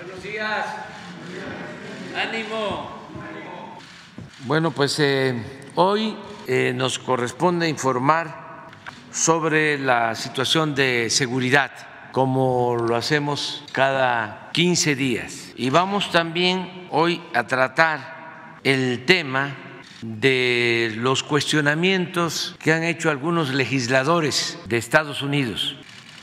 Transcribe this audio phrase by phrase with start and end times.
[0.00, 0.64] Buenos días.
[2.14, 2.88] Ánimo.
[4.46, 5.34] Bueno, pues eh,
[5.74, 8.68] hoy eh, nos corresponde informar
[9.10, 11.72] sobre la situación de seguridad,
[12.12, 15.52] como lo hacemos cada 15 días.
[15.56, 19.56] Y vamos también hoy a tratar el tema
[20.00, 25.74] de los cuestionamientos que han hecho algunos legisladores de Estados Unidos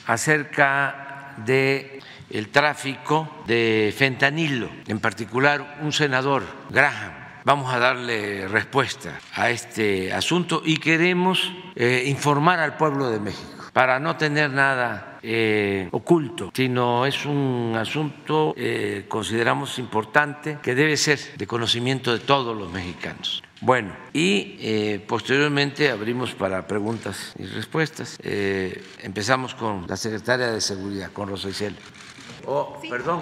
[0.08, 2.00] acerca de
[2.30, 7.26] el tráfico de fentanilo, en particular un senador, Graham.
[7.44, 13.66] Vamos a darle respuesta a este asunto y queremos eh, informar al pueblo de México
[13.72, 20.98] para no tener nada eh, oculto, sino es un asunto, eh, consideramos importante, que debe
[20.98, 23.44] ser de conocimiento de todos los mexicanos.
[23.62, 28.18] Bueno, y posteriormente abrimos para preguntas y respuestas.
[29.02, 31.78] Empezamos con la secretaria de Seguridad, con Rosa Isela.
[32.48, 33.22] Oh, perdón,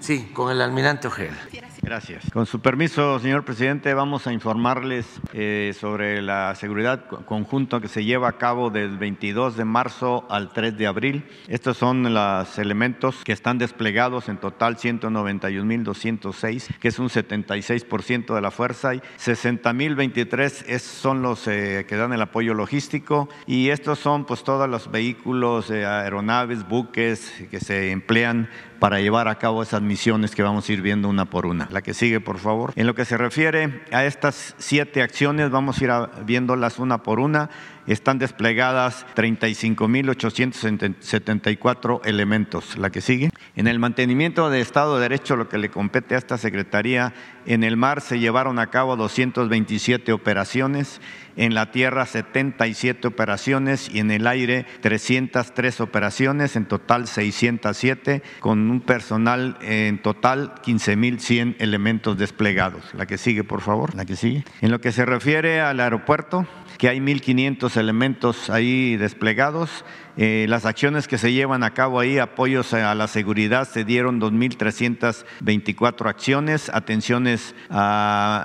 [0.00, 1.36] sí, con el almirante Ojeda.
[1.84, 2.30] Gracias.
[2.30, 8.04] Con su permiso, señor presidente, vamos a informarles eh, sobre la seguridad conjunta que se
[8.04, 11.24] lleva a cabo del 22 de marzo al 3 de abril.
[11.48, 18.40] Estos son los elementos que están desplegados en total 191.206, que es un 76% de
[18.40, 24.24] la fuerza, y 60.023 son los eh, que dan el apoyo logístico y estos son
[24.24, 28.48] pues todos los vehículos, eh, aeronaves, buques que se emplean
[28.82, 31.68] para llevar a cabo esas misiones que vamos a ir viendo una por una.
[31.70, 32.72] La que sigue, por favor.
[32.74, 37.20] En lo que se refiere a estas siete acciones, vamos a ir viéndolas una por
[37.20, 37.48] una.
[37.86, 42.76] Están desplegadas 35.874 elementos.
[42.76, 43.30] La que sigue.
[43.56, 47.12] En el mantenimiento de Estado de Derecho, lo que le compete a esta Secretaría,
[47.44, 51.00] en el mar se llevaron a cabo 227 operaciones
[51.36, 58.70] en la tierra 77 operaciones y en el aire 303 operaciones, en total 607, con
[58.70, 62.94] un personal en total 15.100 elementos desplegados.
[62.94, 64.44] La que sigue, por favor, la que sigue.
[64.60, 66.46] En lo que se refiere al aeropuerto,
[66.82, 69.84] que hay 1.500 elementos ahí desplegados,
[70.16, 74.20] eh, las acciones que se llevan a cabo ahí, apoyos a la seguridad, se dieron
[74.20, 77.54] 2.324 acciones, atenciones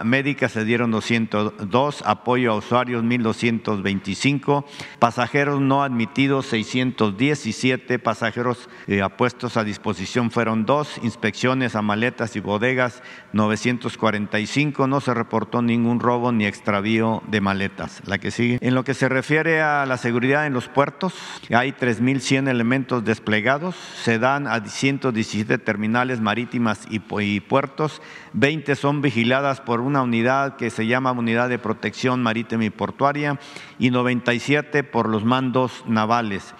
[0.03, 4.65] médicas se dieron 202, apoyo a usuarios 1.225,
[4.99, 12.39] pasajeros no admitidos 617, pasajeros eh, puestos a disposición fueron dos, inspecciones a maletas y
[12.39, 13.01] bodegas
[13.33, 18.01] 945, no se reportó ningún robo ni extravío de maletas.
[18.05, 18.59] La que sigue.
[18.61, 21.13] En lo que se refiere a la seguridad en los puertos,
[21.57, 26.99] hay 3.100 elementos desplegados, se dan a 117 terminales marítimas y,
[27.39, 28.01] puertos,
[28.33, 33.39] 20 son vigiladas por una unidad que se llama Unidad de Protección Marítima y Portuaria
[33.79, 36.53] y 97 por los mandos navales.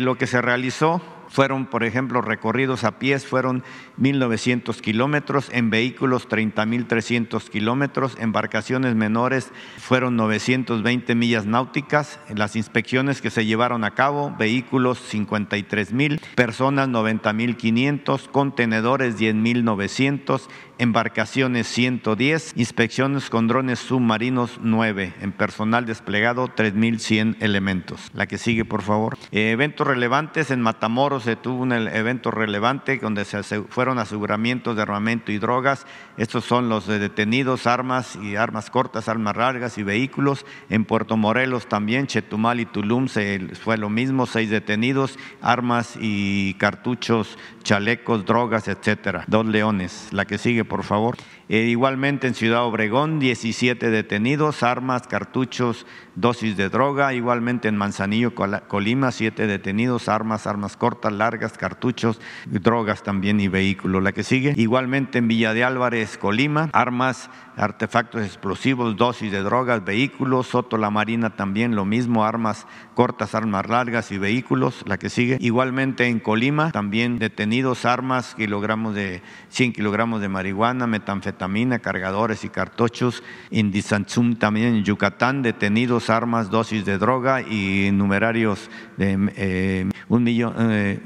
[0.00, 3.62] Lo que se realizó fueron, por ejemplo, recorridos a pies, fueron
[4.00, 13.30] 1.900 kilómetros, en vehículos 30.300 kilómetros, embarcaciones menores fueron 920 millas náuticas, las inspecciones que
[13.30, 23.78] se llevaron a cabo, vehículos 53.000, personas 90.500, contenedores 10.900, embarcaciones 110, inspecciones con drones
[23.80, 28.10] submarinos 9, en personal desplegado 3.100 elementos.
[28.14, 29.18] La que sigue, por favor.
[29.30, 34.82] Eh, eventos relevantes, en Matamoros se tuvo un evento relevante donde se fueron aseguramientos de
[34.82, 35.86] armamento y drogas.
[36.16, 40.44] Estos son los de detenidos, armas y armas cortas, armas largas y vehículos.
[40.68, 46.54] En Puerto Morelos también, Chetumal y Tulum se, fue lo mismo, seis detenidos, armas y
[46.54, 49.24] cartuchos, chalecos, drogas, etcétera.
[49.26, 50.08] Dos leones.
[50.12, 51.16] La que sigue, por favor.
[51.52, 55.84] Eh, igualmente en Ciudad Obregón, 17 detenidos, armas, cartuchos,
[56.14, 57.12] dosis de droga.
[57.12, 64.00] Igualmente en Manzanillo, Colima, 7 detenidos, armas, armas cortas, largas, cartuchos, drogas también y vehículos.
[64.00, 64.54] La que sigue.
[64.56, 70.46] Igualmente en Villa de Álvarez, Colima, armas, artefactos explosivos, dosis de drogas, vehículos.
[70.46, 72.68] Soto La Marina también lo mismo, armas
[73.00, 74.84] cortas, armas largas y vehículos.
[74.84, 75.38] La que sigue.
[75.40, 82.50] Igualmente en Colima, también detenidos, armas, kilogramos de 100 kilogramos de marihuana, metanfetamina, cargadores y
[82.50, 83.22] cartuchos.
[83.50, 88.68] En Disanzum también en Yucatán, detenidos, armas, dosis de droga y numerarios
[88.98, 91.00] de eh, un millón, eh,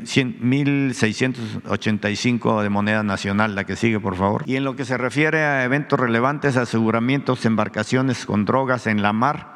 [2.60, 3.54] de moneda nacional.
[3.54, 4.42] La que sigue, por favor.
[4.46, 9.12] Y en lo que se refiere a eventos relevantes, aseguramientos, embarcaciones con drogas en la
[9.12, 9.53] mar,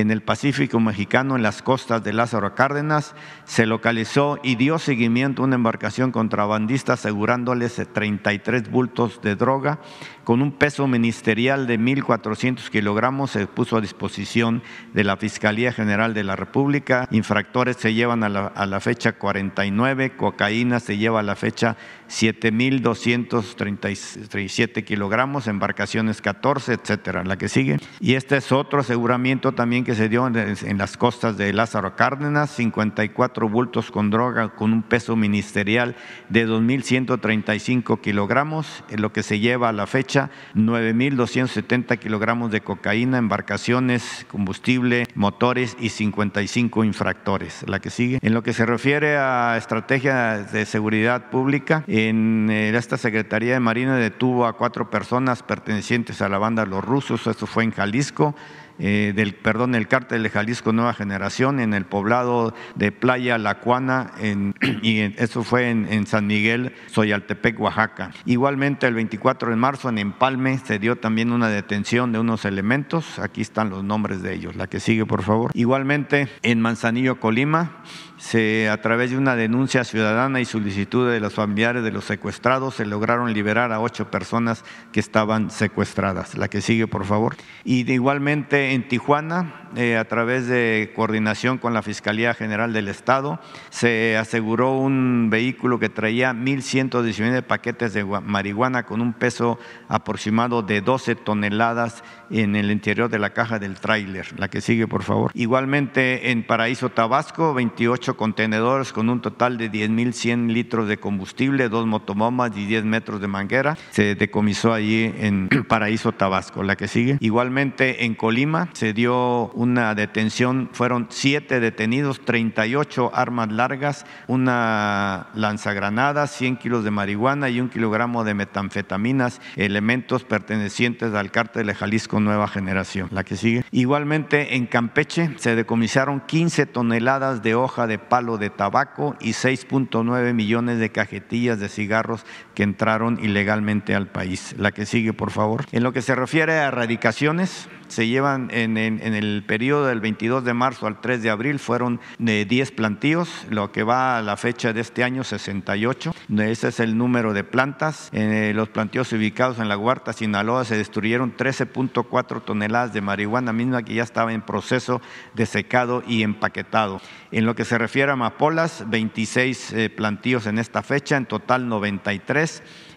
[0.00, 3.14] en el Pacífico mexicano, en las costas de Lázaro Cárdenas,
[3.44, 9.78] se localizó y dio seguimiento a una embarcación contrabandista asegurándoles 33 bultos de droga
[10.24, 14.62] con un peso ministerial de 1.400 kilogramos, se puso a disposición
[14.92, 17.06] de la Fiscalía General de la República.
[17.10, 21.76] Infractores se llevan a la, a la fecha 49, cocaína se lleva a la fecha
[22.08, 27.22] 7.237 kilogramos, embarcaciones 14, etcétera.
[27.24, 27.78] La que sigue.
[28.00, 32.48] Y este es otro aseguramiento también que se dio en, las costas de Lázaro Cárdenas,
[32.50, 35.96] 54 bultos con droga con un peso ministerial
[36.28, 40.13] de 2.135 kilogramos, en lo que se lleva a la fecha
[40.54, 47.64] 9.270 kilogramos de cocaína, embarcaciones, combustible, motores y 55 infractores.
[47.66, 48.18] La que sigue.
[48.22, 53.60] En lo que se refiere a estrategia de seguridad pública, en eh, esta Secretaría de
[53.60, 58.34] Marina detuvo a cuatro personas pertenecientes a la banda Los Rusos, esto fue en Jalisco.
[58.78, 64.12] Eh, del, perdón, el cártel de Jalisco Nueva Generación en el poblado de Playa Lacuana,
[64.20, 68.10] en, y eso fue en, en, San Miguel, Soyaltepec, Oaxaca.
[68.24, 73.18] Igualmente, el 24 de marzo en Empalme se dio también una detención de unos elementos,
[73.18, 75.50] aquí están los nombres de ellos, la que sigue, por favor.
[75.54, 77.82] Igualmente, en Manzanillo, Colima,
[78.24, 82.76] se, a través de una denuncia ciudadana y solicitud de los familiares de los secuestrados,
[82.76, 86.34] se lograron liberar a ocho personas que estaban secuestradas.
[86.34, 87.36] La que sigue, por favor.
[87.64, 93.40] Y igualmente en Tijuana, eh, a través de coordinación con la Fiscalía General del Estado,
[93.68, 100.80] se aseguró un vehículo que traía 1.119 paquetes de marihuana con un peso aproximado de
[100.80, 104.28] 12 toneladas en el interior de la caja del tráiler.
[104.38, 105.30] La que sigue, por favor.
[105.34, 111.86] Igualmente en Paraíso, Tabasco, 28 contenedores con un total de 10.100 litros de combustible, dos
[111.86, 113.76] motomomas y 10 metros de manguera.
[113.90, 116.62] Se decomisó allí en Paraíso, Tabasco.
[116.62, 117.16] La que sigue.
[117.20, 126.26] Igualmente en Colima se dio una detención, fueron siete detenidos, 38 armas largas, una lanzagranada,
[126.26, 132.20] 100 kilos de marihuana y un kilogramo de metanfetaminas, elementos pertenecientes al cártel de Jalisco
[132.20, 133.08] Nueva Generación.
[133.10, 133.64] La que sigue.
[133.70, 140.32] Igualmente en Campeche se decomisaron 15 toneladas de hoja de palo de tabaco y 6.9
[140.32, 142.24] millones de cajetillas de cigarros
[142.54, 144.54] que entraron ilegalmente al país.
[144.58, 145.64] La que sigue, por favor.
[145.72, 150.54] En lo que se refiere a erradicaciones, se llevan en, el periodo del 22 de
[150.54, 154.72] marzo al 3 de abril fueron de 10 plantíos, lo que va a la fecha
[154.72, 156.14] de este año 68.
[156.38, 158.08] Ese es el número de plantas.
[158.12, 163.82] En los plantíos ubicados en la Huerta, Sinaloa, se destruyeron 13.4 toneladas de marihuana misma
[163.82, 165.00] que ya estaba en proceso
[165.34, 167.00] de secado y empaquetado.
[167.30, 171.68] En lo que se refiere a amapolas, 26 eh, plantíos en esta fecha, en total
[171.68, 172.43] 93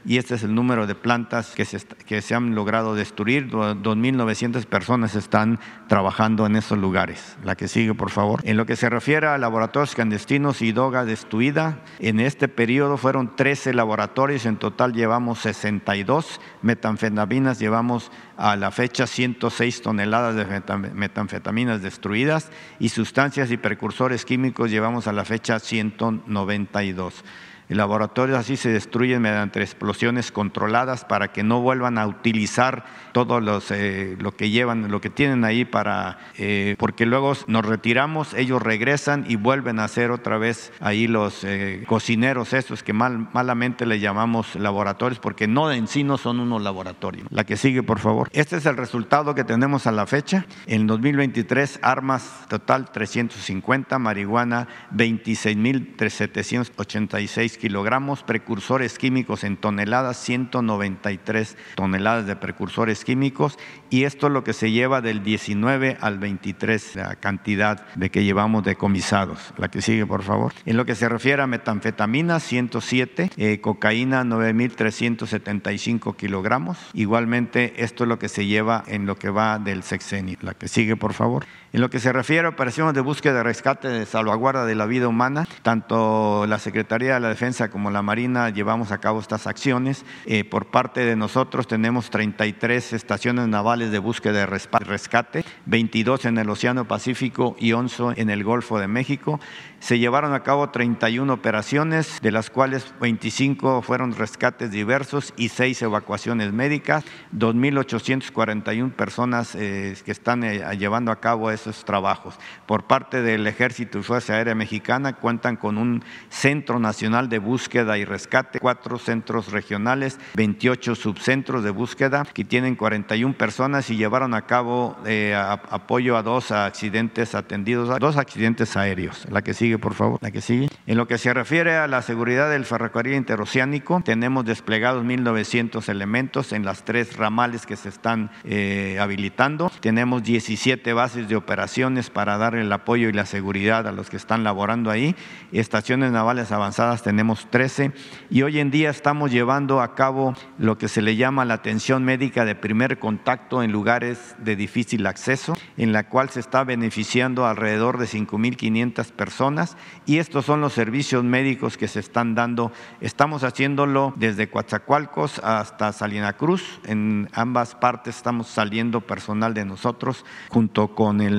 [0.05, 3.49] y este es el número de plantas que se, han logrado destruir.
[3.49, 5.59] 2.900 personas están
[5.89, 7.37] trabajando en esos lugares.
[7.43, 8.39] La que sigue, por favor.
[8.45, 13.35] En lo que se refiere a laboratorios clandestinos y droga destruida, en este periodo fueron
[13.35, 21.81] 13 laboratorios, en total llevamos 62 metanfetaminas, llevamos a la fecha 106 toneladas de metanfetaminas
[21.81, 22.49] destruidas
[22.79, 27.25] y sustancias y precursores químicos llevamos a la fecha 192.
[27.69, 33.41] El laboratorio así se destruyen mediante explosiones controladas para que no vuelvan a utilizar todo
[33.41, 38.33] los, eh, lo que llevan, lo que tienen ahí para, eh, porque luego nos retiramos,
[38.35, 43.27] ellos regresan y vuelven a hacer otra vez ahí los eh, cocineros esos que mal,
[43.33, 47.27] malamente le llamamos laboratorios, porque no en sí no son unos laboratorios.
[47.31, 48.29] La que sigue, por favor.
[48.31, 50.45] Este es el resultado que tenemos a la fecha.
[50.67, 62.35] En 2023, armas total 350, marihuana 26.786 kilogramos, precursores químicos en toneladas, 193 toneladas de
[62.35, 63.57] precursores químicos
[63.89, 68.23] y esto es lo que se lleva del 19 al 23, la cantidad de que
[68.23, 69.53] llevamos decomisados.
[69.57, 70.53] La que sigue, por favor.
[70.65, 76.77] En lo que se refiere a metanfetamina, 107, eh, cocaína, 9.375 kilogramos.
[76.93, 80.37] Igualmente, esto es lo que se lleva en lo que va del sexenio.
[80.41, 81.45] La que sigue, por favor.
[81.73, 85.09] En lo que se refiere a operaciones de búsqueda, rescate, de salvaguarda de la vida
[85.09, 90.05] humana, tanto la Secretaría de la Defensa como la Marina llevamos a cabo estas acciones.
[90.25, 96.37] Eh, por parte de nosotros tenemos 33 estaciones navales de búsqueda de rescate, 22 en
[96.37, 99.41] el Océano Pacífico y 11 en el Golfo de México.
[99.79, 105.81] Se llevaron a cabo 31 operaciones, de las cuales 25 fueron rescates diversos y 6
[105.83, 107.03] evacuaciones médicas,
[107.35, 112.35] 2.841 personas eh, que están eh, llevando a cabo esos trabajos.
[112.65, 117.97] Por parte del Ejército y Fuerza Aérea Mexicana cuentan con un Centro Nacional de búsqueda
[117.97, 124.33] y rescate, cuatro centros regionales, 28 subcentros de búsqueda que tienen 41 personas y llevaron
[124.33, 129.25] a cabo eh, apoyo a dos accidentes atendidos, dos accidentes aéreos.
[129.31, 130.69] La que sigue, por favor, la que sigue.
[130.85, 136.53] En lo que se refiere a la seguridad del ferrocarril interoceánico, tenemos desplegados 1.900 elementos
[136.53, 139.71] en las tres ramales que se están eh, habilitando.
[139.79, 144.17] Tenemos 17 bases de operaciones para dar el apoyo y la seguridad a los que
[144.17, 145.15] están laborando ahí.
[145.53, 147.93] Estaciones navales avanzadas tenemos 13
[148.29, 152.03] y hoy en día estamos llevando a cabo lo que se le llama la atención
[152.03, 157.45] médica de primer contacto en lugares de difícil acceso, en la cual se está beneficiando
[157.45, 162.73] alrededor de 5.500 personas y estos son los servicios médicos que se están dando.
[162.99, 166.81] Estamos haciéndolo desde Coatzacoalcos hasta Salina Cruz.
[166.83, 171.36] En ambas partes estamos saliendo personal de nosotros junto con, el,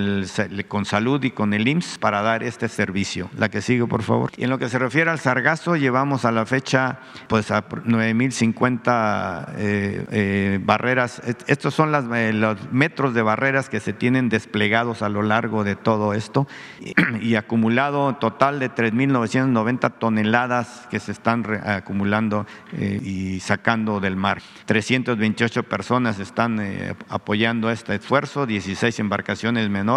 [0.69, 3.31] con salud y con el IMSS para dar este servicio.
[3.37, 4.31] La que sigue, por favor.
[4.37, 9.55] Y en lo que se refiere al sargazo, llevamos a la fecha pues a 9.050
[9.57, 11.23] eh, eh, barreras.
[11.47, 15.65] Estos son las, eh, los metros de barreras que se tienen desplegados a lo largo
[15.65, 16.47] de todo esto
[17.21, 24.43] y, acumulado total de 3.990 toneladas que se están acumulando y sacando del mar.
[24.67, 26.61] 328 personas están
[27.09, 29.88] apoyando este esfuerzo, 16 embarcaciones menores.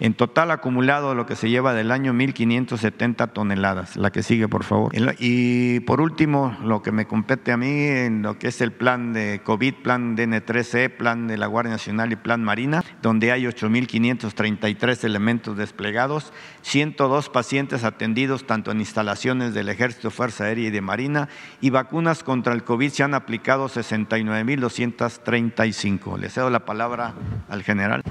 [0.00, 3.96] En total acumulado lo que se lleva del año 1.570 toneladas.
[3.96, 4.92] La que sigue, por favor.
[5.18, 9.12] Y por último, lo que me compete a mí en lo que es el plan
[9.12, 15.04] de COVID, plan DN3E, plan de la Guardia Nacional y plan Marina, donde hay 8.533
[15.04, 16.32] elementos desplegados,
[16.62, 21.28] 102 pacientes atendidos tanto en instalaciones del Ejército, Fuerza Aérea y de Marina,
[21.60, 26.18] y vacunas contra el COVID se han aplicado 69.235.
[26.18, 27.14] Le cedo la palabra
[27.48, 28.02] al general.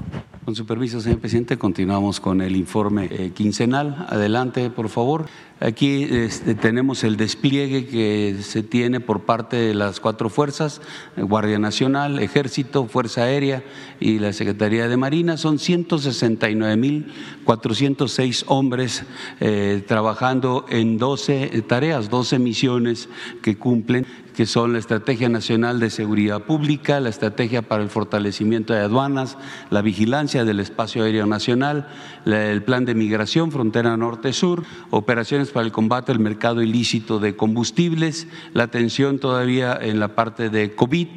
[0.46, 4.06] Con su permiso, señor presidente, continuamos con el informe eh, quincenal.
[4.10, 5.28] Adelante, por favor.
[5.62, 10.80] Aquí este, tenemos el despliegue que se tiene por parte de las cuatro fuerzas,
[11.18, 13.62] Guardia Nacional, Ejército, Fuerza Aérea
[14.00, 15.36] y la Secretaría de Marina.
[15.36, 19.04] Son 169.406 hombres
[19.42, 23.10] eh, trabajando en 12 tareas, 12 misiones
[23.42, 24.08] que cumplen
[24.40, 29.38] que son la Estrategia Nacional de Seguridad Pública, la Estrategia para el Fortalecimiento de Aduanas,
[29.70, 31.90] la Vigilancia del Espacio Aéreo Nacional,
[32.34, 38.28] el Plan de Migración Frontera Norte-Sur, operaciones para el combate al mercado ilícito de combustibles,
[38.54, 41.08] la atención todavía en la parte de COVID,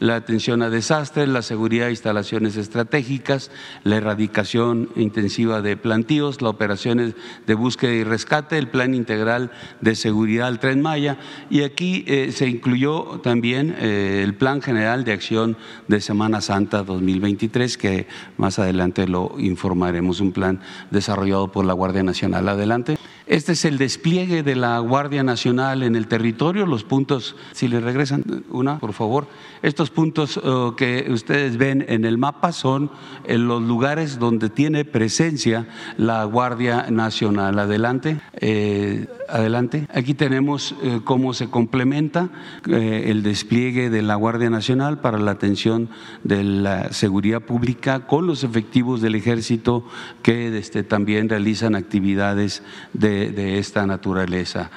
[0.00, 3.50] la atención a desastres, la seguridad de instalaciones estratégicas,
[3.84, 7.14] la erradicación intensiva de plantíos, las operaciones
[7.46, 11.18] de búsqueda y rescate, el plan integral de seguridad al tren Maya.
[11.50, 15.56] Y aquí eh, se incluyó también eh, el plan general de acción
[15.88, 18.06] de Semana Santa 2023 que
[18.36, 20.57] más adelante lo informaremos, un plan
[20.90, 22.48] desarrollado por la Guardia Nacional.
[22.48, 22.98] Adelante.
[23.28, 26.64] Este es el despliegue de la Guardia Nacional en el territorio.
[26.64, 29.26] Los puntos, si le regresan una, por favor.
[29.60, 32.90] Estos puntos eh, que ustedes ven en el mapa son
[33.26, 35.68] en los lugares donde tiene presencia
[35.98, 37.58] la Guardia Nacional.
[37.58, 38.18] Adelante.
[38.40, 39.86] Eh, adelante.
[39.92, 42.30] Aquí tenemos eh, cómo se complementa
[42.66, 45.90] el despliegue de la Guardia Nacional para la atención
[46.24, 49.84] de la seguridad pública con los efectivos del ejército
[50.22, 52.62] que este, también realizan actividades
[52.94, 54.70] de de, esta naturaleza.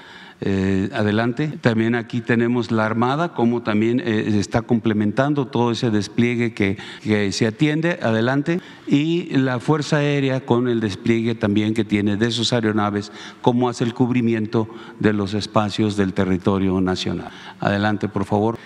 [0.43, 1.49] Eh, adelante.
[1.61, 7.31] También aquí tenemos la Armada, como también eh, está complementando todo ese despliegue que, que,
[7.31, 7.99] se atiende.
[8.01, 8.59] Adelante.
[8.87, 13.83] Y la Fuerza Aérea con el despliegue también que tiene de sus aeronaves, cómo hace
[13.83, 14.67] el cubrimiento
[14.99, 17.29] de los espacios del territorio nacional.
[17.59, 18.57] Adelante, por favor.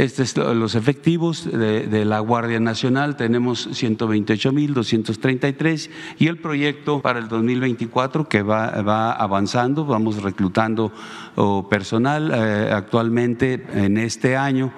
[0.00, 7.28] Estos son los efectivos de, la Guardia Nacional, tenemos 128.233 y el proyecto para el
[7.28, 10.90] 2024 que va, va avanzando, vamos reclutando
[11.36, 14.72] oh, personal eh, actualmente en este año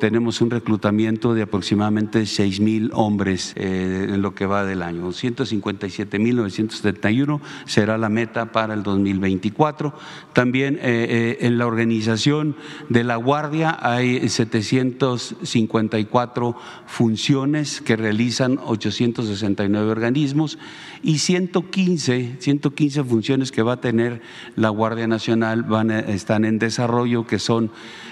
[0.00, 5.12] tenemos un reclutamiento de aproximadamente 6 mil hombres eh, en lo que va del año.
[5.12, 9.94] 157 mil 971 será la meta para el 2024.
[10.32, 12.56] También eh, eh, en la organización
[12.88, 20.58] de la Guardia hay 754 funciones que realizan 869 organismos
[21.02, 24.22] y 115, 115 funciones que va a tener
[24.54, 27.70] la Guardia Nacional van están en desarrollo que son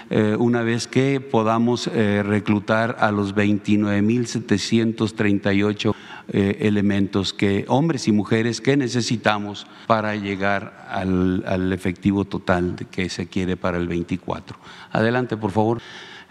[0.09, 5.95] eh, una vez que podamos eh, reclutar a los 29.738
[6.33, 13.07] eh, elementos que hombres y mujeres que necesitamos para llegar al, al efectivo total que
[13.09, 14.57] se quiere para el 24.
[14.91, 15.81] Adelante, por favor.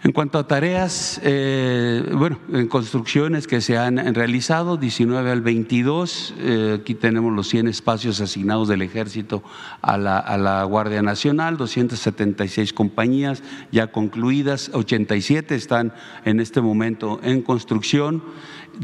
[0.03, 6.33] En cuanto a tareas, eh, bueno, en construcciones que se han realizado, 19 al 22,
[6.39, 9.43] eh, aquí tenemos los 100 espacios asignados del Ejército
[9.83, 15.93] a la, a la, Guardia Nacional, 276 compañías ya concluidas, 87 están
[16.25, 18.23] en este momento en construcción.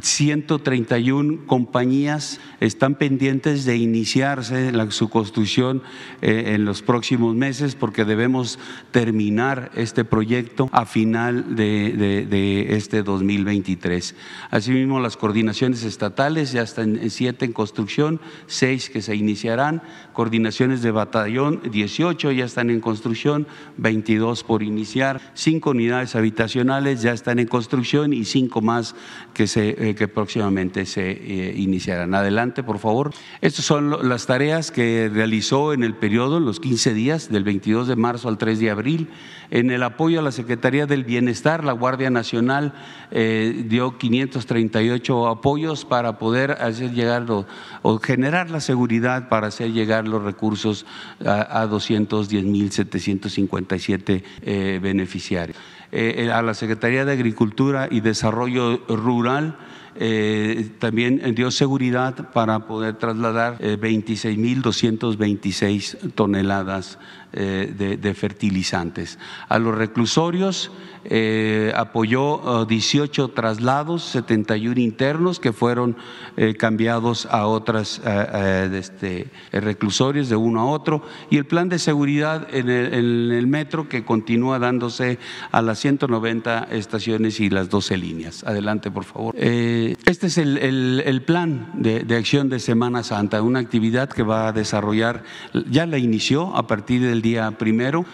[0.01, 5.81] 131 compañías están pendientes de iniciarse la, su construcción
[6.21, 8.59] eh, en los próximos meses porque debemos
[8.91, 14.15] terminar este proyecto a final de, de, de, este 2023.
[14.51, 19.81] Asimismo, las coordinaciones estatales ya están siete en construcción, seis que se iniciarán,
[20.17, 23.45] coordinaciones de batallón, 18 ya están en construcción,
[23.77, 28.95] 22 por iniciar, cinco unidades habitacionales ya están en construcción y cinco más
[29.35, 32.15] que se eh, que próximamente se eh, iniciarán.
[32.15, 33.13] Adelante, por favor.
[33.41, 37.95] Estas son las tareas que realizó en el periodo, los 15 días, del 22 de
[37.95, 39.09] marzo al 3 de abril,
[39.51, 41.63] en el apoyo a la Secretaría del Bienestar.
[41.63, 42.73] La Guardia Nacional
[43.11, 50.06] eh, dio 538 apoyos para poder hacer llegar o, generar la seguridad para hacer llegar
[50.07, 50.85] los recursos
[51.25, 55.57] a, a 210.757 eh, beneficiarios.
[55.91, 59.55] Eh, a la Secretaría de Agricultura y Desarrollo Rural
[59.99, 69.19] eh, también dio seguridad para poder trasladar eh, 26.226 toneladas eh, de, de, fertilizantes.
[69.49, 70.71] A los reclusorios
[71.09, 75.95] eh, apoyó 18 traslados, 71 internos que fueron
[76.35, 82.47] eh, cambiados a otras este, reclusorios de uno a otro y el plan de seguridad
[82.53, 85.19] en el, metro que continúa dándose
[85.51, 88.43] a las 190 estaciones y las 12 líneas.
[88.43, 89.35] Adelante, por favor.
[89.37, 94.23] este es el, el, el plan de, de, acción de Semana Santa, una actividad que
[94.23, 95.23] va a desarrollar,
[95.69, 98.05] ya la inició a partir del día primero,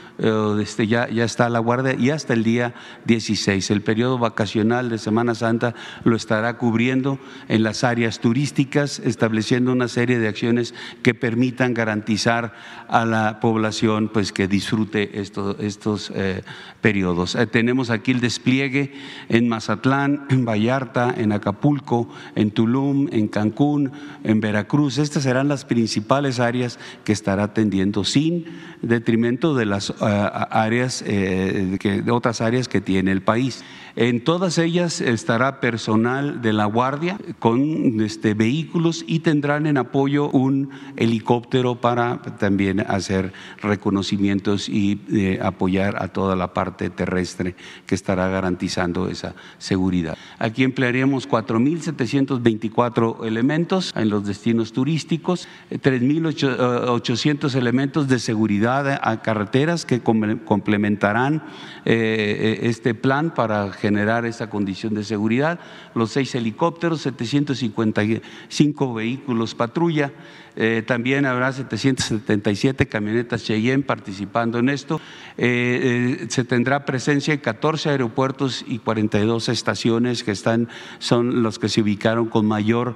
[0.59, 2.73] este, ya, ya está la guardia y hasta el día
[3.05, 3.71] 16.
[3.71, 9.87] El periodo vacacional de Semana Santa lo estará cubriendo en las áreas turísticas, estableciendo una
[9.87, 12.53] serie de acciones que permitan garantizar
[12.87, 16.43] a la población pues, que disfrute estos, estos eh,
[16.81, 17.35] periodos.
[17.35, 18.93] Eh, tenemos aquí el despliegue
[19.29, 23.91] en Mazatlán, en Vallarta, en Acapulco, en Tulum, en Cancún,
[24.23, 24.97] en Veracruz.
[24.97, 28.45] Estas serán las principales áreas que estará atendiendo sin
[28.93, 33.63] detrimento de las uh, áreas, eh, que, de otras áreas que tiene el país.
[33.95, 40.31] En todas ellas estará personal de la Guardia con este, vehículos y tendrán en apoyo
[40.31, 47.93] un helicóptero para también hacer reconocimientos y eh, apoyar a toda la parte terrestre que
[47.93, 50.17] estará garantizando esa seguridad.
[50.39, 60.01] Aquí emplearemos 4.724 elementos en los destinos turísticos, 3.800 elementos de seguridad a carreteras que
[60.01, 61.43] complementarán
[61.85, 65.59] eh, este plan para generar esa condición de seguridad,
[65.93, 70.13] los seis helicópteros, 755 vehículos patrulla,
[70.55, 75.01] eh, también habrá 777 camionetas Cheyenne participando en esto.
[75.37, 81.57] Eh, eh, se tendrá presencia en 14 aeropuertos y 42 estaciones que están, son los
[81.57, 82.95] que se ubicaron con mayor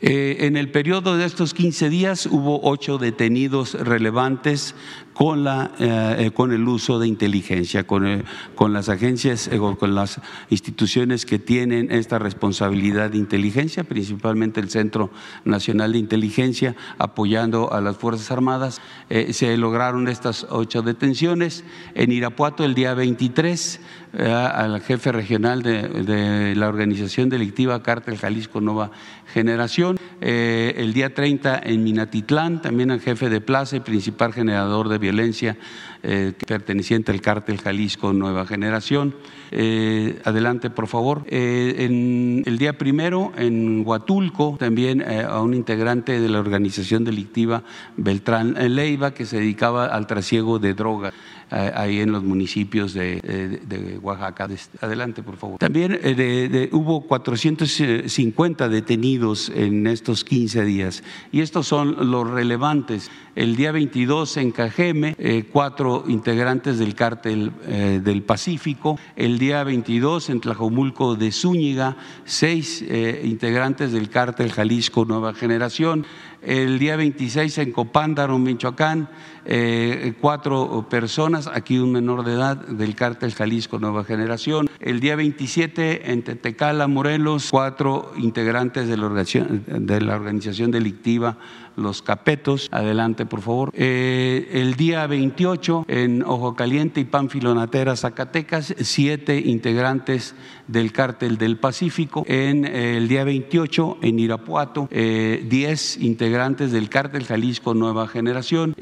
[0.02, 4.74] Eh, en el periodo de estos 15 días hubo ocho detenidos relevantes
[5.20, 8.24] con, la, eh, con el uso de inteligencia, con, eh,
[8.56, 14.70] con las agencias, eh, con las instituciones que tienen esta responsabilidad de inteligencia, principalmente el
[14.70, 15.10] Centro
[15.44, 18.80] Nacional de Inteligencia, apoyando a las Fuerzas Armadas.
[19.10, 21.66] Eh, se lograron estas ocho detenciones.
[21.96, 23.82] En Irapuato el día 23
[24.18, 28.90] al jefe regional de, de, la organización delictiva Cártel Jalisco Nueva
[29.34, 29.98] Generación.
[30.22, 34.98] Eh, el día 30 en Minatitlán, también el jefe de plaza y principal generador de
[34.98, 35.58] violencia
[36.04, 39.16] eh, perteneciente al cártel Jalisco Nueva Generación.
[39.52, 41.24] Eh, adelante, por favor.
[41.30, 47.64] en el día primero, en Huatulco, también a un integrante de la organización delictiva
[47.98, 51.14] Beltrán Leiva, que se dedicaba al trasiego de drogas
[51.50, 54.48] ahí en los municipios de, Oaxaca.
[54.82, 55.60] Adelante, por favor.
[55.60, 63.10] También eh, hubo 450 detenidos en estos 15 días y estos son los relevantes.
[63.36, 69.00] El día 22 en Cajeme, eh, cuatro integrantes del cártel eh, del Pacífico.
[69.16, 72.84] El día 22 en Tlajomulco de Zúñiga, seis
[73.24, 76.06] integrantes del cártel Jalisco Nueva Generación
[76.42, 79.10] el día 26 en Copándaro, Michoacán,
[79.52, 84.70] eh, cuatro personas, aquí un menor de edad del cártel Jalisco Nueva Generación.
[84.80, 91.38] El día 27 en Tetecala, Morelos, cuatro integrantes de la organización, delictiva
[91.76, 92.68] Los Capetos.
[92.72, 93.72] Adelante, por favor.
[93.74, 100.36] Eh, el día 28 en Ojo Caliente y Panfilonatera, Zacatecas, siete integrantes
[100.68, 102.24] del cártel del Pacífico.
[102.28, 108.76] En eh, el día 28 en Irapuato, diez integrantes del cártel Jalisco Nueva Generación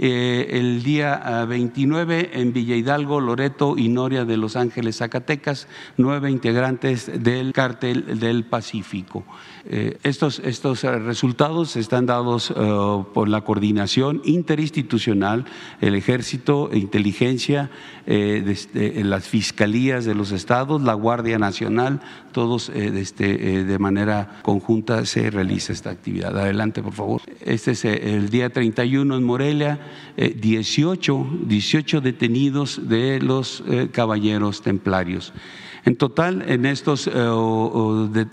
[0.58, 5.68] el día 29 ah, en Villa Hidalgo, Loreto y Noria de Los Ángeles, Zacatecas,
[5.98, 9.26] nueve integrantes del cártel del Pacífico.
[9.70, 15.44] Eh, estos, estos eh, resultados están dados eh, por la coordinación interinstitucional,
[15.82, 17.70] el ejército, inteligencia,
[18.06, 22.00] las fiscalías de los estados, la Guardia Nacional,
[22.32, 26.38] todos este, de manera conjunta se realiza esta actividad.
[26.38, 27.22] Adelante, por favor.
[27.42, 29.80] Este es el día 31 en Morelia,
[30.16, 35.34] 18, 18 detenidos de los caballeros templarios.
[35.88, 37.12] En total, en estas eh,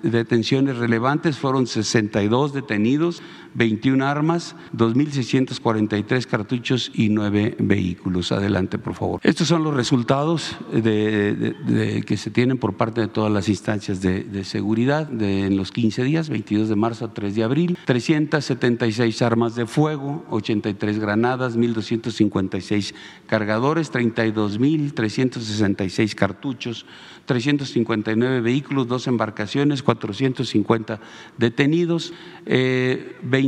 [0.03, 3.23] detenciones relevantes fueron 62 detenidos,
[3.55, 8.31] 21 armas, 2.643 cartuchos y 9 vehículos.
[8.33, 9.21] Adelante, por favor.
[9.23, 15.11] Estos son los resultados que se tienen por parte de todas las instancias de, seguridad
[15.23, 17.79] en los 15 días, 22 de marzo a 3 de abril.
[17.87, 22.95] 376 armas de fuego, 83 granadas, 1.256
[23.27, 26.85] cargadores, 32.366 cartuchos,
[27.27, 31.01] 359 vehículos, dos embarcaciones, 450
[31.39, 32.13] detenidos,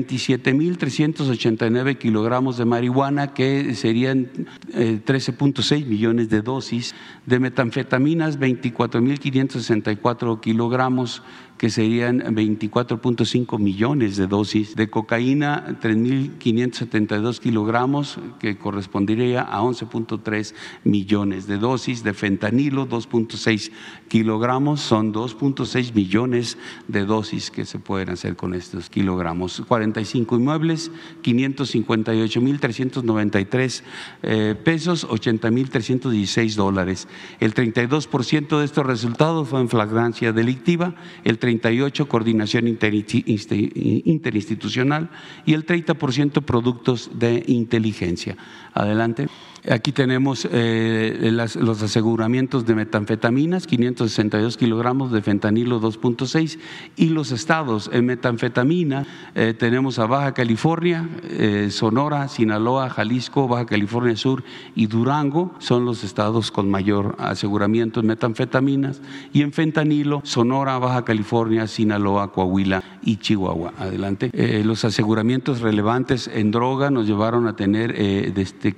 [0.04, 4.30] 27.389 eh, kilogramos de marihuana, que serían
[4.72, 6.94] 13.6 eh, millones de dosis,
[7.26, 11.24] de metanfetaminas, 24.564 kilogramos,
[11.58, 21.46] que serían 24.5 millones de dosis, de cocaína 3.572 kilogramos, que correspondería a 11.3 millones
[21.46, 23.70] de dosis, de fentanilo 2.6
[24.08, 29.62] kilogramos, son 2.6 millones de dosis que se pueden hacer con estos kilogramos.
[29.66, 30.90] 45 inmuebles,
[31.22, 33.82] 558.393
[34.22, 37.08] eh, pesos, 80.316 dólares.
[37.40, 45.10] El 32% de estos resultados fue en flagrancia delictiva, el 38 coordinación interinstitucional
[45.44, 48.36] y el 30% productos de inteligencia.
[48.74, 49.28] Adelante.
[49.68, 56.58] Aquí tenemos eh, los aseguramientos de metanfetaminas, 562 kilogramos de fentanilo 2.6
[56.94, 63.66] y los estados en metanfetamina eh, tenemos a Baja California, eh, Sonora, Sinaloa, Jalisco, Baja
[63.66, 64.44] California Sur
[64.76, 69.00] y Durango son los estados con mayor aseguramiento en metanfetaminas
[69.32, 73.72] y en fentanilo Sonora, Baja California, Sinaloa, Coahuila y Chihuahua.
[73.78, 74.30] Adelante.
[74.64, 78.74] los aseguramientos relevantes en droga nos llevaron a tener este,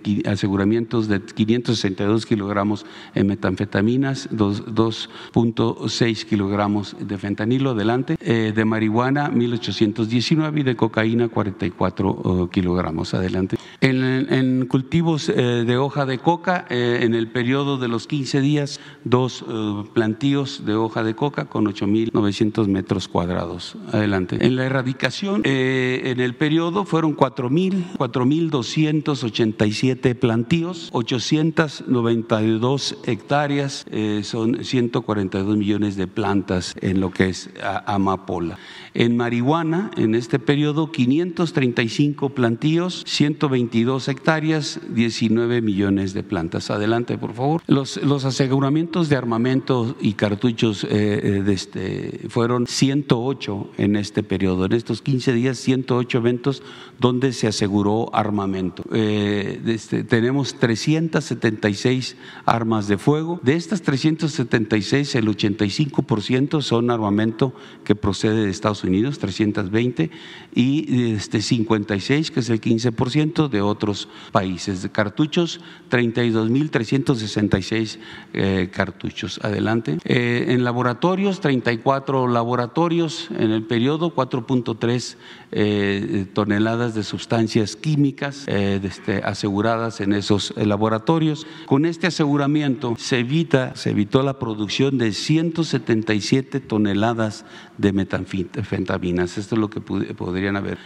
[0.78, 10.60] aseguramientos de 562 kilogramos en metanfetaminas, 2.6 kilogramos de fentanilo, adelante, eh, de marihuana 1819
[10.60, 13.56] y de cocaína 44 kilogramos, adelante.
[13.80, 18.78] En, cultivos eh, de hoja de coca, eh, en el periodo de los 15 días,
[19.04, 19.44] dos
[19.92, 24.38] plantíos de hoja de coca con 8.900 metros cuadrados, adelante.
[24.40, 35.96] En la erradicación, en el periodo fueron 4.287 plantíos 892 hectáreas, eh, son 142 millones
[35.96, 37.50] de plantas en lo que es
[37.86, 38.58] amapola.
[38.94, 46.70] En marihuana, en este periodo, 535 plantíos, 120 122 hectáreas, 19 millones de plantas.
[46.70, 47.62] Adelante, por favor.
[47.66, 54.66] Los, los aseguramientos de armamento y cartuchos eh, eh, este, fueron 108 en este periodo.
[54.66, 56.62] En estos 15 días, 108 eventos
[56.98, 58.84] donde se aseguró armamento.
[58.92, 63.40] Eh, este, tenemos 376 armas de fuego.
[63.42, 68.87] De estas 376, el 85% son armamento que procede de Estados Unidos,
[69.18, 70.10] 320,
[70.54, 74.82] y este, 56, que es el 15% de otros países.
[74.82, 77.98] De cartuchos, 32.366
[78.34, 79.40] eh, cartuchos.
[79.42, 79.98] Adelante.
[80.04, 85.16] Eh, en laboratorios, 34 laboratorios en el periodo, 4.3
[85.50, 91.46] eh, toneladas de sustancias químicas este, aseguradas en esos laboratorios.
[91.66, 97.44] Con este aseguramiento se evita, se evitó la producción de 177 toneladas
[97.78, 99.38] de metanfetaminas.
[99.38, 100.78] Esto es lo que podrían haber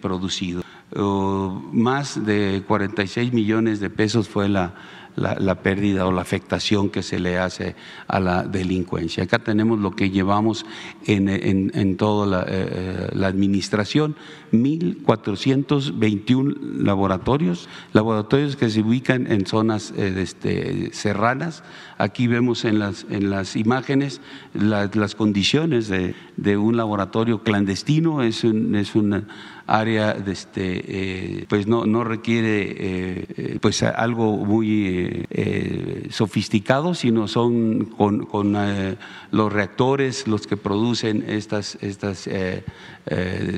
[0.00, 0.62] producido.
[1.72, 4.74] más de 46 millones de pesos fue la
[5.16, 7.74] la, pérdida o la afectación que se le hace
[8.08, 9.24] a la delincuencia.
[9.24, 10.66] Acá tenemos lo que llevamos
[11.06, 14.16] en, en, toda la, eh, la administración,
[14.52, 21.62] 1.421 laboratorios, laboratorios que se ubican en zonas eh, este, serranas.
[21.98, 24.20] Aquí vemos en las, en las imágenes
[24.52, 29.24] las condiciones de, de, un laboratorio clandestino, es, un, es una
[29.66, 35.26] área de este, eh, pues no, no requiere eh, pues algo muy
[36.10, 38.56] sofisticado, sino son con, con
[39.30, 42.28] los reactores los que producen estas, estas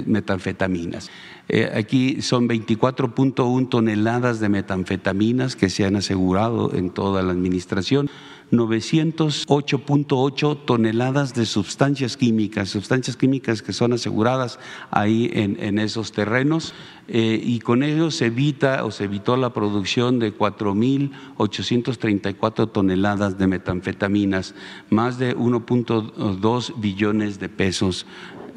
[0.07, 1.11] metanfetaminas.
[1.49, 8.11] Eh, aquí son 24.1 toneladas de metanfetaminas que se han asegurado en toda la administración.
[8.53, 14.61] 908.8 toneladas de sustancias químicas, sustancias químicas que son aseguradas
[14.93, 16.73] ahí en, esos terrenos
[17.09, 23.49] eh, y con ello se evita o se evitó la producción de 4.834 toneladas de
[23.49, 24.55] metanfetaminas,
[24.91, 28.07] más de 1.2 billones de pesos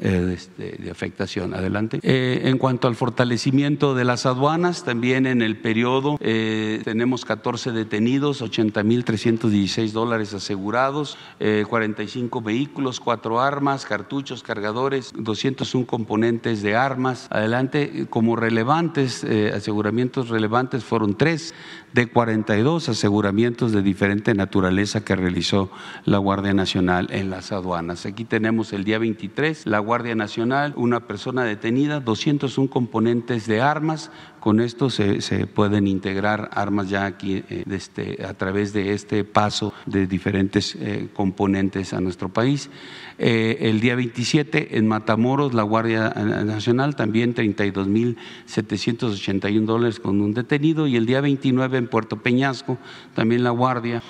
[0.02, 1.54] eh, este, de afectación.
[1.54, 2.00] Adelante.
[2.04, 7.72] Eh, en cuanto al fortalecimiento de las aduanas, también en el periodo eh, tenemos 14
[7.72, 17.28] detenidos, 80.316 dólares asegurados, 45 vehículos, 4 armas, cartuchos, cargadores, 201 componentes de armas.
[17.30, 21.54] Adelante, como relevantes, aseguramientos relevantes fueron tres
[21.94, 25.72] de 42 aseguramientos de diferente naturaleza que realizó
[26.06, 28.06] la Guardia Nacional en las aduanas.
[28.06, 34.12] Aquí tenemos el día 23, la Guardia Nacional, una persona detenida, 201 componentes de armas,
[34.40, 39.72] con esto se, pueden integrar armas ya aquí eh, este, a través de este paso
[39.86, 42.72] de diferentes eh, componentes a nuestro país.
[43.18, 50.88] Eh, el día 27 en Matamoros, la Guardia Nacional, también 32.781 dólares con un detenido.
[50.88, 52.78] Y el día 29 en Puerto Peñasco,
[53.14, 54.02] también la Guardia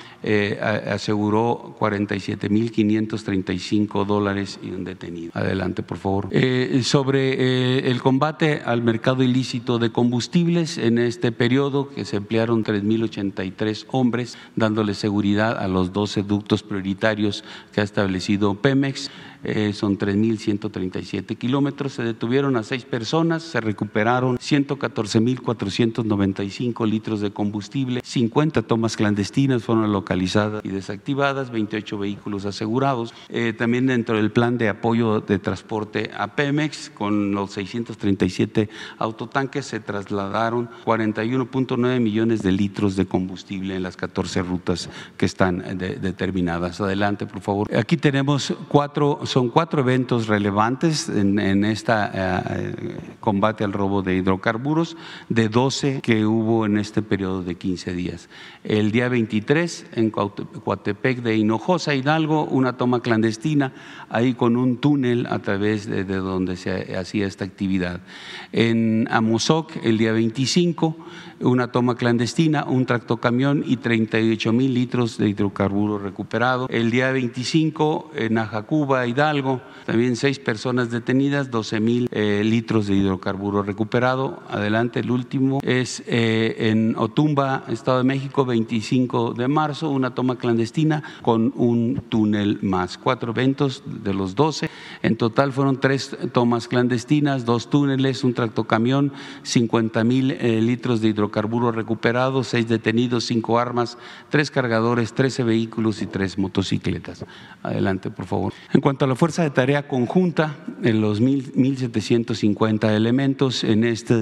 [0.91, 5.31] aseguró 47.535 dólares y un detenido.
[5.33, 6.29] Adelante, por favor.
[6.83, 10.18] sobre el combate al mercado ilícito de combustible,
[10.77, 17.43] en este periodo, que se emplearon 3.083 hombres, dándole seguridad a los 12 ductos prioritarios
[17.71, 19.09] que ha establecido Pemex.
[19.43, 21.93] Eh, son 3.137 kilómetros.
[21.93, 29.93] Se detuvieron a seis personas, se recuperaron 114.495 litros de combustible, 50 tomas clandestinas fueron
[29.93, 33.13] localizadas y desactivadas, 28 vehículos asegurados.
[33.29, 39.65] Eh, también dentro del plan de apoyo de transporte a Pemex, con los 637 autotanques,
[39.65, 46.81] se trasladaron 41.9 millones de litros de combustible en las 14 rutas que están determinadas.
[46.81, 47.75] Adelante, por favor.
[47.75, 51.93] Aquí tenemos cuatro son cuatro eventos relevantes en, en este
[53.19, 54.97] combate al robo de hidrocarburos,
[55.29, 58.27] de 12 que hubo en este periodo de 15 días.
[58.63, 63.71] El día 23, en Coatepec de Hinojosa, Hidalgo, una toma clandestina,
[64.09, 68.01] ahí con un túnel a través de, de donde se hacía esta actividad.
[68.51, 70.97] En Amozoc, el día 25,
[71.41, 76.67] una toma clandestina, un tractocamión y 38 mil litros de hidrocarburo recuperado.
[76.69, 82.95] El día 25 en Ajacuba, Hidalgo, también seis personas detenidas, 12 mil eh, litros de
[82.95, 84.43] hidrocarburo recuperado.
[84.49, 90.37] Adelante, el último es eh, en Otumba, Estado de México, 25 de marzo, una toma
[90.37, 92.97] clandestina con un túnel más.
[92.97, 94.69] Cuatro eventos de los 12.
[95.01, 101.09] En total fueron tres tomas clandestinas, dos túneles, un tractocamión, 50 mil eh, litros de
[101.09, 103.97] hidrocarburo hidrocarburos recuperados, seis detenidos, cinco armas,
[104.29, 107.25] tres cargadores, trece vehículos y tres motocicletas.
[107.61, 108.53] Adelante, por favor.
[108.73, 114.15] En cuanto a la fuerza de tarea conjunta, en los 1.750 elementos en este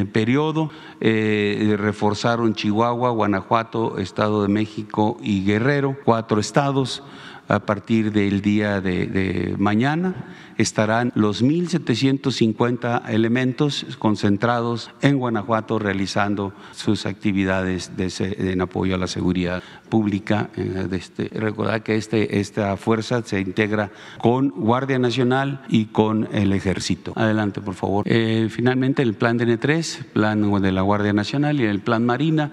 [0.00, 0.70] eh, periodo
[1.00, 7.02] eh, reforzaron Chihuahua, Guanajuato, Estado de México y Guerrero, cuatro estados
[7.52, 10.14] a partir del día de, mañana
[10.56, 19.62] estarán los 1.750 elementos concentrados en Guanajuato realizando sus actividades en apoyo a la seguridad
[19.90, 20.48] pública.
[20.56, 26.54] Eh, este, recordar que este, esta fuerza se integra con Guardia Nacional y con el
[26.54, 27.12] Ejército.
[27.16, 28.04] Adelante, por favor.
[28.08, 32.52] Eh, finalmente, el plan DN3, plan de la Guardia Nacional y el plan Marina.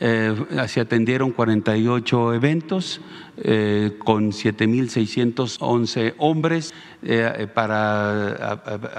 [0.00, 0.34] Eh,
[0.68, 3.02] se atendieron 48 eventos
[3.38, 8.52] eh, con 7.611 hombres eh, para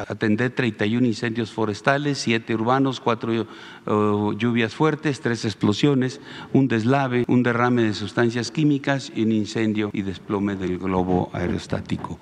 [0.07, 3.45] atender 31 incendios forestales, 7 urbanos, 4
[4.37, 6.19] lluvias fuertes, 3 explosiones,
[6.51, 12.19] un deslave, un derrame de sustancias químicas y un incendio y desplome del globo aerostático.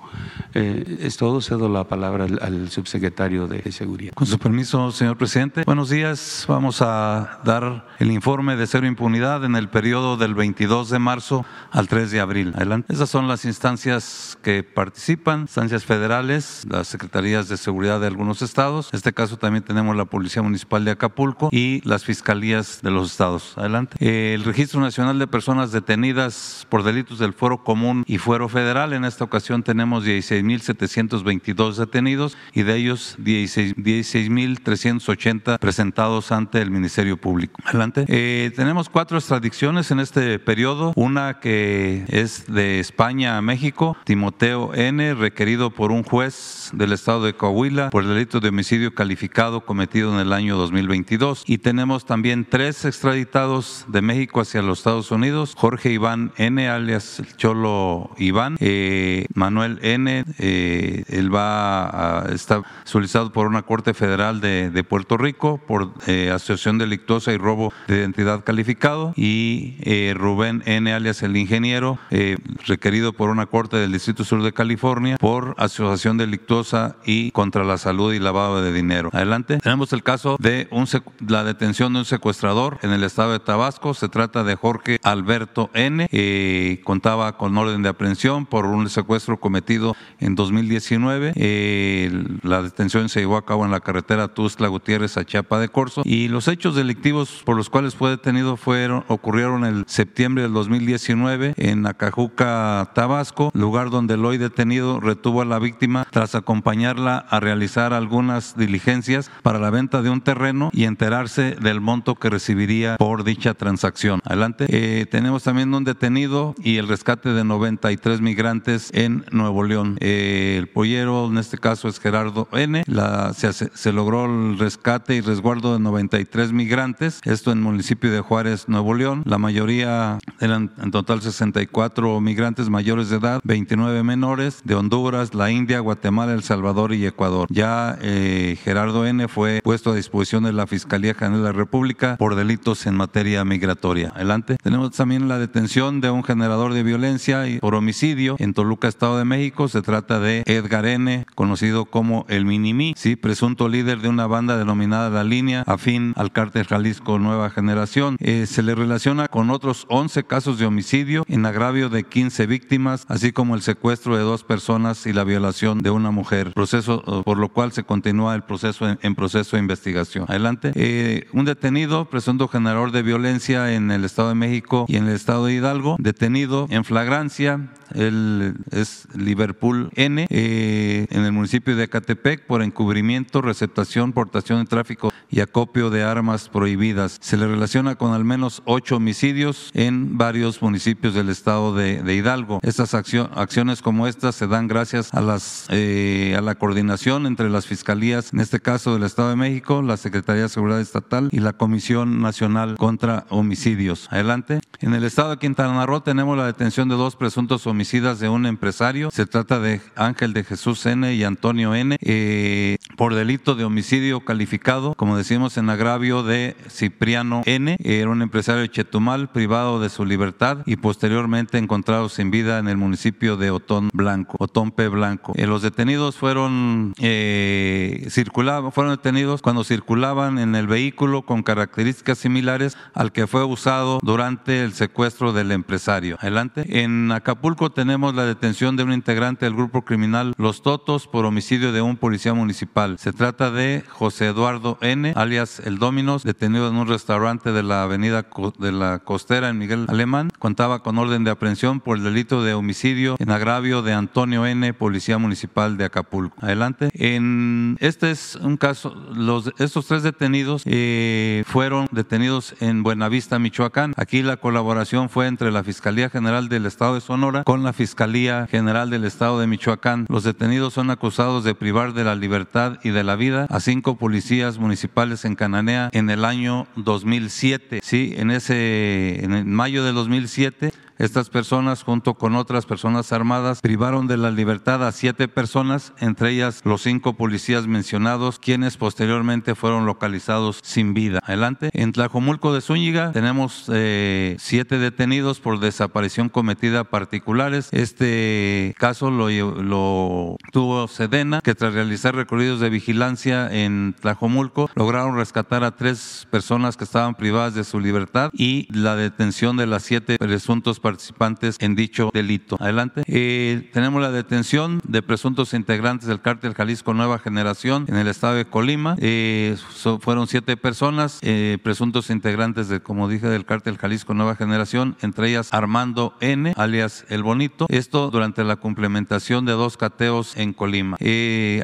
[0.54, 4.12] Eh, es todo, cedo la palabra al, subsecretario de Seguridad.
[4.14, 5.62] Con su permiso, señor presidente.
[5.64, 6.44] Buenos días.
[6.46, 11.46] Vamos a dar el informe de cero impunidad en el periodo del 22 de marzo
[11.70, 12.52] al 3 de abril.
[12.54, 12.92] Adelante.
[12.92, 18.88] Esas son las instancias que participan, instancias federales, las secretarías de seguridad de algunos estados.
[18.92, 23.12] En este caso también tenemos la Policía Municipal de Acapulco y las fiscalías de los
[23.12, 23.54] estados.
[23.56, 24.34] Adelante.
[24.34, 28.92] El Registro Nacional de Personas Detenidas por Delitos del Fuero Común y Fuero Federal.
[28.92, 37.60] En esta ocasión tenemos 16.722 detenidos y de ellos 16.380 presentados ante el Ministerio Público.
[37.64, 38.04] Adelante.
[38.08, 40.92] Eh, tenemos cuatro extradiciones en este periodo.
[40.96, 47.24] Una que es de España a México, Timoteo N., requerido por un juez del estado
[47.24, 51.44] de Coahuila por el delito de homicidio calificado cometido en el año 2022.
[51.46, 57.22] Y tenemos también tres extraditados de México hacia los Estados Unidos, Jorge Iván N., alias
[57.36, 64.40] Cholo Iván, eh, Manuel N., eh, él va a, está solicitado por una Corte Federal
[64.40, 69.76] de, Puerto Rico por eh, asociación delictuosa y robo de identidad calificado, y
[70.14, 75.16] Rubén N., alias el ingeniero, eh, requerido por una corte del Distrito Sur de California
[75.18, 79.10] por asociación delictuosa y contra la salud y lavado de dinero.
[79.12, 79.58] Adelante.
[79.58, 80.86] Tenemos el caso de un
[81.26, 83.94] la detención de un secuestrador en el estado de Tabasco.
[83.94, 86.06] Se trata de Jorge Alberto N.
[86.10, 91.32] Eh, contaba con orden de aprehensión por un secuestro cometido en 2019.
[91.36, 92.10] Eh,
[92.42, 96.02] la detención se llevó a cabo en la carretera Tuzla Gutiérrez a Chiapa de Corzo
[96.04, 101.54] y los hechos delictivos por los cuales fue detenido fueron ocurrieron en septiembre del 2019
[101.56, 107.40] en Acajuca, Tabasco, lugar donde el hoy detenido retuvo a la víctima tras acompañarla a
[107.40, 112.96] realizar algunas diligencias para la venta de un terreno y enterarse del monto que recibiría
[112.96, 114.20] por dicha transacción.
[114.24, 114.66] Adelante.
[114.68, 119.96] Eh, tenemos también un detenido y el rescate de 93 migrantes en Nuevo León.
[120.00, 122.84] Eh, el pollero en este caso es Gerardo N.
[122.86, 128.20] La, se, logró el rescate y resguardo de 93 migrantes, esto en el municipio de
[128.20, 129.22] Juárez, Nuevo León.
[129.24, 131.22] La mayoría eran en total
[131.62, 136.94] 64 cuatro migrantes mayores de edad, 29 menores de Honduras, la India, Guatemala, El Salvador
[136.94, 137.48] y Ecuador.
[137.50, 139.26] Ya eh, Gerardo N.
[139.26, 143.44] fue puesto a disposición de la Fiscalía General de la República por delitos en materia
[143.44, 144.12] migratoria.
[144.14, 144.58] Adelante.
[144.62, 149.18] Tenemos también la detención de un generador de violencia y por homicidio en Toluca, Estado
[149.18, 149.66] de México.
[149.66, 154.56] Se trata de Edgar N., conocido como el Minimi, sí, presunto líder de una banda
[154.56, 158.16] denominada La Línea, afín al cártel Jalisco Nueva Generación.
[158.20, 163.04] Eh, se le relaciona con otros 11 casos de homicidio en agravio de 15 víctimas,
[163.08, 167.22] así como el secuestro de dos personas y la violación de una mujer, proceso eh,
[167.24, 170.24] por lo cual se continúa el proceso en, proceso de investigación.
[170.28, 170.72] Adelante.
[170.74, 175.14] Eh, un detenido, presunto generador de violencia en el Estado de México y en el
[175.14, 181.84] Estado de Hidalgo, detenido en flagrancia, él es Liverpool N, eh, en el municipio de
[181.84, 187.18] Acatepec por encubrimiento, receptación, portación de tráfico y acopio de armas prohibidas.
[187.20, 192.60] Se le relaciona con al menos ocho homicidios en varios municipios del estado de, Hidalgo.
[192.62, 197.66] Estas acciones como estas se dan gracias a, las, eh, a la coordinación entre las
[197.66, 201.54] fiscalías, en este caso del Estado de México, la Secretaría de Seguridad Estatal y la
[201.54, 204.08] Comisión Nacional contra Homicidios.
[204.10, 204.60] Adelante.
[204.80, 209.10] En el estado de Quintana Roo tenemos la detención de dos presuntos de un empresario.
[209.10, 211.12] Se trata de Ángel de Jesús N.
[211.12, 211.96] y Antonio N.
[212.00, 217.76] eh, por delito de homicidio calificado, como decimos en agravio de Cipriano N.
[217.82, 222.68] Era un empresario de Chetumal, privado de su libertad y posteriormente encontrado sin vida en
[222.68, 224.86] el municipio de Otón Blanco, Otón P.
[224.86, 225.32] Blanco.
[225.34, 232.18] Eh, los detenidos fueron eh, circulaban, fueron detenidos cuando circulaban en el vehículo con características
[232.18, 236.16] similares al que fue usado durante el secuestro del empresario.
[236.20, 236.82] Adelante.
[236.82, 241.72] En Acapulco tenemos la detención de un integrante del grupo criminal Los Totos por homicidio
[241.72, 242.98] de un policía municipal.
[242.98, 247.82] Se trata de José Eduardo N., alias El Dominos, detenido en un restaurante de la
[247.82, 248.26] avenida
[248.58, 250.30] de la Costera en Miguel Alemán.
[250.38, 254.72] Contaba con orden de aprehensión por el delito de homicidio en agravio de Antonio N.,
[254.74, 256.36] policía municipal de Acapulco.
[256.40, 256.90] Adelante.
[256.94, 263.94] En este es un caso, los, estos tres detenidos eh, fueron detenidos en Buenavista, Michoacán.
[263.96, 268.46] Aquí la colaboración fue entre la Fiscalía General del Estado de Sonora con la Fiscalía
[268.50, 270.06] General del Estado de Michoacán.
[270.08, 273.98] Los detenidos son acusados de privar de la libertad y de la vida a cinco
[273.98, 277.80] policías municipales en Cananea en el año 2007.
[277.82, 284.06] Sí, en ese, en mayo de 2007 estas personas, junto con otras personas armadas, privaron
[284.06, 289.86] de la libertad a siete personas, entre ellas los cinco policías mencionados, quienes posteriormente fueron
[289.86, 291.20] localizados sin vida.
[291.24, 291.70] Adelante.
[291.72, 297.68] En Tlajomulco de Zúñiga tenemos eh, siete detenidos por desaparición cometida particulares.
[297.72, 305.64] Este caso lo tuvo Sedena, que tras realizar recorridos de vigilancia en Tlajomulco, lograron rescatar
[305.64, 310.16] a tres personas que estaban privadas de su libertad y la detención de las siete
[310.18, 312.58] presuntos participantes en dicho delito.
[312.60, 313.04] Adelante.
[313.06, 318.34] Eh, tenemos la detención de presuntos integrantes del cártel Jalisco Nueva Generación en el estado
[318.34, 318.96] de Colima.
[318.98, 319.56] Eh,
[320.00, 325.30] fueron siete personas, eh, presuntos integrantes, de, como dije, del cártel Jalisco Nueva Generación, entre
[325.30, 327.66] ellas Armando N., alias El Bonito.
[327.70, 330.98] Esto durante la complementación de dos cateos en Colima.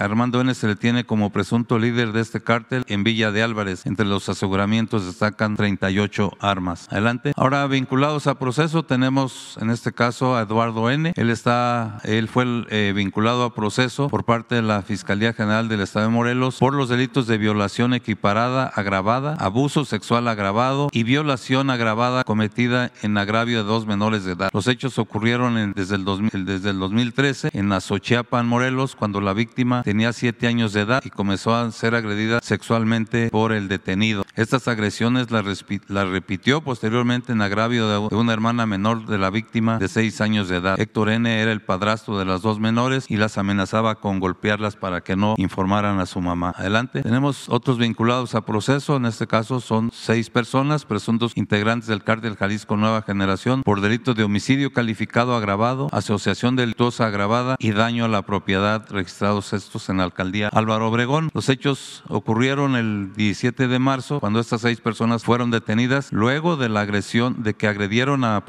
[0.00, 0.54] Armando N.
[0.54, 3.84] se le tiene como presunto líder de este cártel en Villa de Álvarez.
[3.84, 6.86] Entre los aseguramientos destacan 38 armas.
[6.90, 7.32] Adelante.
[7.36, 11.14] Ahora, vinculados a proceso, tenemos en este caso a Eduardo N.
[11.16, 15.80] Él está, él fue eh, vinculado a proceso por parte de la Fiscalía General del
[15.80, 21.70] Estado de Morelos por los delitos de violación equiparada agravada, abuso sexual agravado y violación
[21.70, 24.50] agravada cometida en agravio de dos menores de edad.
[24.52, 29.82] Los hechos ocurrieron desde, el 2000 desde el 2013 en Azochiapan, Morelos, cuando la víctima
[29.84, 34.26] tenía siete años de edad y comenzó a ser agredida sexualmente por el detenido.
[34.34, 39.88] Estas agresiones las repitió posteriormente en agravio de una hermana menor de la víctima de
[39.88, 40.78] seis años de edad.
[40.78, 41.40] Héctor N.
[41.40, 45.34] era el padrastro de las dos menores y las amenazaba con golpearlas para que no
[45.36, 46.54] informaran a su mamá.
[46.56, 47.02] Adelante.
[47.02, 48.96] Tenemos otros vinculados a proceso.
[48.96, 54.16] En este caso son seis personas, presuntos integrantes del cártel Jalisco Nueva Generación, por delitos
[54.16, 59.98] de homicidio calificado agravado, asociación delictuosa agravada y daño a la propiedad registrados estos en
[59.98, 61.30] la alcaldía Álvaro Obregón.
[61.34, 66.68] Los hechos ocurrieron el 17 de marzo cuando estas seis personas fueron detenidas luego de
[66.68, 68.44] la agresión de que agredieron a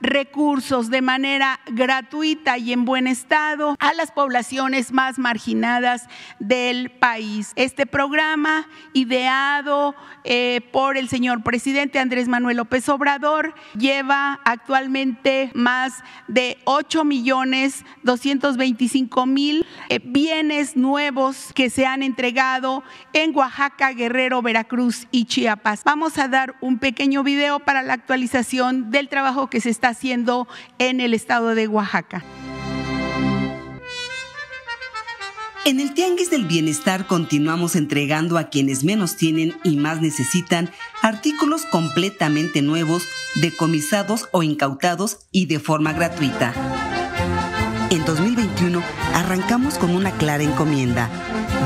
[0.00, 7.52] recursos de manera gratuita y en buen estado a las poblaciones más marginadas del país.
[7.56, 16.02] Este programa, ideado eh, por el señor presidente Andrés Manuel López Obrador, lleva actualmente más
[16.28, 22.82] de 8 millones 225 mil eh, bienes nuevos que se han entregado
[23.12, 25.84] en Oaxaca, Guerrero, Veracruz y Chiapas.
[25.84, 30.46] Vamos a dar un pequeño video para la actualización del trabajo que se está haciendo
[30.78, 32.24] en el estado de Oaxaca.
[35.66, 40.70] En el Tianguis del Bienestar continuamos entregando a quienes menos tienen y más necesitan
[41.00, 43.04] artículos completamente nuevos,
[43.36, 46.52] decomisados o incautados y de forma gratuita.
[47.88, 48.82] En 2021
[49.14, 51.08] arrancamos con una clara encomienda,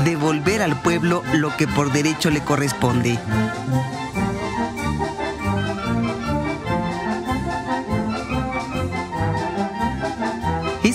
[0.05, 3.19] devolver al pueblo lo que por derecho le corresponde.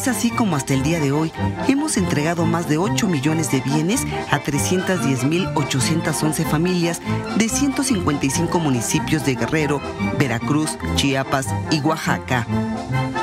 [0.04, 1.32] Es así como hasta el día de hoy
[1.66, 7.00] hemos entregado más de 8 millones de bienes a 310.811 familias
[7.38, 9.80] de 155 municipios de Guerrero,
[10.18, 12.46] Veracruz, Chiapas y Oaxaca.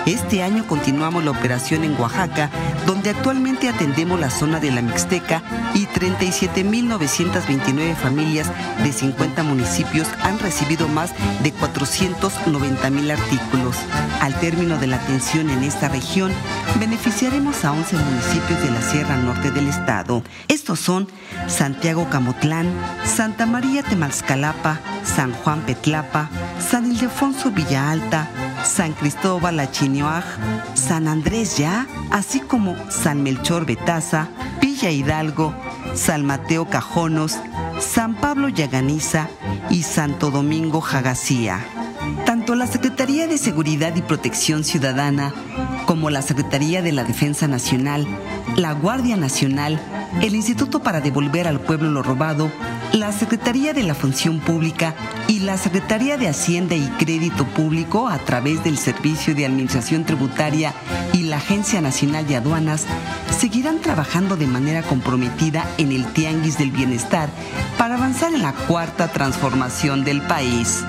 [0.07, 2.49] Este año continuamos la operación en Oaxaca,
[2.87, 5.43] donde actualmente atendemos la zona de la Mixteca
[5.75, 8.47] y 37.929 familias
[8.83, 11.11] de 50 municipios han recibido más
[11.43, 13.77] de 490.000 artículos.
[14.21, 16.31] Al término de la atención en esta región,
[16.79, 20.23] beneficiaremos a 11 municipios de la Sierra Norte del Estado.
[20.47, 21.07] Estos son
[21.47, 22.67] Santiago Camotlán,
[23.05, 28.27] Santa María Temalscalapa, San Juan Petlapa, San Ildefonso Villa Alta,
[28.63, 30.23] San Cristóbal Achinioaj,
[30.73, 34.27] San Andrés Ya, así como San Melchor Betaza,
[34.61, 35.53] Villa Hidalgo,
[35.95, 37.37] San Mateo Cajonos,
[37.79, 39.27] San Pablo Yaganiza
[39.69, 41.59] y Santo Domingo Jagacía.
[42.25, 45.33] Tanto la Secretaría de Seguridad y Protección Ciudadana
[45.85, 48.07] como la Secretaría de la Defensa Nacional,
[48.55, 49.79] la Guardia Nacional,
[50.21, 52.51] el Instituto para Devolver al Pueblo lo Robado,
[52.93, 54.95] la Secretaría de la Función Pública
[55.27, 60.73] y la Secretaría de Hacienda y Crédito Público a través del Servicio de Administración Tributaria
[61.13, 62.85] y la Agencia Nacional de Aduanas
[63.37, 67.29] seguirán trabajando de manera comprometida en el Tianguis del Bienestar
[67.77, 70.83] para avanzar en la cuarta transformación del país.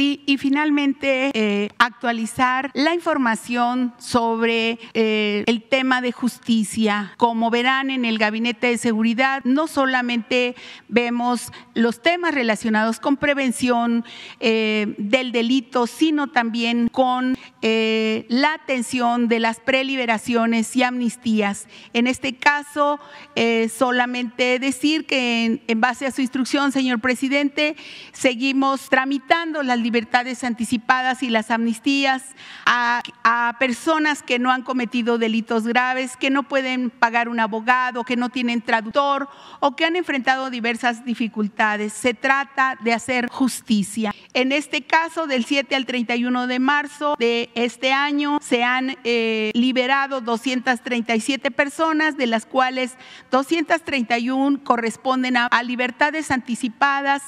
[0.00, 7.12] Sí, y finalmente eh, actualizar la información sobre eh, el tema de justicia.
[7.18, 10.56] Como verán en el Gabinete de Seguridad, no solamente
[10.88, 14.06] vemos los temas relacionados con prevención
[14.38, 21.68] eh, del delito, sino también con la atención de las preliberaciones y amnistías.
[21.92, 22.98] En este caso,
[23.68, 27.76] solamente decir que en base a su instrucción, señor presidente,
[28.12, 32.22] seguimos tramitando las libertades anticipadas y las amnistías
[32.64, 33.02] a,
[33.58, 38.28] personas que no han cometido delitos graves, que no pueden pagar un abogado, que no
[38.28, 39.28] tienen traductor
[39.58, 41.92] o que han enfrentado diversas dificultades.
[41.92, 44.14] Se trata de hacer justicia.
[44.32, 49.50] En este caso, del 7 al 31 de marzo de este año, se han eh,
[49.54, 52.96] liberado 237 personas, de las cuales
[53.32, 57.22] 231 corresponden a, libertades anticipadas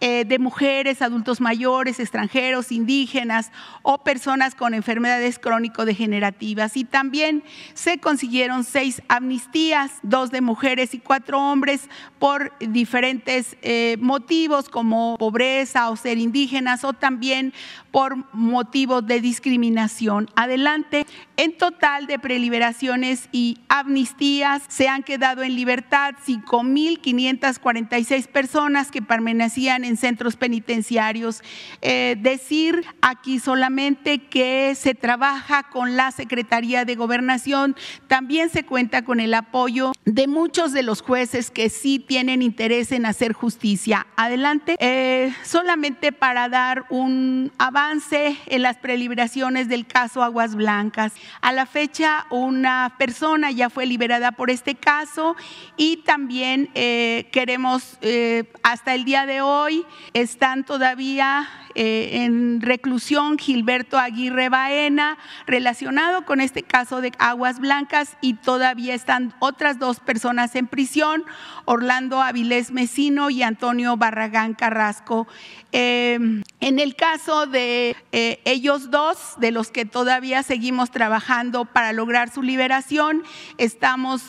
[0.00, 3.50] eh, de mujeres, adultos mayores, extranjeros, indígenas
[3.82, 6.76] o personas con enfermedades crónico-degenerativas.
[6.76, 7.42] Y también
[7.74, 11.88] se consiguieron seis amnistías, dos de mujeres y cuatro hombres
[12.18, 17.52] por diferentes eh, motivos como pobreza o ser indígenas o también
[17.90, 20.28] por motivos de discriminación.
[20.36, 21.06] Adelante,
[21.38, 29.84] en total de preliberaciones y amnistías se han quedado en libertad 5.546 personas que permanecían
[29.84, 31.44] en centros penitenciarios.
[31.80, 37.76] Eh, decir aquí solamente que se trabaja con la Secretaría de Gobernación,
[38.08, 42.90] también se cuenta con el apoyo de muchos de los jueces que sí tienen interés
[42.90, 44.08] en hacer justicia.
[44.16, 51.12] Adelante, eh, solamente para dar un avance en las preliberaciones del caso Aguas Blancas.
[51.40, 55.36] A la fecha, una persona ya fue liberada por este caso
[55.76, 63.38] y también eh, queremos, eh, hasta el día de hoy, están todavía eh, en reclusión
[63.38, 70.00] Gilberto Aguirre Baena, relacionado con este caso de Aguas Blancas, y todavía están otras dos
[70.00, 71.24] personas en prisión,
[71.64, 75.26] Orlando Avilés Mesino y Antonio Barragán Carrasco.
[75.70, 81.92] Em, en el caso de eh, ellos dos, de los que todavía seguimos trabajando para
[81.92, 83.22] lograr su liberación,
[83.58, 84.22] estamos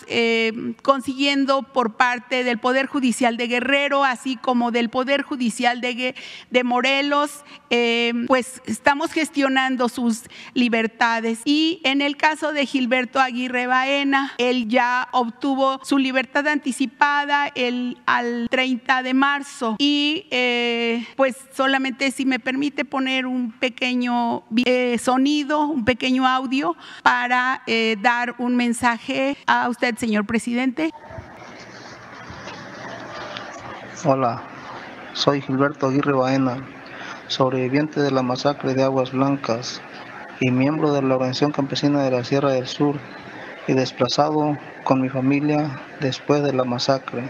[0.84, 7.29] consiguiendo por parte del Poder Judicial de Guerrero, así como del Poder Judicial de Morelos,
[7.70, 10.24] em, pues estamos gestionando sus
[10.54, 11.42] libertades.
[11.46, 17.98] Y en el caso de Gilberto Aguirre Baena, él ya obtuvo su libertad anticipada el,
[18.06, 24.98] al 30 de marzo y eh, pues solamente si me permite poner un pequeño eh,
[24.98, 30.92] sonido, un pequeño audio para eh, dar un mensaje a usted, señor presidente.
[34.06, 34.44] Hola,
[35.14, 36.66] soy Gilberto Aguirre Baena,
[37.30, 39.82] sobreviviente de la masacre de Aguas Blancas
[40.40, 42.96] y miembro de la Organización Campesina de la Sierra del Sur
[43.68, 47.30] y desplazado con mi familia después de la masacre.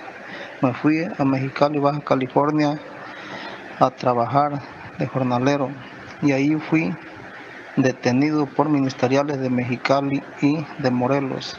[0.61, 2.79] Me fui a Mexicali, Baja California,
[3.79, 4.61] a trabajar
[4.97, 5.69] de jornalero
[6.21, 6.95] y ahí fui
[7.75, 11.57] detenido por ministeriales de Mexicali y de Morelos.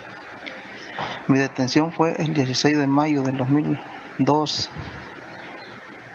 [1.28, 4.70] Mi detención fue el 16 de mayo del 2002,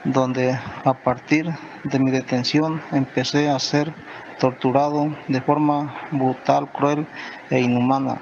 [0.06, 1.52] donde a partir
[1.84, 3.94] de mi detención empecé a ser
[4.40, 7.08] torturado de forma brutal, cruel
[7.50, 8.22] e inhumana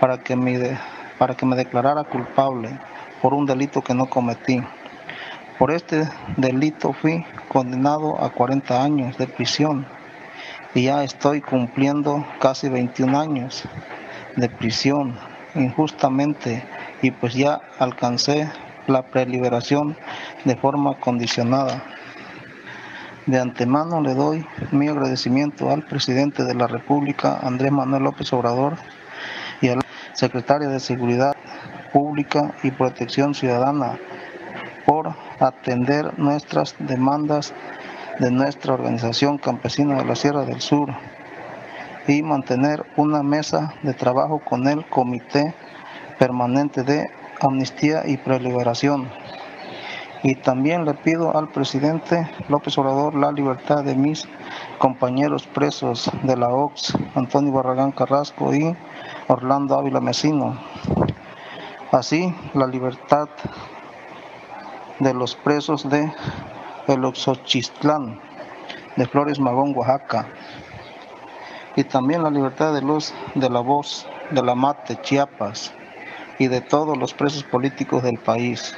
[0.00, 0.78] para que me,
[1.18, 2.78] para que me declarara culpable
[3.20, 4.62] por un delito que no cometí.
[5.58, 9.86] Por este delito fui condenado a 40 años de prisión
[10.74, 13.64] y ya estoy cumpliendo casi 21 años
[14.36, 15.18] de prisión
[15.56, 16.62] injustamente
[17.02, 18.48] y pues ya alcancé
[18.88, 19.96] la preliberación
[20.44, 21.82] de forma condicionada.
[23.26, 28.76] De antemano le doy mi agradecimiento al presidente de la República, Andrés Manuel López Obrador,
[29.60, 29.80] y al
[30.14, 31.36] secretario de Seguridad
[31.92, 33.98] Pública y Protección Ciudadana
[34.86, 37.52] por atender nuestras demandas
[38.18, 40.88] de nuestra organización campesina de la Sierra del Sur
[42.06, 45.54] y mantener una mesa de trabajo con el Comité
[46.18, 47.10] Permanente de
[47.40, 49.08] Amnistía y Preliberación.
[50.22, 54.26] Y también le pido al presidente López Obrador la libertad de mis
[54.78, 58.76] compañeros presos de la OX, Antonio Barragán Carrasco y
[59.28, 60.58] Orlando Ávila Mesino.
[61.92, 63.28] Así, la libertad
[64.98, 66.12] de los presos de
[66.88, 68.20] El Oxochistlán,
[68.96, 70.26] de Flores Magón, Oaxaca,
[71.76, 75.72] y también la libertad de los de la voz, de la Mate, Chiapas,
[76.38, 78.74] y de todos los presos políticos del país.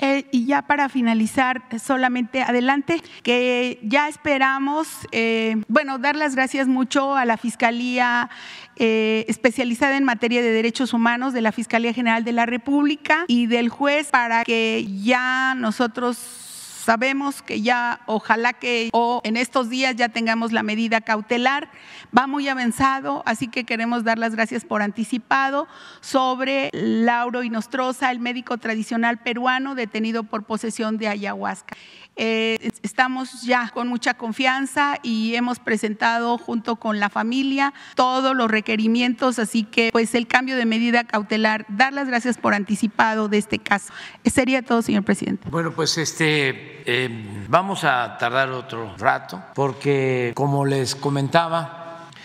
[0.00, 6.66] Eh, y ya para finalizar, solamente adelante, que ya esperamos, eh, bueno, dar las gracias
[6.66, 8.28] mucho a la Fiscalía
[8.76, 13.46] eh, especializada en materia de derechos humanos de la Fiscalía General de la República y
[13.46, 16.41] del juez para que ya nosotros
[16.82, 21.70] Sabemos que ya, ojalá que o en estos días ya tengamos la medida cautelar.
[22.16, 25.68] Va muy avanzado, así que queremos dar las gracias por anticipado
[26.00, 31.76] sobre Lauro Inostroza, el médico tradicional peruano detenido por posesión de ayahuasca.
[32.16, 38.50] Eh, estamos ya con mucha confianza y hemos presentado junto con la familia todos los
[38.50, 43.38] requerimientos, así que pues el cambio de medida cautelar, dar las gracias por anticipado de
[43.38, 43.92] este caso.
[44.24, 45.48] Sería todo, señor presidente.
[45.50, 51.81] Bueno, pues este eh, vamos a tardar otro rato porque como les comentaba,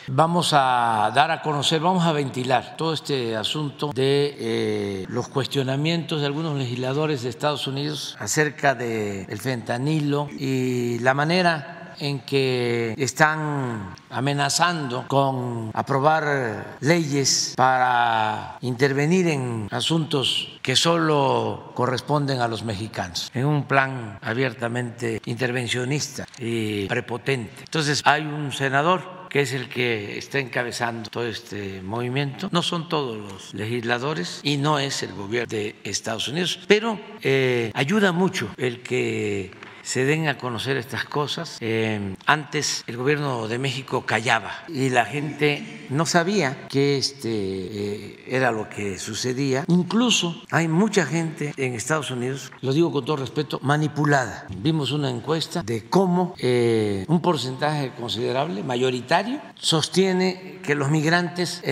[0.08, 6.22] vamos a dar a conocer, vamos a ventilar todo este asunto de eh, los cuestionamientos
[6.22, 13.96] de algunos legisladores de Estados Unidos acerca del fentanilo y la manera en que están
[14.10, 23.46] amenazando con aprobar leyes para intervenir en asuntos que solo corresponden a los mexicanos, en
[23.46, 27.64] un plan abiertamente intervencionista y prepotente.
[27.64, 32.50] Entonces hay un senador es el que está encabezando todo este movimiento.
[32.52, 37.72] No son todos los legisladores y no es el gobierno de Estados Unidos, pero eh,
[37.74, 39.52] ayuda mucho el que
[39.88, 41.58] se den a conocer estas cosas.
[41.62, 48.26] Eh, antes el gobierno de México callaba y la gente no sabía que este, eh,
[48.28, 49.64] era lo que sucedía.
[49.70, 54.46] Incluso hay mucha gente en Estados Unidos, lo digo con todo respeto, manipulada.
[54.58, 61.64] Vimos una encuesta de cómo eh, un porcentaje considerable, mayoritario, sostiene que los migrantes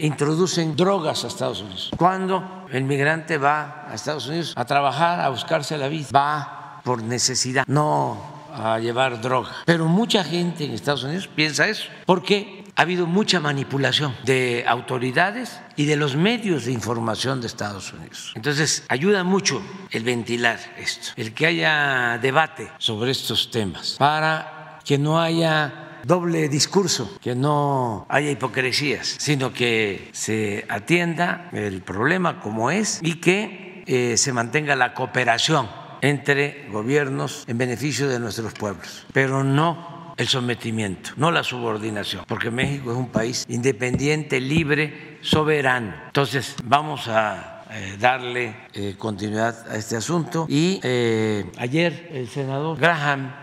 [0.00, 1.92] introducen drogas a Estados Unidos.
[1.96, 6.55] Cuando el migrante va a Estados Unidos a trabajar, a buscarse la vida, va
[6.86, 8.16] por necesidad, no
[8.54, 9.50] a llevar droga.
[9.64, 15.58] Pero mucha gente en Estados Unidos piensa eso, porque ha habido mucha manipulación de autoridades
[15.74, 18.30] y de los medios de información de Estados Unidos.
[18.36, 19.60] Entonces, ayuda mucho
[19.90, 26.48] el ventilar esto, el que haya debate sobre estos temas, para que no haya doble
[26.48, 33.82] discurso, que no haya hipocresías, sino que se atienda el problema como es y que
[33.88, 35.68] eh, se mantenga la cooperación
[36.00, 42.50] entre gobiernos en beneficio de nuestros pueblos, pero no el sometimiento, no la subordinación, porque
[42.50, 45.94] México es un país independiente, libre, soberano.
[46.06, 50.46] Entonces, vamos a eh, darle eh, continuidad a este asunto.
[50.48, 53.34] Y eh, ayer el senador Graham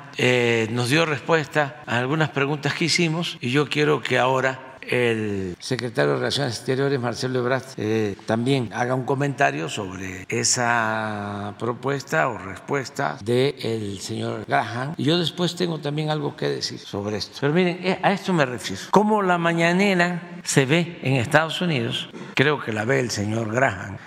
[0.69, 6.11] nos dio respuesta a algunas preguntas que hicimos y yo quiero que ahora el secretario
[6.11, 13.17] de Relaciones Exteriores, Marcelo Ebrard, eh, también haga un comentario sobre esa propuesta o respuesta
[13.23, 14.95] del señor Graham.
[14.97, 17.37] Y yo después tengo también algo que decir sobre esto.
[17.41, 18.83] Pero miren, eh, a esto me refiero.
[18.91, 23.97] Como la mañanera se ve en Estados Unidos, creo que la ve el señor Graham.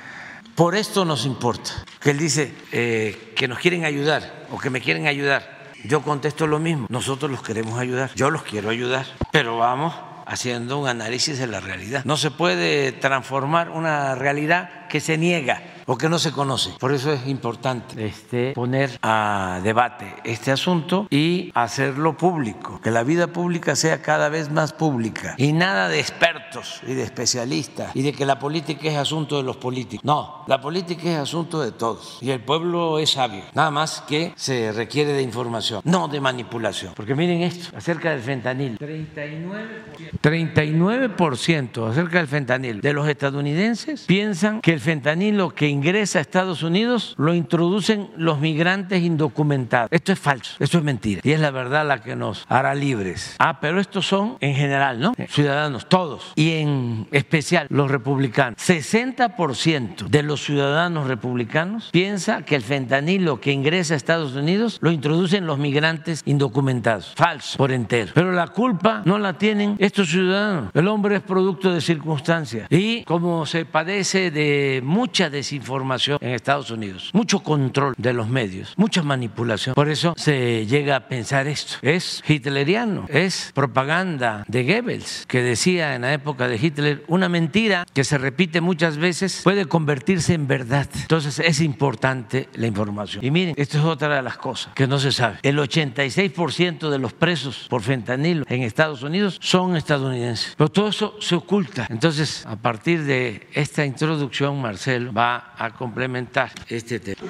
[0.54, 1.70] Por esto nos importa,
[2.00, 5.56] que él dice eh, que nos quieren ayudar o que me quieren ayudar.
[5.84, 9.94] Yo contesto lo mismo, nosotros los queremos ayudar, yo los quiero ayudar, pero vamos
[10.26, 12.04] haciendo un análisis de la realidad.
[12.04, 16.70] No se puede transformar una realidad que se niega o que no se conoce.
[16.80, 23.04] Por eso es importante este, poner a debate este asunto y hacerlo público, que la
[23.04, 28.02] vida pública sea cada vez más pública y nada de expertos y de especialistas y
[28.02, 30.02] de que la política es asunto de los políticos.
[30.02, 34.32] No, la política es asunto de todos y el pueblo es sabio, nada más que
[34.34, 36.94] se requiere de información, no de manipulación.
[36.96, 44.60] Porque miren esto, acerca del fentanil, 39%, 39% acerca del fentanil de los estadounidenses piensan
[44.62, 49.88] que el fentanilo que ingresa a Estados Unidos lo introducen los migrantes indocumentados.
[49.90, 51.20] Esto es falso, esto es mentira.
[51.24, 53.34] Y es la verdad la que nos hará libres.
[53.40, 55.12] Ah, pero estos son en general, ¿no?
[55.28, 56.32] Ciudadanos, todos.
[56.36, 58.60] Y en especial los republicanos.
[58.60, 64.92] 60% de los ciudadanos republicanos piensa que el fentanilo que ingresa a Estados Unidos lo
[64.92, 67.12] introducen los migrantes indocumentados.
[67.16, 68.12] Falso, por entero.
[68.14, 70.70] Pero la culpa no la tienen estos ciudadanos.
[70.74, 72.68] El hombre es producto de circunstancias.
[72.70, 78.28] Y como se padece de mucha desinformación, información en Estados Unidos, mucho control de los
[78.28, 79.74] medios, mucha manipulación.
[79.74, 81.76] Por eso se llega a pensar esto.
[81.82, 87.84] Es hitleriano, es propaganda de Goebbels, que decía en la época de Hitler, una mentira
[87.92, 90.88] que se repite muchas veces puede convertirse en verdad.
[90.94, 93.24] Entonces es importante la información.
[93.24, 95.38] Y miren, esto es otra de las cosas que no se sabe.
[95.42, 100.54] El 86% de los presos por fentanilo en Estados Unidos son estadounidenses.
[100.56, 101.86] Pero todo eso se oculta.
[101.90, 107.20] Entonces, a partir de esta introducción, Marcelo va a complementar este tema.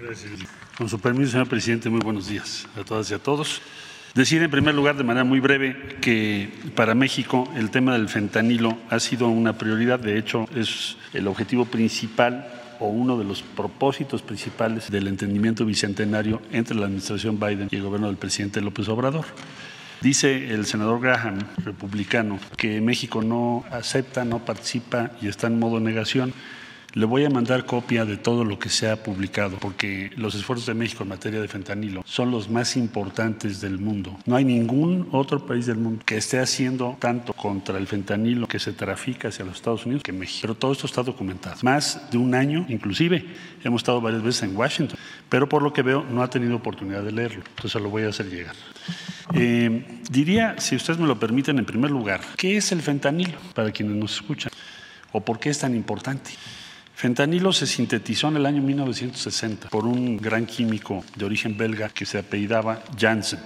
[0.00, 0.32] Gracias.
[0.76, 3.62] Con su permiso, señor presidente, muy buenos días a todas y a todos.
[4.14, 8.78] Decir en primer lugar, de manera muy breve, que para México el tema del fentanilo
[8.88, 9.98] ha sido una prioridad.
[9.98, 12.48] De hecho, es el objetivo principal
[12.80, 17.82] o uno de los propósitos principales del entendimiento bicentenario entre la administración Biden y el
[17.82, 19.24] gobierno del presidente López Obrador.
[20.04, 25.80] Dice el senador Graham, republicano, que México no acepta, no participa y está en modo
[25.80, 26.34] negación.
[26.92, 30.66] Le voy a mandar copia de todo lo que se ha publicado, porque los esfuerzos
[30.66, 34.14] de México en materia de fentanilo son los más importantes del mundo.
[34.26, 38.58] No hay ningún otro país del mundo que esté haciendo tanto contra el fentanilo que
[38.58, 40.40] se trafica hacia los Estados Unidos que México.
[40.42, 41.56] Pero todo esto está documentado.
[41.62, 43.24] Más de un año, inclusive,
[43.64, 44.98] hemos estado varias veces en Washington,
[45.30, 47.42] pero por lo que veo no ha tenido oportunidad de leerlo.
[47.56, 48.54] Entonces lo voy a hacer llegar.
[49.32, 53.70] Eh, diría, si ustedes me lo permiten, en primer lugar, ¿qué es el fentanilo para
[53.70, 54.52] quienes nos escuchan?
[55.12, 56.32] ¿O por qué es tan importante?
[56.94, 62.06] Fentanilo se sintetizó en el año 1960 por un gran químico de origen belga que
[62.06, 63.40] se apellidaba Janssen.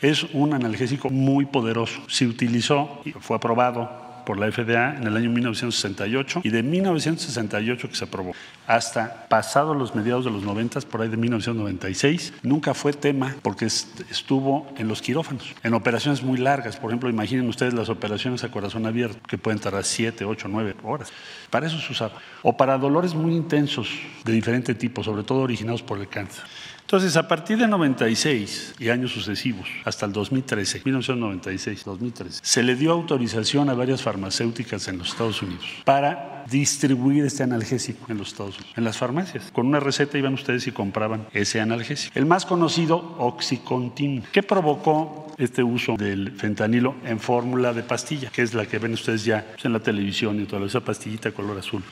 [0.00, 2.02] Es un analgésico muy poderoso.
[2.08, 7.88] Se utilizó y fue aprobado por la FDA en el año 1968 y de 1968
[7.88, 8.34] que se aprobó
[8.66, 13.64] hasta pasado los mediados de los 90, por ahí de 1996, nunca fue tema porque
[13.64, 16.76] estuvo en los quirófanos, en operaciones muy largas.
[16.76, 20.76] Por ejemplo, imaginen ustedes las operaciones a corazón abierto que pueden tardar 7, 8, 9
[20.84, 21.10] horas.
[21.48, 22.20] Para eso se usaba.
[22.42, 23.88] O para dolores muy intensos
[24.26, 26.44] de diferente tipo, sobre todo originados por el cáncer.
[26.88, 32.76] Entonces, a partir de 96 y años sucesivos, hasta el 2013, 1996, 2013, se le
[32.76, 38.28] dio autorización a varias farmacéuticas en los Estados Unidos para distribuir este analgésico en los
[38.28, 39.50] Estados Unidos, en las farmacias.
[39.52, 42.18] Con una receta iban ustedes y compraban ese analgésico.
[42.18, 44.22] El más conocido, Oxycontin.
[44.32, 48.30] ¿Qué provocó este uso del fentanilo en fórmula de pastilla?
[48.30, 51.58] Que es la que ven ustedes ya en la televisión y toda esa pastillita color
[51.58, 51.82] azul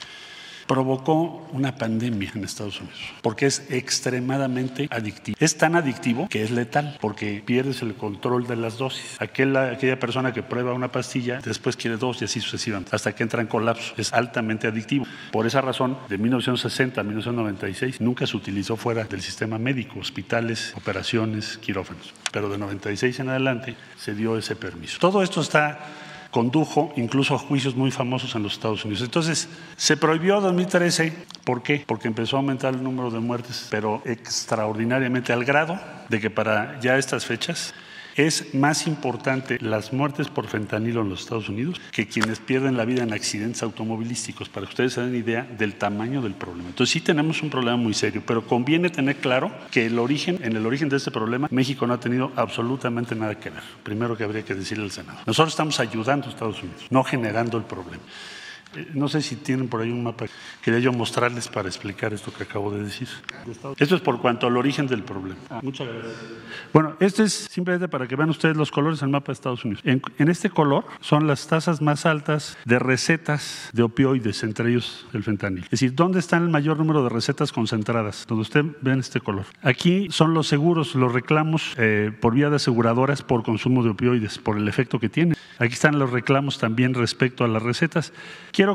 [0.67, 5.37] provocó una pandemia en Estados Unidos, porque es extremadamente adictivo.
[5.41, 9.17] Es tan adictivo que es letal, porque pierdes el control de las dosis.
[9.21, 13.23] Aquella, aquella persona que prueba una pastilla, después quiere dos y así sucesivamente, hasta que
[13.23, 13.95] entra en colapso.
[13.97, 15.07] Es altamente adictivo.
[15.33, 20.73] Por esa razón, de 1960 a 1996, nunca se utilizó fuera del sistema médico, hospitales,
[20.77, 22.13] operaciones, quirófanos.
[22.33, 24.99] Pero de 96 en adelante se dio ese permiso.
[25.01, 25.79] Todo esto está
[26.37, 29.03] condujo incluso a juicios muy famosos en los Estados Unidos.
[29.03, 31.15] Entonces, se prohibió en 2013.
[31.45, 31.83] ¿Por qué?
[31.87, 35.81] Porque empezó a aumentar el número de muertes, pero extraordinariamente al grado
[36.11, 37.73] de que para ya estas fechas
[38.17, 42.85] es más importante las muertes por fentanilo en los Estados Unidos que quienes pierden la
[42.85, 46.69] vida en accidentes automovilísticos, para que ustedes se den idea del tamaño del problema.
[46.69, 50.57] Entonces sí tenemos un problema muy serio, pero conviene tener claro que el origen, en
[50.57, 53.63] el origen de este problema, México no ha tenido absolutamente nada que ver.
[53.83, 55.19] Primero que habría que decirle al Senado.
[55.27, 58.03] Nosotros estamos ayudando a Estados Unidos, no generando el problema.
[58.77, 60.27] Eh, no sé si tienen por ahí un mapa.
[60.63, 63.09] Quería yo mostrarles para explicar esto que acabo de decir.
[63.79, 65.41] Esto es por cuanto al origen del problema.
[65.51, 66.15] Ah, muchas gracias.
[66.73, 69.83] Bueno, este es simplemente para que vean ustedes los colores del mapa de Estados Unidos.
[69.85, 75.23] En, este color son las tasas más altas de recetas de opioides, entre ellos el
[75.23, 75.65] fentanil.
[75.65, 78.27] Es decir, ¿dónde está el mayor número de recetas concentradas?
[78.29, 79.47] Donde usted ve en este color.
[79.63, 84.39] Aquí son los seguros, los reclamos eh, por vía de aseguradoras por consumo de opioides,
[84.39, 85.37] por el efecto que tiene.
[85.59, 88.13] Aquí están los reclamos también respecto a las recetas.
[88.53, 88.66] Quiero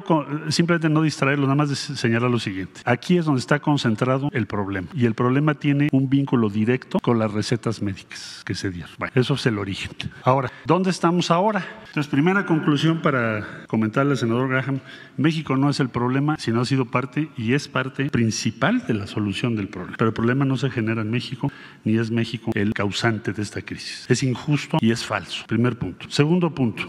[0.49, 2.81] simplemente no distraerlo, nada más señalar lo siguiente.
[2.85, 4.87] Aquí es donde está concentrado el problema.
[4.93, 8.91] Y el problema tiene un vínculo directo con las recetas médicas que se dieron.
[8.97, 9.91] Bueno, eso es el origen.
[10.23, 11.65] Ahora, ¿dónde estamos ahora?
[11.87, 14.79] Entonces, primera conclusión para comentarle al senador Graham,
[15.17, 19.07] México no es el problema, sino ha sido parte y es parte principal de la
[19.07, 19.97] solución del problema.
[19.97, 21.51] Pero el problema no se genera en México,
[21.83, 24.05] ni es México el causante de esta crisis.
[24.09, 25.45] Es injusto y es falso.
[25.47, 26.09] Primer punto.
[26.09, 26.83] Segundo punto.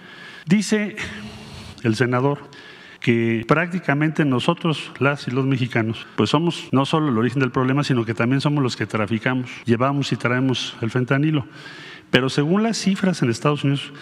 [0.46, 0.96] Dice
[1.82, 2.38] el senador
[3.02, 7.82] que prácticamente nosotros, las y los mexicanos, pues somos no solo el origen del problema,
[7.82, 11.46] sino que también somos los que traficamos, llevamos y traemos el fentanilo.
[12.10, 13.92] Pero según las cifras en Estados Unidos,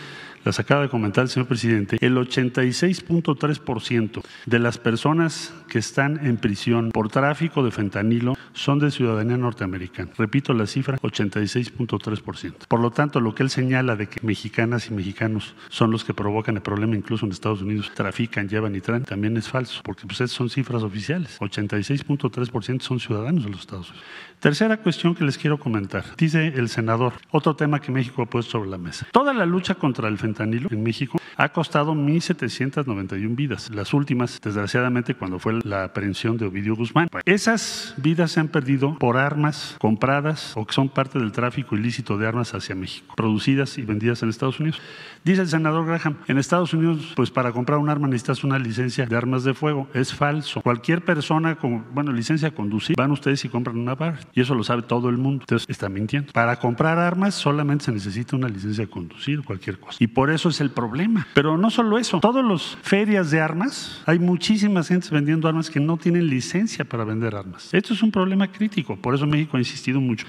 [0.45, 6.37] las acaba de comentar el señor presidente, el 86.3% de las personas que están en
[6.37, 10.11] prisión por tráfico de fentanilo son de ciudadanía norteamericana.
[10.17, 12.67] Repito la cifra, 86.3%.
[12.69, 16.15] Por lo tanto, lo que él señala de que mexicanas y mexicanos son los que
[16.15, 20.07] provocan el problema incluso en Estados Unidos, trafican, llevan y traen, también es falso, porque
[20.07, 21.39] pues son cifras oficiales.
[21.41, 24.07] 86.3% son ciudadanos de los Estados Unidos.
[24.41, 26.03] Tercera cuestión que les quiero comentar.
[26.17, 29.07] Dice el senador, otro tema que México ha puesto sobre la mesa.
[29.13, 33.71] Toda la lucha contra el fentanilo en México ha costado 1.791 vidas.
[33.73, 37.09] Las últimas, desgraciadamente, cuando fue la aprehensión de Ovidio Guzmán.
[37.25, 42.19] Esas vidas se han perdido por armas compradas o que son parte del tráfico ilícito
[42.19, 44.81] de armas hacia México, producidas y vendidas en Estados Unidos.
[45.23, 49.05] Dice el senador Graham, en Estados Unidos, pues para comprar un arma necesitas una licencia
[49.05, 49.87] de armas de fuego.
[49.93, 50.63] Es falso.
[50.63, 54.21] Cualquier persona con, bueno, licencia a conducir, van ustedes y compran una bar.
[54.33, 55.43] Y eso lo sabe todo el mundo.
[55.43, 56.33] Entonces está mintiendo.
[56.33, 59.99] Para comprar armas solamente se necesita una licencia a conducir, cualquier cosa.
[60.01, 61.27] Y por eso es el problema.
[61.35, 62.21] Pero no solo eso.
[62.21, 67.05] Todas las ferias de armas, hay muchísimas gentes vendiendo armas que no tienen licencia para
[67.05, 67.75] vender armas.
[67.75, 68.97] Esto es un problema crítico.
[68.97, 70.27] Por eso México ha insistido mucho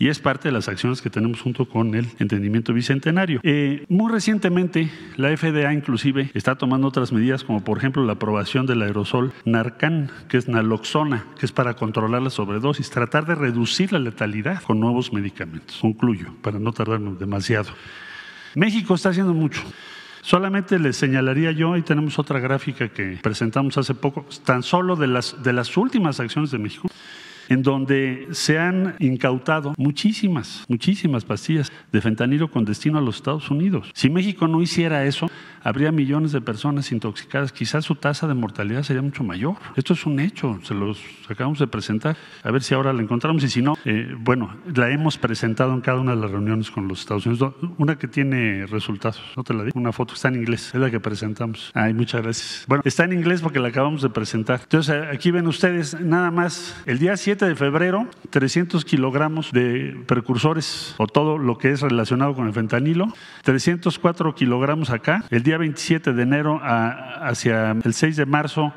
[0.00, 3.38] y es parte de las acciones que tenemos junto con el entendimiento bicentenario.
[3.42, 8.64] Eh, muy recientemente, la FDA inclusive está tomando otras medidas, como por ejemplo la aprobación
[8.64, 13.92] del aerosol Narcan, que es naloxona, que es para controlar la sobredosis, tratar de reducir
[13.92, 15.76] la letalidad con nuevos medicamentos.
[15.78, 17.68] Concluyo, para no tardarnos demasiado.
[18.54, 19.60] México está haciendo mucho.
[20.22, 25.08] Solamente les señalaría yo, ahí tenemos otra gráfica que presentamos hace poco, tan solo de
[25.08, 26.88] las, de las últimas acciones de México,
[27.50, 33.50] en donde se han incautado muchísimas, muchísimas pastillas de fentanilo con destino a los Estados
[33.50, 33.90] Unidos.
[33.92, 35.28] Si México no hiciera eso,
[35.62, 37.52] habría millones de personas intoxicadas.
[37.52, 39.56] Quizás su tasa de mortalidad sería mucho mayor.
[39.76, 42.16] Esto es un hecho, se los acabamos de presentar.
[42.44, 45.80] A ver si ahora la encontramos y si no, eh, bueno, la hemos presentado en
[45.80, 47.54] cada una de las reuniones con los Estados Unidos.
[47.78, 50.90] Una que tiene resultados, no te la digo, una foto está en inglés, es la
[50.90, 51.72] que presentamos.
[51.74, 52.64] Ay, muchas gracias.
[52.68, 54.60] Bueno, está en inglés porque la acabamos de presentar.
[54.62, 60.94] Entonces, aquí ven ustedes, nada más, el día 7 de febrero, 300 kilogramos de precursores
[60.98, 63.12] o todo lo que es relacionado con el fentanilo,
[63.42, 65.24] 304 kilogramos acá.
[65.30, 68.72] El día 27 de enero hacia el 6 de marzo,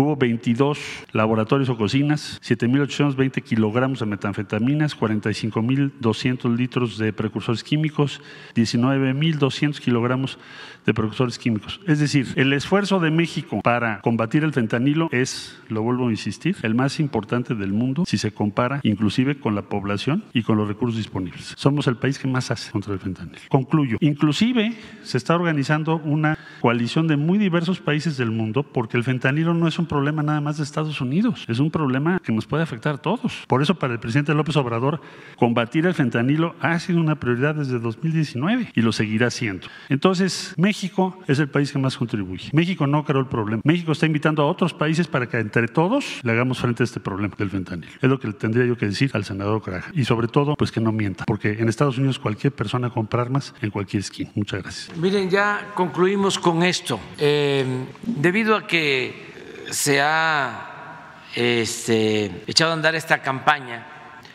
[0.00, 0.78] Hubo 22
[1.12, 8.22] laboratorios o cocinas, 7.820 kilogramos de metanfetaminas, 45.200 litros de precursores químicos,
[8.54, 10.38] 19.200 kilogramos
[10.86, 11.80] de precursores químicos.
[11.86, 16.56] Es decir, el esfuerzo de México para combatir el fentanilo es, lo vuelvo a insistir,
[16.62, 20.66] el más importante del mundo si se compara inclusive con la población y con los
[20.66, 21.52] recursos disponibles.
[21.58, 23.38] Somos el país que más hace contra el fentanilo.
[23.50, 23.98] Concluyo.
[24.00, 24.72] Inclusive
[25.02, 29.68] se está organizando una coalición de muy diversos países del mundo porque el fentanilo no
[29.68, 32.94] es un problema nada más de Estados Unidos, es un problema que nos puede afectar
[32.94, 33.44] a todos.
[33.48, 35.00] Por eso para el presidente López Obrador
[35.36, 39.66] combatir el fentanilo ha sido una prioridad desde 2019 y lo seguirá siendo.
[39.88, 42.50] Entonces, México es el país que más contribuye.
[42.52, 43.62] México no creó el problema.
[43.64, 47.00] México está invitando a otros países para que entre todos le hagamos frente a este
[47.00, 47.92] problema del fentanilo.
[48.00, 49.90] Es lo que le tendría yo que decir al senador Caraja.
[49.94, 53.54] Y sobre todo, pues que no mienta, porque en Estados Unidos cualquier persona compra armas
[53.60, 54.30] en cualquier esquina.
[54.36, 54.96] Muchas gracias.
[54.96, 57.00] Miren, ya concluimos con esto.
[57.18, 57.64] Eh,
[58.02, 59.29] debido a que
[59.70, 63.86] se ha este, echado a andar esta campaña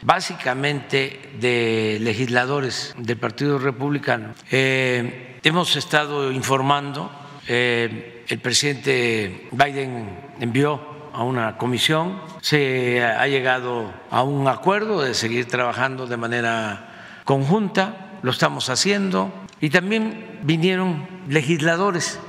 [0.02, 4.34] básicamente de legisladores del Partido Republicano.
[4.52, 7.12] Eh, hemos estado informando,
[7.48, 15.14] eh, el presidente Biden envió a una comisión, se ha llegado a un acuerdo de
[15.14, 22.20] seguir trabajando de manera conjunta, lo estamos haciendo, y también vinieron legisladores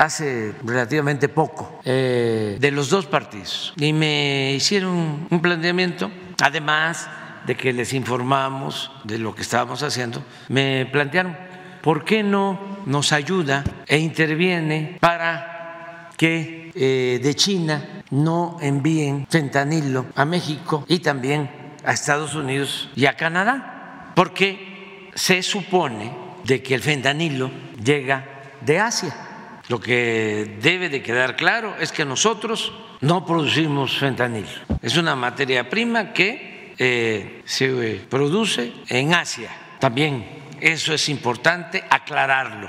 [0.00, 7.06] hace relativamente poco eh, de los dos partidos y me hicieron un planteamiento, además
[7.46, 11.36] de que les informamos de lo que estábamos haciendo, me plantearon,
[11.82, 20.06] ¿por qué no nos ayuda e interviene para que eh, de China no envíen fentanilo
[20.14, 21.50] a México y también
[21.84, 24.12] a Estados Unidos y a Canadá?
[24.16, 26.10] Porque se supone
[26.44, 27.50] de que el fentanilo
[27.84, 28.24] llega
[28.62, 29.26] de Asia
[29.70, 34.48] lo que debe de quedar claro es que nosotros no producimos fentanilo.
[34.82, 39.48] Es una materia prima que eh, se produce en Asia.
[39.78, 40.26] También
[40.60, 42.68] eso es importante aclararlo.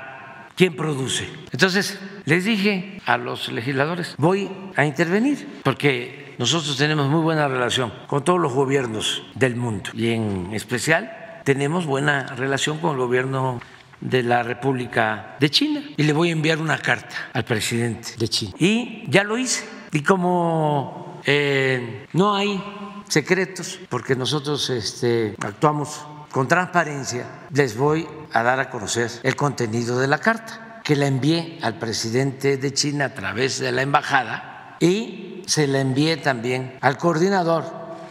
[0.55, 1.27] ¿Quién produce?
[1.51, 7.91] Entonces, les dije a los legisladores, voy a intervenir, porque nosotros tenemos muy buena relación
[8.05, 13.59] con todos los gobiernos del mundo y en especial tenemos buena relación con el gobierno
[14.01, 18.27] de la República de China y le voy a enviar una carta al presidente de
[18.27, 18.53] China.
[18.57, 19.63] Y ya lo hice.
[19.93, 22.61] Y como eh, no hay
[23.07, 29.99] secretos, porque nosotros este, actuamos con transparencia, les voy a dar a conocer el contenido
[29.99, 34.77] de la carta que la envié al presidente de China a través de la embajada
[34.79, 37.65] y se la envié también al coordinador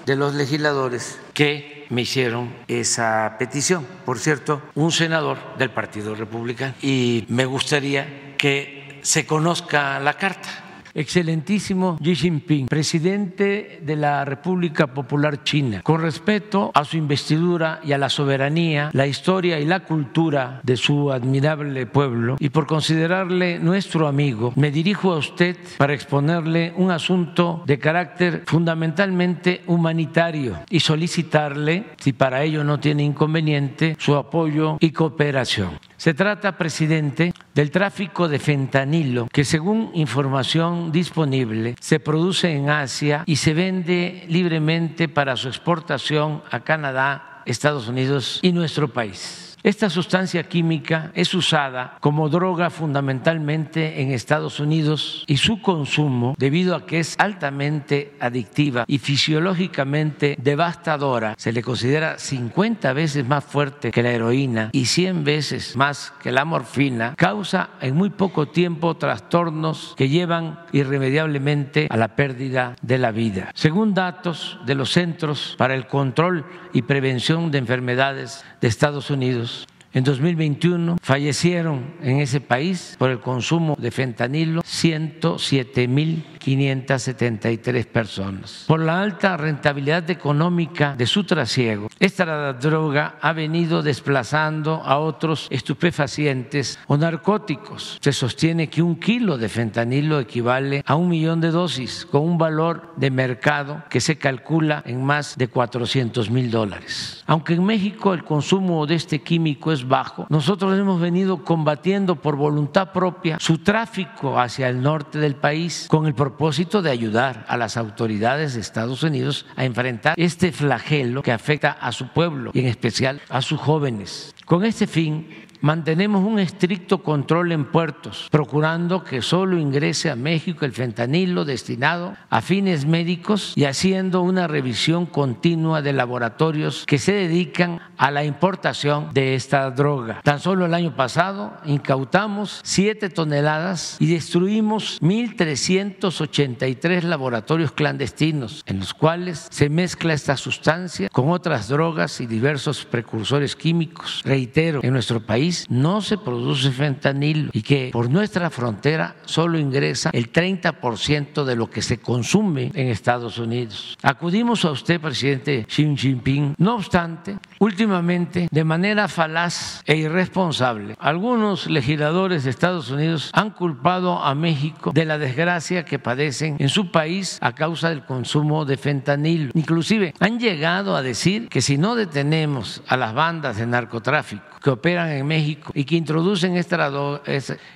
[0.06, 3.86] de los legisladores que me hicieron esa petición.
[4.04, 6.74] Por cierto, un senador del Partido Republicano.
[6.80, 14.88] Y me gustaría que se conozca la carta Excelentísimo Xi Jinping, presidente de la República
[14.88, 19.80] Popular China, con respeto a su investidura y a la soberanía, la historia y la
[19.80, 25.94] cultura de su admirable pueblo, y por considerarle nuestro amigo, me dirijo a usted para
[25.94, 33.96] exponerle un asunto de carácter fundamentalmente humanitario y solicitarle, si para ello no tiene inconveniente,
[33.98, 35.78] su apoyo y cooperación.
[36.00, 43.22] Se trata, presidente, del tráfico de fentanilo, que según información disponible se produce en Asia
[43.26, 49.49] y se vende libremente para su exportación a Canadá, Estados Unidos y nuestro país.
[49.62, 56.74] Esta sustancia química es usada como droga fundamentalmente en Estados Unidos y su consumo, debido
[56.74, 63.90] a que es altamente adictiva y fisiológicamente devastadora, se le considera 50 veces más fuerte
[63.90, 68.96] que la heroína y 100 veces más que la morfina, causa en muy poco tiempo
[68.96, 73.50] trastornos que llevan irremediablemente a la pérdida de la vida.
[73.54, 79.66] Según datos de los Centros para el Control y Prevención de Enfermedades de Estados Unidos,
[79.92, 88.64] en 2021 fallecieron en ese país por el consumo de fentanilo 107 mil 1.573 personas.
[88.66, 95.46] Por la alta rentabilidad económica de su trasiego, esta droga ha venido desplazando a otros
[95.50, 97.98] estupefacientes o narcóticos.
[98.00, 102.38] Se sostiene que un kilo de fentanilo equivale a un millón de dosis, con un
[102.38, 107.22] valor de mercado que se calcula en más de 400 mil dólares.
[107.26, 112.36] Aunque en México el consumo de este químico es bajo, nosotros hemos venido combatiendo por
[112.36, 117.56] voluntad propia su tráfico hacia el norte del país con el propósito de ayudar a
[117.56, 122.60] las autoridades de Estados Unidos a enfrentar este flagelo que afecta a su pueblo y
[122.60, 124.32] en especial a sus jóvenes.
[124.44, 125.26] Con este fin,
[125.60, 132.16] mantenemos un estricto control en puertos, procurando que solo ingrese a México el fentanilo destinado
[132.28, 138.24] a fines médicos y haciendo una revisión continua de laboratorios que se dedican a la
[138.24, 140.20] importación de esta droga.
[140.22, 148.94] Tan solo el año pasado incautamos siete toneladas y destruimos 1.383 laboratorios clandestinos en los
[148.94, 154.22] cuales se mezcla esta sustancia con otras drogas y diversos precursores químicos.
[154.24, 160.10] Reitero, en nuestro país no se produce fentanilo y que por nuestra frontera solo ingresa
[160.12, 163.98] el 30% de lo que se consume en Estados Unidos.
[164.02, 166.54] Acudimos a usted, presidente Xi Jinping.
[166.58, 174.22] No obstante, últimamente, de manera falaz e irresponsable, algunos legisladores de Estados Unidos han culpado
[174.22, 178.76] a México de la desgracia que padecen en su país a causa del consumo de
[178.76, 179.52] fentanilo.
[179.54, 184.70] Inclusive han llegado a decir que si no detenemos a las bandas de narcotráfico que
[184.70, 187.20] operan en México y que introducen esta,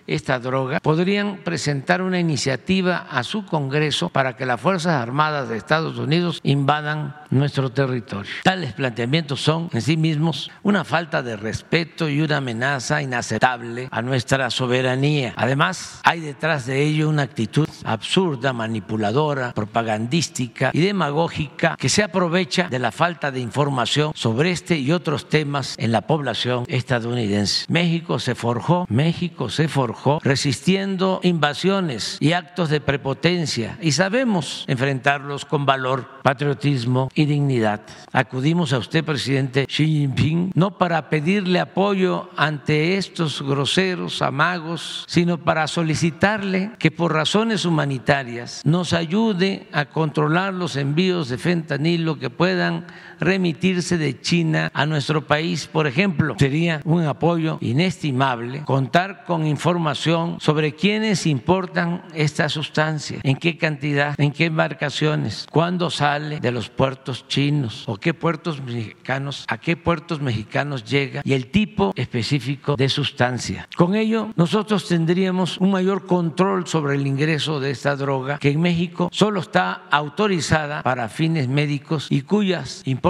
[0.06, 5.56] esta droga podrían presentar una iniciativa a su Congreso para que las Fuerzas Armadas de
[5.56, 8.30] Estados Unidos invadan nuestro territorio.
[8.42, 14.02] Tales planteamientos son en sí mismos una falta de respeto y una amenaza inaceptable a
[14.02, 15.34] nuestra soberanía.
[15.36, 22.68] Además, hay detrás de ello una actitud absurda, manipuladora, propagandística y demagógica que se aprovecha
[22.68, 27.66] de la falta de información sobre este y otros temas en la población estadounidense.
[27.68, 35.44] México se forjó, México se forjó resistiendo invasiones y actos de prepotencia y sabemos enfrentarlos
[35.44, 37.80] con valor, patriotismo y dignidad.
[38.12, 45.38] Acudimos a usted, presidente Xi Jinping, no para pedirle apoyo ante estos groseros amagos, sino
[45.38, 52.30] para solicitarle que por razones humanitarias nos ayude a controlar los envíos de fentanilo que
[52.30, 52.86] puedan
[53.20, 55.66] remitirse de China a nuestro país.
[55.66, 63.36] Por ejemplo, sería un apoyo inestimable contar con información sobre quiénes importan esta sustancia, en
[63.36, 69.44] qué cantidad, en qué embarcaciones, cuándo sale de los puertos chinos o qué puertos mexicanos,
[69.48, 73.68] a qué puertos mexicanos llega y el tipo específico de sustancia.
[73.76, 78.60] Con ello, nosotros tendríamos un mayor control sobre el ingreso de esta droga que en
[78.60, 83.03] México solo está autorizada para fines médicos y cuyas importaciones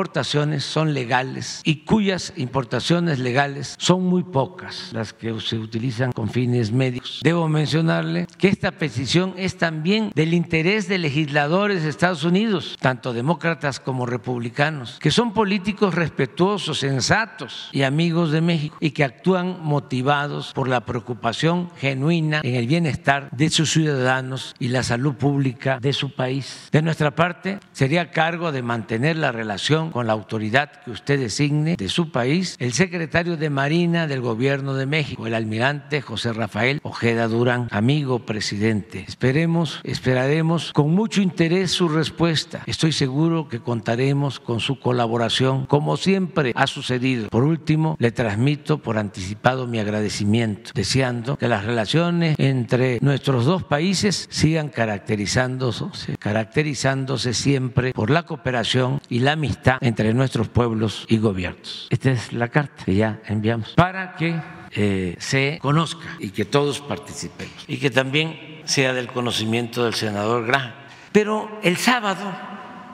[0.65, 6.73] son legales y cuyas importaciones legales son muy pocas las que se utilizan con fines
[6.73, 7.21] médicos.
[7.23, 13.13] Debo mencionarle que esta petición es también del interés de legisladores de Estados Unidos, tanto
[13.13, 19.63] demócratas como republicanos, que son políticos respetuosos, sensatos y amigos de México y que actúan
[19.63, 25.79] motivados por la preocupación genuina en el bienestar de sus ciudadanos y la salud pública
[25.81, 26.69] de su país.
[26.73, 31.77] De nuestra parte, sería cargo de mantener la relación con la autoridad que usted designe
[31.77, 36.81] de su país, el secretario de Marina del Gobierno de México, el almirante José Rafael
[36.83, 39.05] Ojeda Durán, amigo presidente.
[39.07, 42.63] Esperemos, esperaremos con mucho interés su respuesta.
[42.67, 47.29] Estoy seguro que contaremos con su colaboración, como siempre ha sucedido.
[47.29, 53.63] Por último, le transmito por anticipado mi agradecimiento, deseando que las relaciones entre nuestros dos
[53.65, 61.19] países sigan caracterizándose, caracterizándose siempre por la cooperación y la amistad entre nuestros pueblos y
[61.19, 61.89] gobiernos.
[61.91, 64.41] Esta es la carta que ya enviamos para que
[64.73, 70.47] eh, se conozca y que todos participemos y que también sea del conocimiento del senador
[70.47, 70.73] Graham.
[71.13, 72.25] Pero el sábado,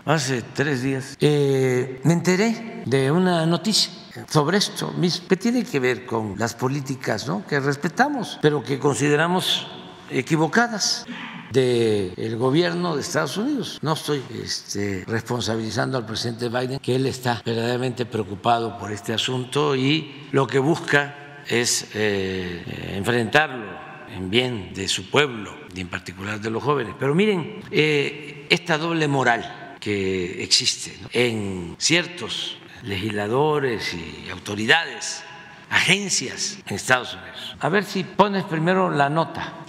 [0.04, 3.92] hace tres días, eh, me enteré de una noticia
[4.28, 7.46] sobre esto mismo, que tiene que ver con las políticas ¿no?
[7.46, 9.66] que respetamos, pero que consideramos
[10.10, 11.06] equivocadas
[11.50, 13.78] del gobierno de Estados Unidos.
[13.82, 19.74] No estoy este, responsabilizando al presidente Biden, que él está verdaderamente preocupado por este asunto
[19.74, 23.66] y lo que busca es eh, enfrentarlo
[24.14, 26.94] en bien de su pueblo y en particular de los jóvenes.
[26.98, 35.22] Pero miren, eh, esta doble moral que existe en ciertos legisladores y autoridades,
[35.70, 37.56] agencias en Estados Unidos.
[37.60, 39.59] A ver si pones primero la nota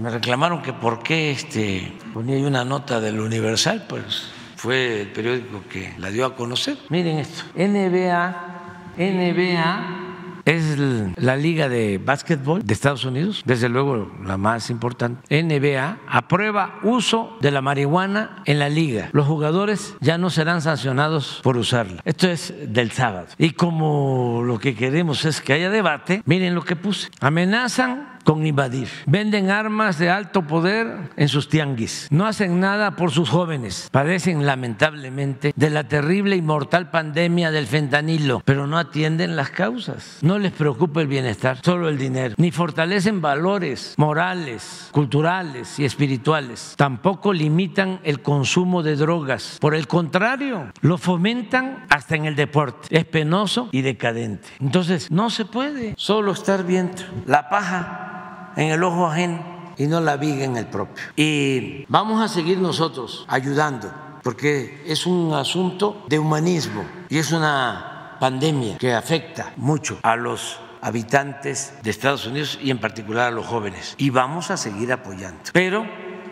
[0.00, 5.08] Me reclamaron que por qué este, ponía yo una nota del Universal, pues fue el
[5.08, 6.78] periódico que la dio a conocer.
[6.88, 10.00] Miren esto, NBA, NBA
[10.46, 15.42] es la liga de básquetbol de Estados Unidos, desde luego la más importante.
[15.42, 19.10] NBA aprueba uso de la marihuana en la liga.
[19.12, 22.00] Los jugadores ya no serán sancionados por usarla.
[22.06, 23.26] Esto es del sábado.
[23.36, 27.10] Y como lo que queremos es que haya debate, miren lo que puse.
[27.20, 28.88] Amenazan con invadir.
[29.06, 32.08] Venden armas de alto poder en sus tianguis.
[32.10, 33.88] No hacen nada por sus jóvenes.
[33.90, 40.18] Padecen lamentablemente de la terrible y mortal pandemia del fentanilo, pero no atienden las causas.
[40.22, 42.34] No les preocupa el bienestar, solo el dinero.
[42.38, 46.74] Ni fortalecen valores morales, culturales y espirituales.
[46.76, 49.58] Tampoco limitan el consumo de drogas.
[49.60, 52.88] Por el contrario, lo fomentan hasta en el deporte.
[52.90, 54.48] Es penoso y decadente.
[54.60, 58.19] Entonces, no se puede solo estar viendo la paja
[58.60, 59.42] en el ojo ajeno
[59.78, 61.02] y no la viga en el propio.
[61.16, 63.90] Y vamos a seguir nosotros ayudando,
[64.22, 70.60] porque es un asunto de humanismo y es una pandemia que afecta mucho a los
[70.82, 73.94] habitantes de Estados Unidos y en particular a los jóvenes.
[73.96, 75.40] Y vamos a seguir apoyando.
[75.54, 75.86] Pero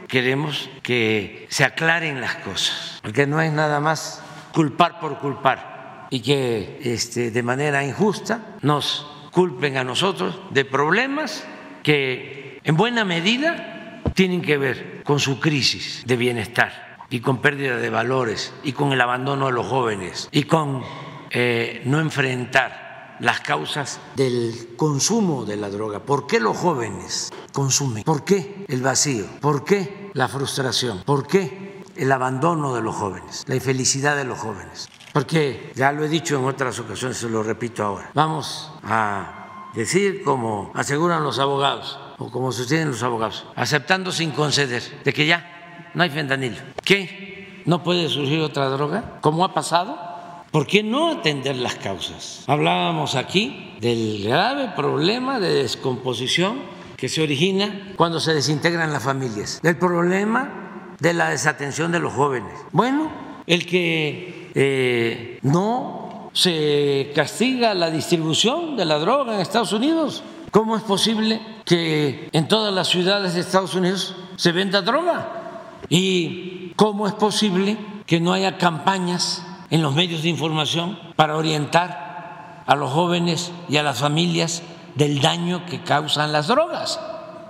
[0.06, 4.22] queremos que se aclaren las cosas, porque no es nada más
[4.52, 11.44] culpar por culpar y que este, de manera injusta nos culpen a nosotros de problemas
[11.82, 17.76] que en buena medida tienen que ver con su crisis de bienestar y con pérdida
[17.76, 20.82] de valores y con el abandono de los jóvenes y con
[21.30, 26.00] eh, no enfrentar las causas del consumo de la droga.
[26.00, 28.04] ¿Por qué los jóvenes consumen?
[28.04, 29.26] ¿Por qué el vacío?
[29.40, 31.02] ¿Por qué la frustración?
[31.04, 33.44] ¿Por qué el abandono de los jóvenes?
[33.48, 34.88] La infelicidad de los jóvenes.
[35.12, 38.10] Porque ya lo he dicho en otras ocasiones, se lo repito ahora.
[38.14, 39.37] Vamos a
[39.78, 45.26] decir, como aseguran los abogados, o como sostienen los abogados, aceptando sin conceder, de que
[45.26, 46.56] ya no hay fentanilo.
[46.84, 47.62] ¿Qué?
[47.64, 49.18] ¿No puede surgir otra droga?
[49.20, 49.98] ¿Cómo ha pasado?
[50.50, 52.44] ¿Por qué no atender las causas?
[52.46, 56.60] Hablábamos aquí del grave problema de descomposición
[56.96, 62.12] que se origina cuando se desintegran las familias, del problema de la desatención de los
[62.12, 62.52] jóvenes.
[62.72, 63.12] Bueno,
[63.46, 70.22] el que eh, no se castiga la distribución de la droga en Estados Unidos.
[70.50, 75.80] ¿Cómo es posible que en todas las ciudades de Estados Unidos se venda droga?
[75.88, 77.76] ¿Y cómo es posible
[78.06, 83.76] que no haya campañas en los medios de información para orientar a los jóvenes y
[83.76, 84.62] a las familias
[84.94, 87.00] del daño que causan las drogas?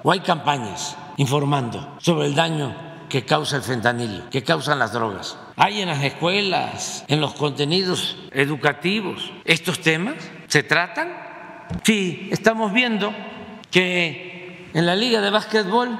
[0.03, 5.36] ¿O hay campañas informando sobre el daño que causa el fentanilo, que causan las drogas?
[5.59, 9.32] hay en las escuelas, en los contenidos educativos.
[9.44, 10.14] ¿Estos temas
[10.47, 11.09] se tratan?
[11.82, 13.12] Sí, estamos viendo
[13.70, 15.98] que en la liga de básquetbol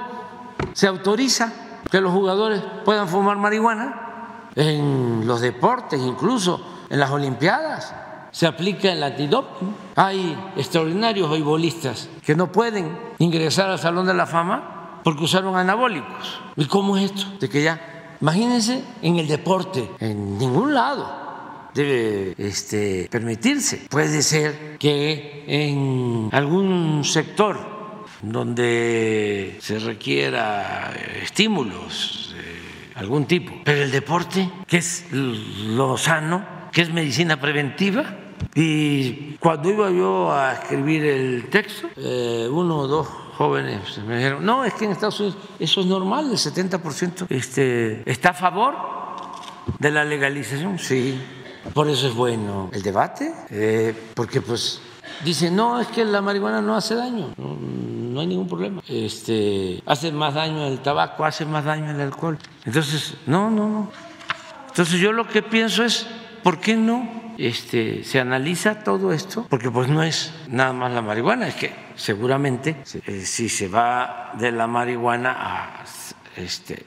[0.71, 1.51] se autoriza
[1.91, 7.93] que los jugadores puedan fumar marihuana, en los deportes incluso, en las Olimpiadas
[8.31, 9.75] se aplica el antidoping.
[9.95, 16.41] Hay extraordinarios bolistas que no pueden ingresar al Salón de la Fama porque usaron anabólicos.
[16.55, 17.25] ¿Y cómo es esto?
[17.39, 23.87] De que ya Imagínense en el deporte, en ningún lado debe este, permitirse.
[23.89, 27.57] Puede ser que en algún sector
[28.21, 30.91] donde se requiera
[31.23, 36.43] estímulos de algún tipo, pero el deporte, que es lo sano,
[36.73, 38.17] que es medicina preventiva,
[38.53, 43.07] y cuando iba yo a escribir el texto, eh, uno o dos
[43.39, 48.03] jóvenes me dijeron, no, es que en Estados Unidos eso es normal, el 70% este,
[48.11, 48.75] está a favor
[49.79, 50.77] de la legalización.
[50.77, 51.17] Sí,
[51.73, 54.81] por eso es bueno el debate, eh, porque pues
[55.23, 58.81] dicen, no, es que la marihuana no hace daño, no, hay ningún problema.
[58.89, 62.37] Este, hace más daño el tabaco, hace más daño el alcohol.
[62.65, 63.91] Entonces, no, no, no.
[64.67, 66.05] Entonces yo lo que pienso es,
[66.43, 67.07] ¿por qué no
[67.37, 71.73] este, se analiza todo esto, porque pues no es nada más la marihuana, es que
[71.95, 72.75] seguramente
[73.05, 75.85] eh, si se va de la marihuana a
[76.35, 76.85] este,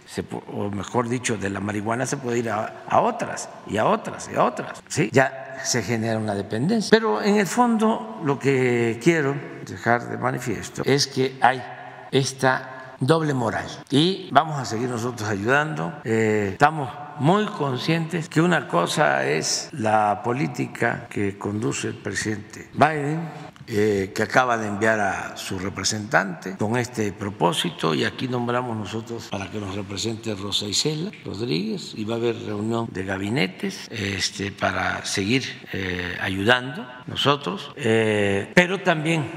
[0.52, 4.36] o mejor dicho, de la marihuana se puede ir a, otras y a otras y
[4.36, 4.82] a otras.
[4.88, 5.10] ¿sí?
[5.12, 6.90] Ya se genera una dependencia.
[6.90, 9.34] Pero en el fondo lo que quiero
[9.66, 11.62] dejar de manifiesto es que hay
[12.10, 16.00] esta doble moral y vamos a seguir nosotros ayudando.
[16.04, 16.88] Eh, estamos
[17.20, 23.20] muy conscientes que una cosa es la política que conduce el presidente Biden,
[23.68, 29.28] eh, que acaba de enviar a su representante con este propósito y aquí nombramos nosotros
[29.30, 34.50] para que nos represente Rosa Isela Rodríguez y va a haber reunión de gabinetes este,
[34.50, 39.30] para seguir eh, ayudando nosotros, eh, pero también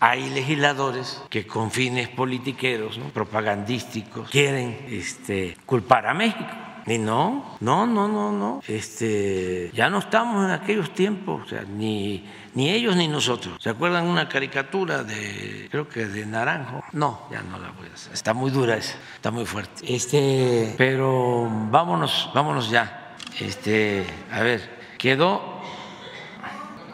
[0.00, 3.06] hay legisladores que con fines politiqueros, ¿no?
[3.10, 6.65] propagandísticos, quieren este, culpar a México.
[6.86, 8.62] Y no, no, no, no, no.
[8.68, 13.56] Este, ya no estamos en aquellos tiempos, o sea, ni, ni ellos ni nosotros.
[13.60, 16.84] ¿Se acuerdan una caricatura de, creo que de Naranjo?
[16.92, 18.12] No, ya no la voy a hacer.
[18.12, 19.82] Está muy dura esa, está muy fuerte.
[19.92, 23.16] Este, pero vámonos, vámonos ya.
[23.40, 25.60] Este, a ver, quedó,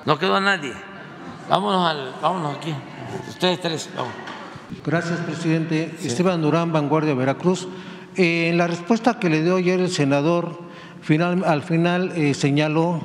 [0.06, 0.72] no quedó nadie.
[1.50, 2.74] Vámonos al, vámonos aquí.
[3.28, 4.12] Ustedes tres, vamos.
[4.86, 5.94] Gracias, presidente.
[6.02, 7.68] Esteban Durán, Vanguardia Veracruz.
[8.16, 10.58] Eh, en la respuesta que le dio ayer el senador,
[11.46, 13.00] al final eh, señaló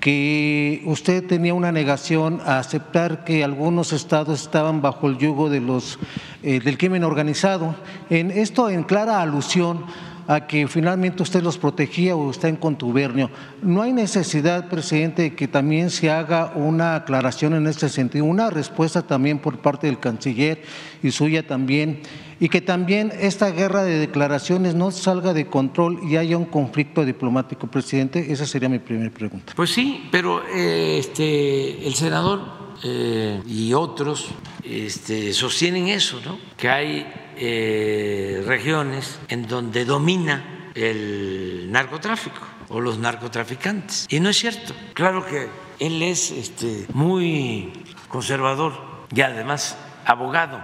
[0.00, 5.60] que usted tenía una negación a aceptar que algunos estados estaban bajo el yugo de
[5.60, 5.98] los,
[6.42, 7.76] eh, del crimen organizado.
[8.10, 9.84] En esto en clara alusión
[10.28, 13.30] a que finalmente usted los protegía o está en contubernio.
[13.62, 18.50] ¿No hay necesidad, presidente, de que también se haga una aclaración en este sentido, una
[18.50, 20.62] respuesta también por parte del canciller
[21.02, 22.02] y suya también,
[22.40, 27.06] y que también esta guerra de declaraciones no salga de control y haya un conflicto
[27.06, 28.30] diplomático, presidente?
[28.30, 29.54] Esa sería mi primera pregunta.
[29.56, 34.28] Pues sí, pero eh, este, el senador eh, y otros
[34.62, 36.38] este, sostienen eso, ¿no?
[36.58, 37.06] que hay
[37.38, 44.06] eh, regiones en donde domina el narcotráfico o los narcotraficantes.
[44.10, 44.74] Y no es cierto.
[44.94, 45.48] Claro que
[45.78, 47.72] él es este, muy
[48.08, 48.72] conservador
[49.14, 50.62] y además abogado.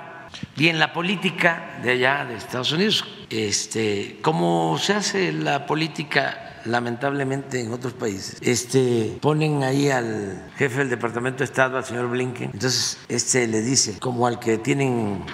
[0.57, 6.61] Y en la política de allá de Estados Unidos, este, como se hace la política
[6.65, 12.09] lamentablemente en otros países, este, ponen ahí al jefe del Departamento de Estado, al señor
[12.09, 15.25] Blinken, entonces este le dice, como al que tienen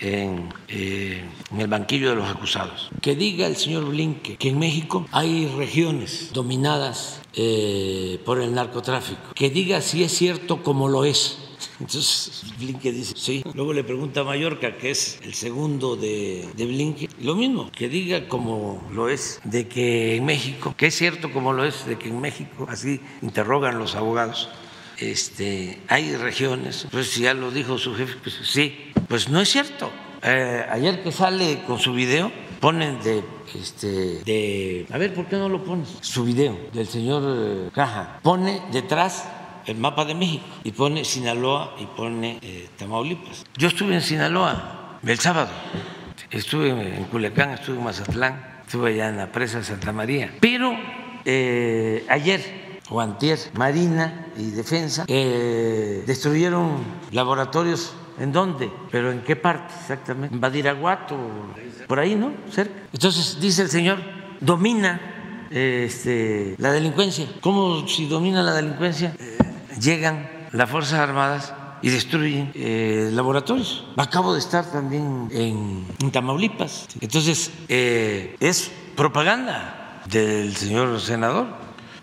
[0.00, 2.90] en, eh, en, el banquillo de los acusados.
[3.00, 9.20] Que diga el señor Blinken que en México hay regiones dominadas eh, por el narcotráfico.
[9.34, 11.38] Que diga si es cierto como lo es.
[11.80, 13.42] Entonces Blinken dice, sí.
[13.54, 17.88] Luego le pregunta a Mallorca, que es el segundo de, de Blinken, lo mismo, que
[17.88, 21.98] diga como lo es de que en México, que es cierto como lo es de
[21.98, 24.48] que en México, así interrogan los abogados,
[24.98, 29.90] este, hay regiones, pues ya lo dijo su jefe, pues sí, pues no es cierto.
[30.22, 32.30] Eh, ayer que sale con su video,
[32.60, 33.22] ponen de,
[33.54, 35.88] este, de, a ver, ¿por qué no lo pones?
[36.00, 39.28] Su video del señor eh, Caja, pone detrás
[39.66, 43.44] el mapa de México y pone Sinaloa y pone eh, Tamaulipas.
[43.56, 45.50] Yo estuve en Sinaloa el sábado,
[46.30, 50.76] estuve en Culiacán, estuve en Mazatlán, estuve allá en la presa de Santa María, pero
[52.08, 56.78] ayer o antier, Marina y Defensa, destruyeron
[57.12, 57.94] laboratorios.
[58.18, 58.70] ¿En dónde?
[58.90, 60.34] ¿Pero en qué parte exactamente?
[60.34, 61.16] ¿En Badiraguato?
[61.86, 62.32] Por ahí, ¿no?
[62.50, 62.74] Cerca.
[62.92, 63.98] Entonces, dice el señor,
[64.40, 65.00] domina
[65.50, 67.26] este, la delincuencia.
[67.40, 69.14] ¿Cómo si domina la delincuencia?
[69.18, 69.38] Eh,
[69.80, 73.84] llegan las Fuerzas Armadas y destruyen eh, laboratorios.
[73.96, 76.88] Acabo de estar también en, Tamaulipas.
[77.00, 81.46] Entonces, eh, es propaganda del señor senador.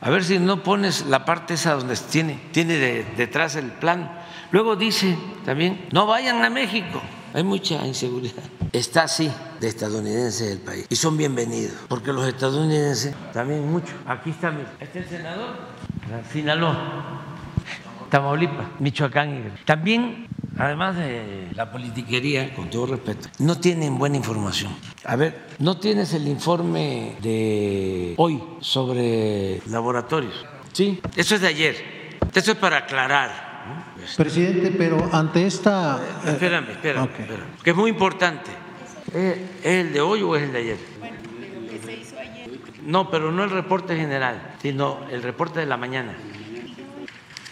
[0.01, 4.11] A ver si no pones la parte esa donde tiene, tiene de, detrás el plan.
[4.55, 7.01] Luego dice también, no vayan a México.
[7.33, 8.41] Hay mucha inseguridad.
[8.71, 9.29] Está así
[9.59, 10.85] de estadounidense el país.
[10.89, 13.91] Y son bienvenidos, porque los estadounidenses también mucho.
[14.07, 14.53] Aquí está
[14.93, 15.57] el senador,
[16.31, 17.21] Sinaloa,
[18.09, 19.57] Tamaulipas, Michoacán.
[19.65, 20.25] También
[20.57, 24.73] además de la politiquería, con todo respeto, no tienen buena información.
[25.03, 30.45] A ver, ¿no tienes el informe de hoy sobre laboratorios?
[30.71, 32.17] Sí, eso es de ayer.
[32.33, 33.44] Eso es para aclarar.
[34.17, 35.99] Presidente, pero ante esta...
[36.25, 37.21] Eh, espérame, espérame, okay.
[37.21, 38.51] espérame, que es muy importante.
[39.13, 40.77] ¿Es el de hoy o es el de ayer?
[40.99, 42.49] Bueno, el que se hizo ayer.
[42.83, 46.13] No, pero no el reporte general, sino el reporte de la mañana.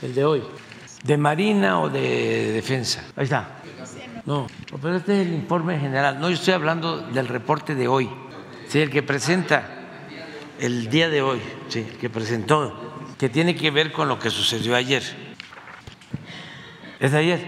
[0.02, 0.44] El de hoy
[1.04, 3.04] de Marina o de Defensa.
[3.16, 3.60] Ahí está.
[4.26, 4.48] No,
[4.82, 6.20] pero este es el informe general.
[6.20, 8.10] No, yo estoy hablando del reporte de hoy.
[8.70, 9.70] Sí, el que presenta
[10.60, 14.30] el día de hoy, sí, el que presentó, que tiene que ver con lo que
[14.30, 15.04] sucedió ayer.
[17.04, 17.40] Es de ayer,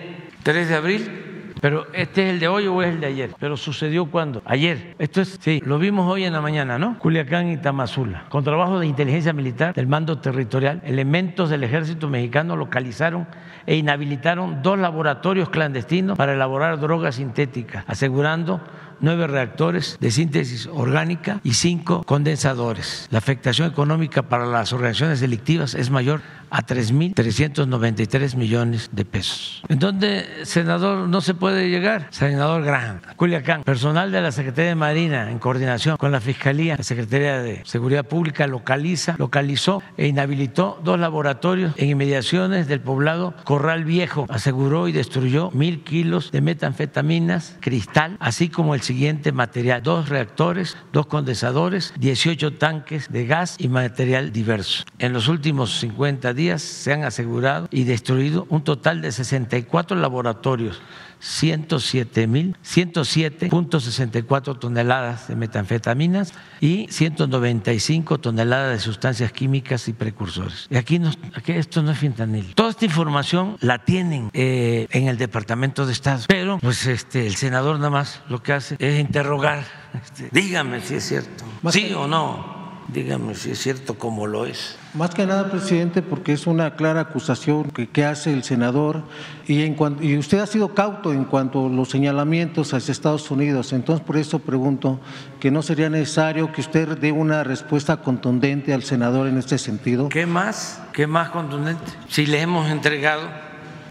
[0.43, 1.21] 3 de abril.
[1.61, 3.35] Pero este es el de hoy o es el de ayer.
[3.39, 4.41] Pero sucedió cuando?
[4.43, 4.93] Ayer.
[4.99, 6.99] Esto es, sí, lo vimos hoy en la mañana, ¿no?
[6.99, 8.25] Culiacán y Tamazula.
[8.27, 13.27] Con trabajo de inteligencia militar del mando territorial, elementos del ejército mexicano localizaron
[13.65, 18.59] e inhabilitaron dos laboratorios clandestinos para elaborar drogas sintéticas, asegurando
[18.99, 23.07] nueve reactores de síntesis orgánica y cinco condensadores.
[23.11, 26.21] La afectación económica para las organizaciones delictivas es mayor
[26.55, 29.61] a 3.393 millones de pesos.
[29.67, 32.07] ¿En dónde, senador, no se puede llegar?
[32.11, 36.83] Senador Graham, Culiacán, personal de la Secretaría de Marina en coordinación con la Fiscalía, la
[36.83, 43.83] Secretaría de Seguridad Pública localiza, localizó e inhabilitó dos laboratorios en inmediaciones del poblado Corral
[43.83, 44.25] Viejo.
[44.29, 50.77] Aseguró y destruyó mil kilos de metanfetaminas, cristal, así como el siguiente material, dos reactores,
[50.93, 54.85] dos condensadores, 18 tanques de gas y material diverso.
[54.99, 60.81] En los últimos 50 días se han asegurado y destruido un total de 64 laboratorios
[61.19, 70.67] 107 mil 107.64 toneladas de metanfetaminas y 195 toneladas de sustancias químicas y precursores.
[70.69, 72.53] Y aquí, no, aquí esto no es fentanil.
[72.53, 77.35] Toda esta información la tienen eh, en el Departamento de Estado, pero pues este el
[77.35, 79.63] senador nada más lo que hace es interrogar.
[79.93, 82.64] Este, dígame si es cierto, sí o no.
[82.87, 84.77] Dígame si es cierto como lo es.
[84.93, 89.03] Más que nada, presidente, porque es una clara acusación que, hace el senador
[89.47, 93.73] y, en y usted ha sido cauto en cuanto a los señalamientos hacia Estados Unidos.
[93.73, 94.99] Entonces, por eso pregunto
[95.39, 100.07] que no sería necesario que usted dé una respuesta contundente al senador en este sentido.
[100.09, 100.81] ¿Qué más?
[100.93, 101.91] ¿Qué más contundente?
[102.07, 103.27] Si le hemos entregado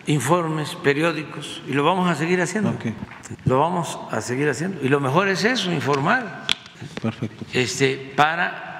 [0.06, 2.74] informes periódicos y lo vamos a seguir haciendo.
[3.44, 4.78] Lo vamos a seguir haciendo.
[4.82, 6.46] Y lo mejor es eso, informar.
[7.02, 7.44] Perfecto.
[7.52, 8.73] Este, para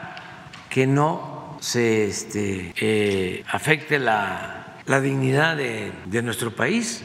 [0.74, 7.04] que no se este, eh, afecte la, dignidad de, nuestro país.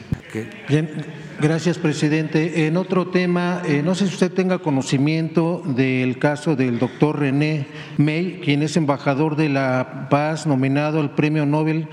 [1.40, 2.66] Gracias, presidente.
[2.66, 7.68] En otro tema, eh, no sé si usted tenga conocimiento del caso del doctor René
[7.98, 11.90] May, quien es embajador de la paz, nominado al premio Nobel.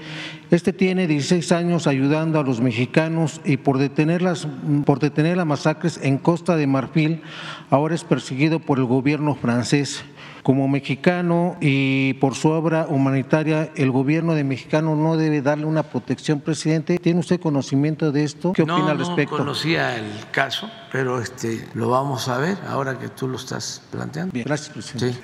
[0.50, 4.48] Este tiene 16 años ayudando a los mexicanos y por detener las,
[4.86, 7.20] por detener las masacres en Costa de Marfil,
[7.68, 10.02] ahora es perseguido por el gobierno francés
[10.46, 15.82] como mexicano y por su obra humanitaria, el gobierno de mexicano no debe darle una
[15.82, 16.98] protección, presidente.
[16.98, 18.52] ¿Tiene usted conocimiento de esto?
[18.52, 19.32] ¿Qué opina al respecto?
[19.32, 23.82] No conocía el caso, pero este, lo vamos a ver ahora que tú lo estás
[23.90, 24.32] planteando.
[24.32, 25.18] Bien, gracias, presidente.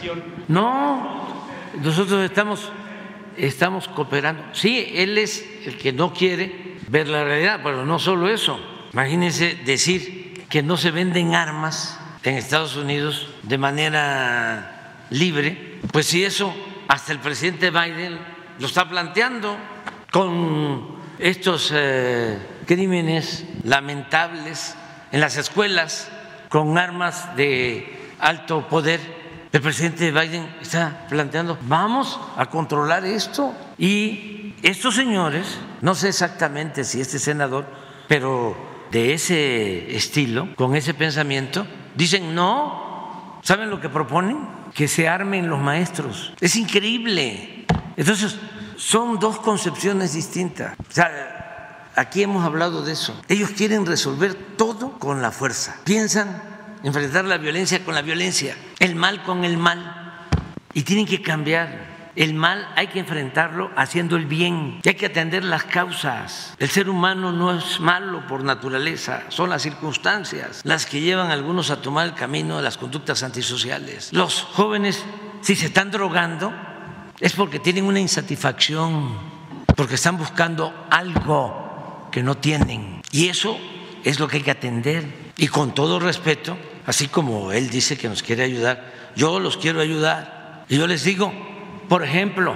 [0.00, 0.08] Sí.
[0.48, 1.28] No,
[1.82, 2.72] nosotros estamos,
[3.36, 4.44] estamos cooperando.
[4.54, 8.58] Sí, él es el que no quiere ver la realidad, pero no solo eso.
[8.94, 16.24] Imagínense decir que no se venden armas en Estados Unidos de manera libre, pues si
[16.24, 16.52] eso
[16.88, 18.18] hasta el presidente Biden
[18.58, 19.56] lo está planteando
[20.10, 22.36] con estos eh,
[22.66, 24.74] crímenes lamentables
[25.12, 26.10] en las escuelas
[26.48, 29.00] con armas de alto poder.
[29.52, 33.54] El presidente Biden está planteando, vamos a controlar esto.
[33.78, 37.66] Y estos señores, no sé exactamente si este senador,
[38.08, 43.38] pero de ese estilo, con ese pensamiento, dicen no.
[43.42, 44.38] ¿Saben lo que proponen?
[44.74, 46.32] Que se armen los maestros.
[46.40, 47.64] Es increíble.
[47.96, 48.36] Entonces,
[48.76, 50.76] son dos concepciones distintas.
[50.78, 53.18] O sea, aquí hemos hablado de eso.
[53.28, 55.76] Ellos quieren resolver todo con la fuerza.
[55.84, 56.42] Piensan
[56.82, 60.26] enfrentar la violencia con la violencia, el mal con el mal.
[60.72, 61.89] Y tienen que cambiar.
[62.20, 66.52] El mal hay que enfrentarlo haciendo el bien y hay que atender las causas.
[66.58, 71.32] El ser humano no es malo por naturaleza, son las circunstancias las que llevan a
[71.32, 74.12] algunos a tomar el camino de las conductas antisociales.
[74.12, 75.02] Los jóvenes,
[75.40, 76.52] si se están drogando,
[77.20, 79.16] es porque tienen una insatisfacción,
[79.74, 83.00] porque están buscando algo que no tienen.
[83.12, 83.56] Y eso
[84.04, 85.32] es lo que hay que atender.
[85.38, 89.80] Y con todo respeto, así como él dice que nos quiere ayudar, yo los quiero
[89.80, 90.66] ayudar.
[90.68, 91.32] Y yo les digo,
[91.90, 92.54] por ejemplo,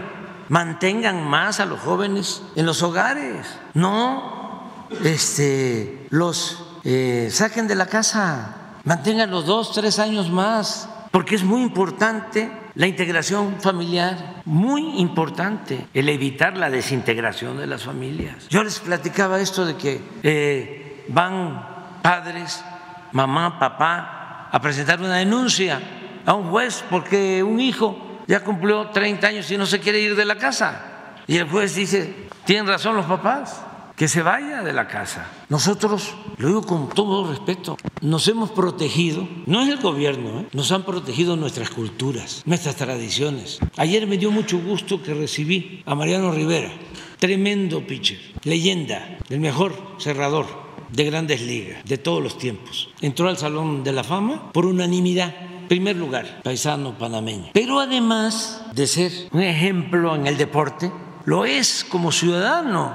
[0.49, 3.45] mantengan más a los jóvenes en los hogares,
[3.75, 4.71] no
[5.03, 11.63] este, los eh, saquen de la casa, manténganlos dos, tres años más, porque es muy
[11.63, 18.47] importante la integración familiar, muy importante el evitar la desintegración de las familias.
[18.51, 22.63] Yo les platicaba esto de que eh, van padres,
[23.11, 25.81] mamá, papá, a presentar una denuncia
[26.25, 30.17] a un juez porque un hijo ya cumplió 30 años y no se quiere ir
[30.17, 31.15] de la casa.
[31.27, 32.15] Y el juez dice,
[32.45, 33.63] tienen razón los papás,
[33.97, 35.31] que se vaya de la casa.
[35.49, 40.47] Nosotros, lo digo con todo respeto, nos hemos protegido, no es el gobierno, ¿eh?
[40.53, 43.61] nos han protegido nuestras culturas, nuestras tradiciones.
[43.77, 46.73] Ayer me dio mucho gusto que recibí a Mariano Rivera,
[47.19, 50.47] tremendo pitcher, leyenda, el mejor cerrador
[50.91, 52.91] de grandes ligas de todos los tiempos.
[53.01, 55.35] Entró al Salón de la Fama por unanimidad
[55.69, 57.51] primer lugar, paisano panameño.
[57.53, 60.91] Pero además de ser un ejemplo en el deporte,
[61.25, 62.95] lo es como ciudadano,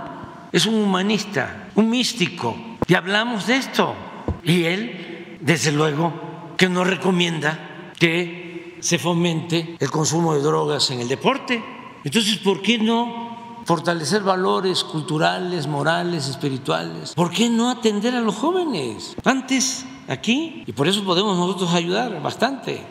[0.52, 2.56] es un humanista, un místico.
[2.88, 3.96] Y hablamos de esto.
[4.44, 6.14] Y él, desde luego,
[6.58, 11.64] que nos recomienda que se fomente el consumo de drogas en el deporte.
[12.04, 17.14] Entonces, ¿por qué no fortalecer valores culturales, morales, espirituales?
[17.14, 19.16] ¿Por qué no atender a los jóvenes?
[19.24, 22.82] Antes, aquí, y por eso podemos nosotros ayudar bastante.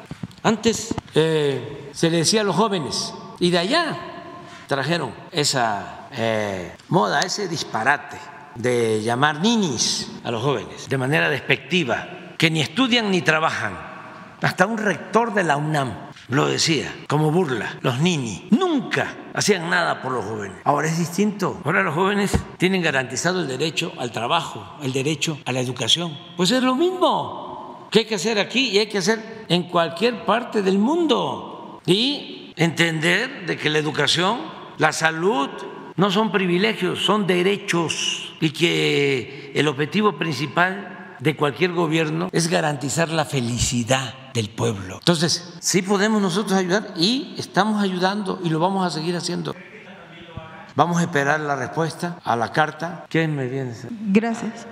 [0.43, 3.99] Antes eh, se le decía a los jóvenes, y de allá
[4.67, 8.17] trajeron esa eh, moda, ese disparate
[8.55, 13.77] de llamar ninis a los jóvenes de manera despectiva, que ni estudian ni trabajan.
[14.41, 15.93] Hasta un rector de la UNAM
[16.29, 20.59] lo decía como burla, los ninis nunca hacían nada por los jóvenes.
[20.65, 21.61] Ahora es distinto.
[21.65, 26.19] Ahora los jóvenes tienen garantizado el derecho al trabajo, el derecho a la educación.
[26.37, 30.25] Pues es lo mismo que hay que hacer aquí y hay que hacer en cualquier
[30.25, 31.81] parte del mundo.
[31.87, 34.41] Y entender de que la educación,
[34.77, 35.49] la salud,
[35.97, 43.09] no son privilegios, son derechos y que el objetivo principal de cualquier gobierno es garantizar
[43.09, 44.99] la felicidad del pueblo.
[45.01, 49.53] Entonces, sí podemos nosotros ayudar y estamos ayudando y lo vamos a seguir haciendo.
[50.77, 53.05] Vamos a esperar la respuesta a la carta.
[53.09, 53.75] ¿Quién me viene?
[54.13, 54.65] Gracias.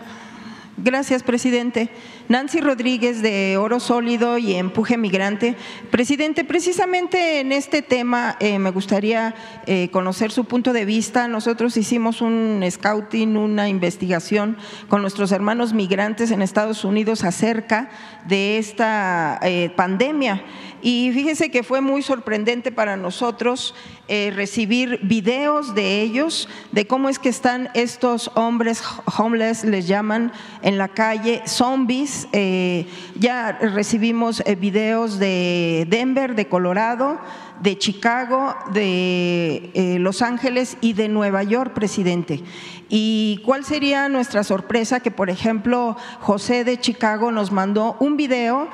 [0.77, 1.91] Gracias, presidente.
[2.29, 5.55] Nancy Rodríguez de Oro Sólido y Empuje Migrante.
[5.93, 9.37] Presidente, precisamente en este tema eh, me gustaría
[9.67, 11.29] eh, conocer su punto de vista.
[11.29, 14.57] Nosotros hicimos un scouting, una investigación
[14.89, 17.91] con nuestros hermanos migrantes en Estados Unidos acerca
[18.27, 20.43] de esta eh, pandemia.
[20.83, 23.75] Y fíjese que fue muy sorprendente para nosotros
[24.09, 28.81] recibir videos de ellos, de cómo es que están estos hombres
[29.19, 30.33] homeless, les llaman,
[30.63, 32.16] en la calle, zombies.
[32.33, 32.87] Eh,
[33.19, 37.19] ya recibimos eh, videos de Denver, de Colorado,
[37.61, 42.43] de Chicago, de eh, Los Ángeles y de Nueva York, presidente.
[42.89, 45.01] ¿Y cuál sería nuestra sorpresa?
[45.01, 48.69] Que, por ejemplo, José de Chicago nos mandó un video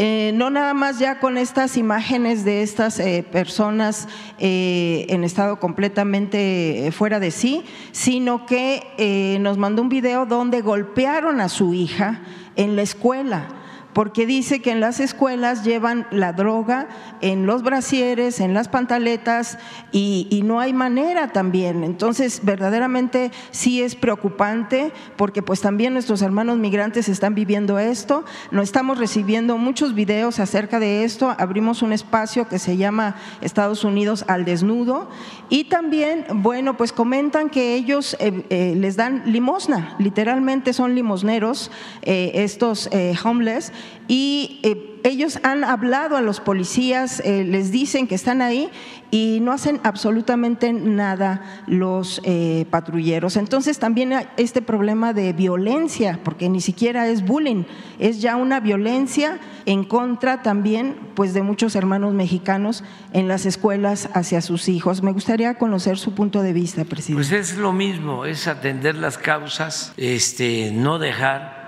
[0.00, 3.02] no nada más ya con estas imágenes de estas
[3.32, 4.06] personas
[4.38, 11.48] en estado completamente fuera de sí, sino que nos mandó un video donde golpearon a
[11.48, 12.20] su hija
[12.58, 13.48] en la escuela
[13.98, 16.86] porque dice que en las escuelas llevan la droga
[17.20, 19.58] en los brasieres, en las pantaletas
[19.90, 21.82] y, no hay manera también.
[21.82, 28.24] Entonces, verdaderamente sí es preocupante porque pues también nuestros hermanos migrantes están viviendo esto.
[28.52, 31.34] No estamos recibiendo muchos videos acerca de esto.
[31.36, 35.08] Abrimos un espacio que se llama Estados Unidos al desnudo
[35.50, 41.70] y también, bueno, pues comentan que ellos eh, eh, les dan limosna, literalmente son limosneros
[42.02, 42.88] eh, estos
[43.24, 43.72] homeless
[44.08, 48.70] y eh, ellos han hablado a los policías, eh, les dicen que están ahí
[49.10, 53.36] y no hacen absolutamente nada los eh, patrulleros.
[53.36, 57.64] Entonces también este problema de violencia, porque ni siquiera es bullying,
[57.98, 64.08] es ya una violencia en contra también pues, de muchos hermanos mexicanos en las escuelas
[64.14, 65.02] hacia sus hijos.
[65.02, 67.28] Me gustaría conocer su punto de vista, presidente.
[67.28, 71.58] Pues es lo mismo, es atender las causas, este, no dejar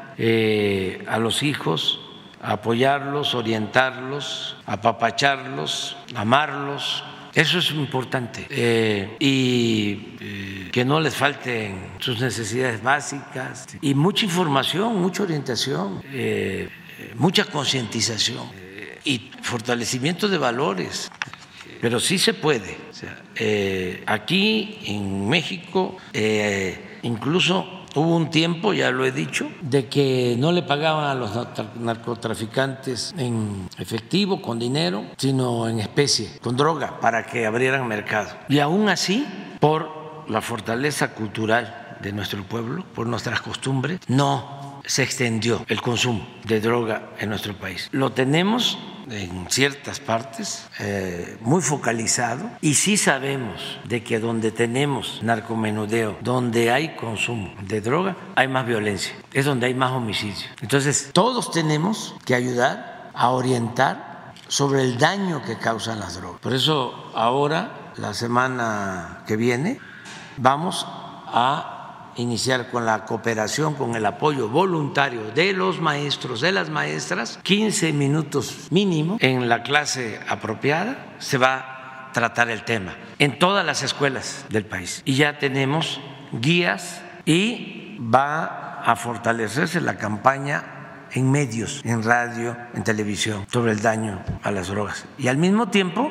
[1.09, 2.00] a los hijos
[2.43, 7.05] apoyarlos, orientarlos, apapacharlos, amarlos.
[7.35, 8.47] Eso es importante.
[8.51, 13.67] Eh, y eh, que no les falten sus necesidades básicas.
[13.81, 16.69] Y mucha información, mucha orientación, eh,
[17.17, 18.49] mucha concientización
[19.05, 21.11] y fortalecimiento de valores.
[21.81, 22.77] Pero sí se puede.
[24.07, 25.97] aquí en México,
[27.03, 31.31] incluso Hubo un tiempo, ya lo he dicho, de que no le pagaban a los
[31.77, 38.31] narcotraficantes en efectivo, con dinero, sino en especie, con droga, para que abrieran mercado.
[38.49, 39.27] Y aún así,
[39.59, 44.60] por la fortaleza cultural de nuestro pueblo, por nuestras costumbres, no
[44.91, 47.89] se extendió el consumo de droga en nuestro país.
[47.93, 48.77] Lo tenemos
[49.09, 56.73] en ciertas partes, eh, muy focalizado, y sí sabemos de que donde tenemos narcomenudeo, donde
[56.73, 60.49] hay consumo de droga, hay más violencia, es donde hay más homicidio.
[60.61, 66.41] Entonces, todos tenemos que ayudar a orientar sobre el daño que causan las drogas.
[66.41, 69.79] Por eso ahora, la semana que viene,
[70.37, 71.80] vamos a
[72.21, 77.93] iniciar con la cooperación, con el apoyo voluntario de los maestros, de las maestras, 15
[77.93, 83.83] minutos mínimo en la clase apropiada, se va a tratar el tema en todas las
[83.83, 85.03] escuelas del país.
[85.05, 86.01] Y ya tenemos
[86.33, 93.83] guías y va a fortalecerse la campaña en medios, en radio, en televisión, sobre el
[93.83, 95.07] daño a las drogas.
[95.19, 96.11] Y al mismo tiempo,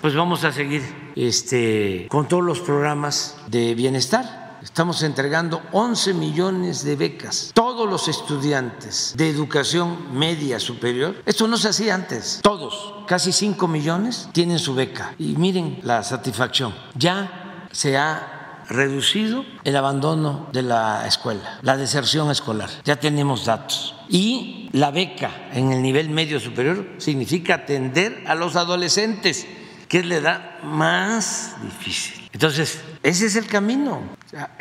[0.00, 0.82] pues vamos a seguir
[1.16, 7.50] este, con todos los programas de bienestar estamos entregando 11 millones de becas.
[7.54, 13.66] Todos los estudiantes de educación media superior, esto no se hacía antes, todos, casi 5
[13.68, 15.14] millones tienen su beca.
[15.18, 22.30] Y miren la satisfacción, ya se ha reducido el abandono de la escuela, la deserción
[22.30, 22.70] escolar.
[22.84, 23.96] Ya tenemos datos.
[24.08, 29.46] Y la beca en el nivel medio superior significa atender a los adolescentes,
[29.90, 32.30] que es la edad más difícil.
[32.32, 34.00] Entonces, ese es el camino,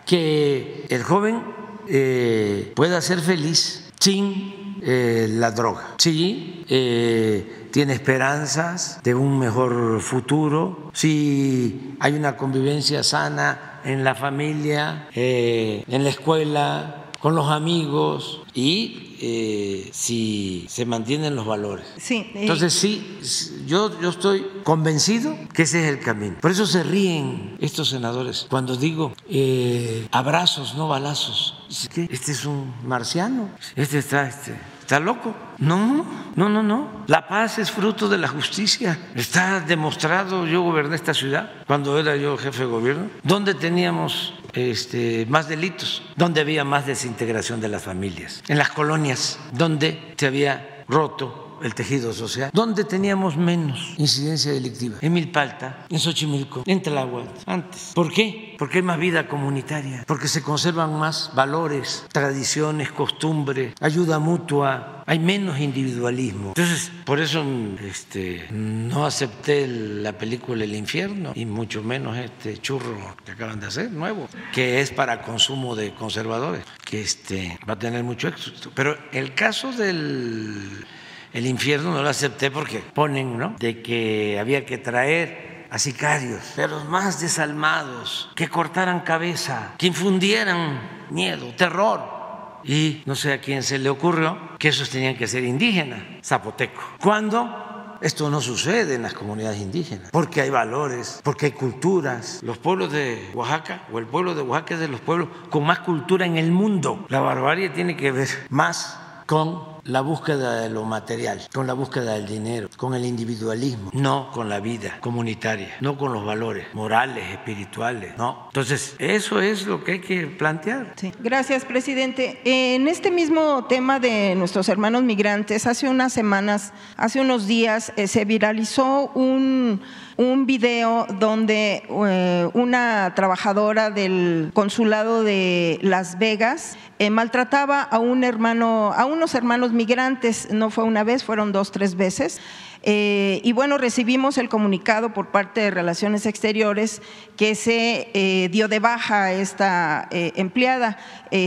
[0.07, 1.43] que el joven
[1.87, 5.93] eh, pueda ser feliz sin eh, la droga.
[5.99, 14.15] Sí, eh, tiene esperanzas de un mejor futuro, si hay una convivencia sana en la
[14.15, 21.85] familia, en la escuela, con los amigos y eh, si se mantienen los valores.
[21.97, 23.19] Sí, Entonces sí,
[23.65, 26.37] yo, yo estoy convencido que ese es el camino.
[26.41, 31.55] Por eso se ríen estos senadores cuando digo eh, abrazos, no balazos.
[31.69, 34.27] Este es un marciano, este está...
[34.27, 34.55] Este,
[34.89, 35.35] ¿Está loco?
[35.59, 36.03] No,
[36.35, 37.03] no, no, no.
[37.05, 38.97] La paz es fruto de la justicia.
[39.13, 40.47] Está demostrado.
[40.47, 43.07] Yo goberné esta ciudad cuando era yo jefe de gobierno.
[43.21, 46.03] ¿Dónde teníamos este, más delitos?
[46.15, 48.43] ¿Dónde había más desintegración de las familias?
[48.47, 52.49] En las colonias, donde se había roto el tejido social.
[52.53, 54.97] ¿Dónde teníamos menos incidencia delictiva?
[55.01, 57.91] En Milpalta, en Xochimilco, en Tláhuac, antes.
[57.93, 58.55] ¿Por qué?
[58.57, 65.17] Porque hay más vida comunitaria, porque se conservan más valores, tradiciones, costumbres, ayuda mutua, hay
[65.17, 66.49] menos individualismo.
[66.49, 67.43] Entonces, por eso
[67.83, 73.67] este, no acepté la película El infierno y mucho menos este churro que acaban de
[73.67, 78.71] hacer, nuevo, que es para consumo de conservadores, que este, va a tener mucho éxito.
[78.75, 80.85] Pero el caso del
[81.33, 83.55] el infierno no lo acepté porque ponen, ¿no?
[83.59, 91.07] De que había que traer a sicarios, pero más desalmados, que cortaran cabeza, que infundieran
[91.11, 92.17] miedo, terror.
[92.63, 96.81] Y no sé a quién se le ocurrió que esos tenían que ser indígenas, zapoteco.
[96.99, 102.39] Cuando esto no sucede en las comunidades indígenas, porque hay valores, porque hay culturas.
[102.43, 105.79] Los pueblos de Oaxaca, o el pueblo de Oaxaca es de los pueblos con más
[105.79, 107.05] cultura en el mundo.
[107.09, 108.97] La barbarie tiene que ver más
[109.29, 114.31] con la búsqueda de lo material, con la búsqueda del dinero, con el individualismo, no
[114.31, 118.45] con la vida comunitaria, no con los valores morales, espirituales, no.
[118.47, 120.95] Entonces, eso es lo que hay que plantear.
[121.19, 122.41] Gracias, presidente.
[122.43, 128.07] En este mismo tema de nuestros hermanos migrantes, hace unas semanas, hace unos días, eh,
[128.07, 129.79] se viralizó un
[130.19, 138.25] un video donde eh, una trabajadora del consulado de Las Vegas eh, maltrataba a un
[138.25, 142.41] hermano, a unos hermanos migrantes, no fue una vez, fueron dos, tres veces.
[142.83, 147.01] Eh, y bueno, recibimos el comunicado por parte de Relaciones Exteriores
[147.35, 150.97] que se eh, dio de baja a esta eh, empleada.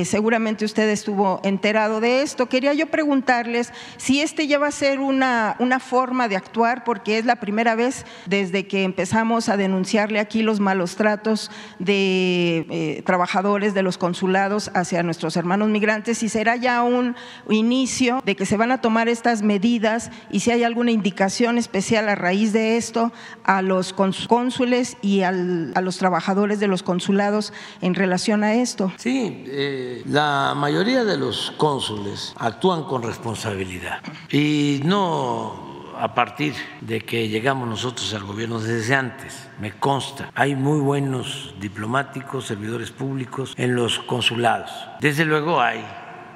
[0.04, 2.48] seguramente usted estuvo enterado de esto.
[2.48, 7.18] Quería yo preguntarles si este ya va a ser una, una forma de actuar, porque
[7.18, 13.74] es la primera vez desde que empezamos a denunciarle aquí los malos tratos de trabajadores
[13.74, 17.16] de los consulados hacia nuestros hermanos migrantes, y será ya un
[17.50, 22.08] inicio de que se van a tomar estas medidas y si hay alguna indicación especial
[22.08, 23.12] a raíz de esto
[23.44, 28.92] a los cónsules y a los trabajadores de los consulados en relación a esto?
[28.96, 34.00] Sí, eh, la mayoría de los cónsules actúan con responsabilidad
[34.30, 40.30] y no a partir de que llegamos nosotros al gobierno desde antes, me consta.
[40.34, 44.70] Hay muy buenos diplomáticos, servidores públicos en los consulados.
[45.00, 45.78] Desde luego hay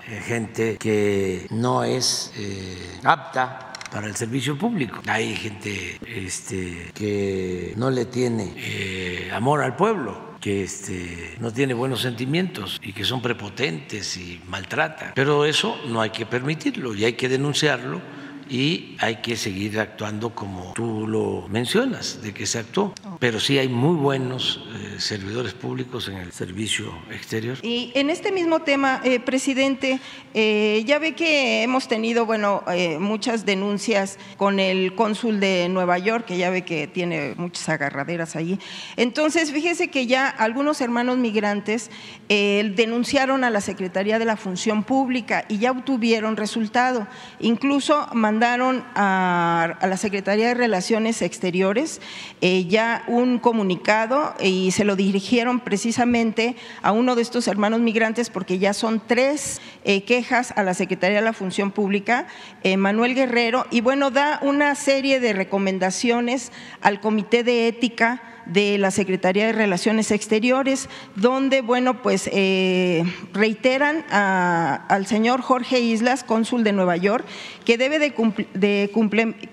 [0.08, 5.00] eh, gente que no es eh, apta para el servicio público.
[5.06, 11.74] Hay gente este, que no le tiene eh, amor al pueblo que este, no tiene
[11.74, 15.12] buenos sentimientos y que son prepotentes y maltratan.
[15.14, 18.00] Pero eso no hay que permitirlo y hay que denunciarlo
[18.48, 22.94] y hay que seguir actuando como tú lo mencionas, de que se actuó.
[23.18, 27.58] Pero sí hay muy buenos eh, servidores públicos en el servicio exterior.
[27.62, 30.00] Y en este mismo tema, eh, presidente,
[30.34, 32.62] eh, ya ve que hemos tenido, bueno,
[33.00, 38.36] muchas denuncias con el cónsul de Nueva York, que ya ve que tiene muchas agarraderas
[38.36, 38.58] allí.
[38.96, 41.90] Entonces, fíjese que ya algunos hermanos migrantes
[42.28, 47.06] denunciaron a la Secretaría de la Función Pública y ya obtuvieron resultado.
[47.40, 52.00] Incluso mandaron a, la Secretaría de Relaciones Exteriores
[52.40, 58.30] eh, ya un comunicado y se lo dirigieron precisamente a uno de estos hermanos migrantes
[58.30, 62.26] porque ya son tres eh, quejas a la Secretaría de la Función Pública,
[62.62, 68.78] eh, Manuel Guerrero, y bueno, da una serie de recomendaciones al Comité de Ética de
[68.78, 76.64] la Secretaría de Relaciones Exteriores, donde, bueno, pues eh, reiteran al señor Jorge Islas, cónsul
[76.64, 77.24] de Nueva York,
[77.64, 78.14] que debe de,
[78.54, 78.90] de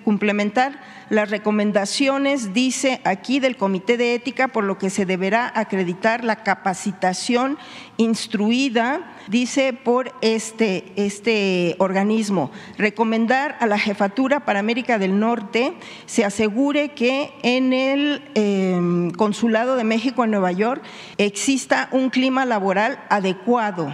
[0.03, 0.80] complementar
[1.10, 6.44] las recomendaciones, dice aquí, del Comité de Ética, por lo que se deberá acreditar la
[6.44, 7.58] capacitación
[7.98, 12.52] instruida, dice, por este, este organismo.
[12.78, 15.74] Recomendar a la Jefatura para América del Norte
[16.06, 20.82] se asegure que en el em, Consulado de México en Nueva York
[21.18, 23.94] exista un clima laboral adecuado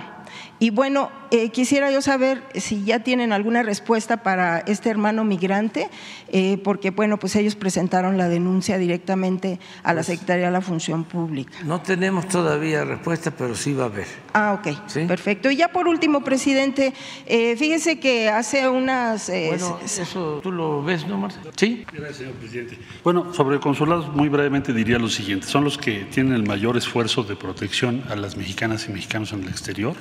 [0.60, 5.90] y bueno, eh, quisiera yo saber si ya tienen alguna respuesta para este hermano migrante,
[6.28, 10.62] eh, porque bueno, pues ellos presentaron la denuncia directamente a la pues Secretaría de la
[10.62, 11.54] Función Pública.
[11.64, 14.08] No tenemos todavía respuesta, pero sí va a haber.
[14.34, 15.50] Ah, ok, perfecto.
[15.50, 16.94] Y ya por último, presidente,
[17.26, 19.30] eh, fíjese que hace unas...
[19.30, 21.52] bueno, eso tú lo ves, ¿no, Marcelo?
[21.56, 21.86] Sí.
[21.94, 22.78] Gracias, señor presidente.
[23.04, 25.48] Bueno, sobre consulados, muy brevemente diría lo siguiente.
[25.48, 29.44] Son los que tienen el mayor esfuerzo de protección a las mexicanas y mexicanos en
[29.44, 29.96] el exterior.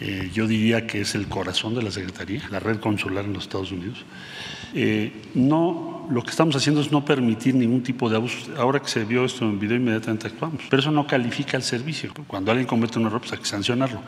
[0.00, 3.44] Eh, yo diría que es el corazón de la Secretaría, la red consular en los
[3.44, 4.04] Estados Unidos.
[4.74, 8.36] Eh, no, lo que estamos haciendo es no permitir ningún tipo de abuso.
[8.56, 10.62] Ahora que se vio esto en video, inmediatamente actuamos.
[10.68, 12.12] Pero eso no califica el servicio.
[12.26, 14.00] Cuando alguien comete un error, pues hay que sancionarlo.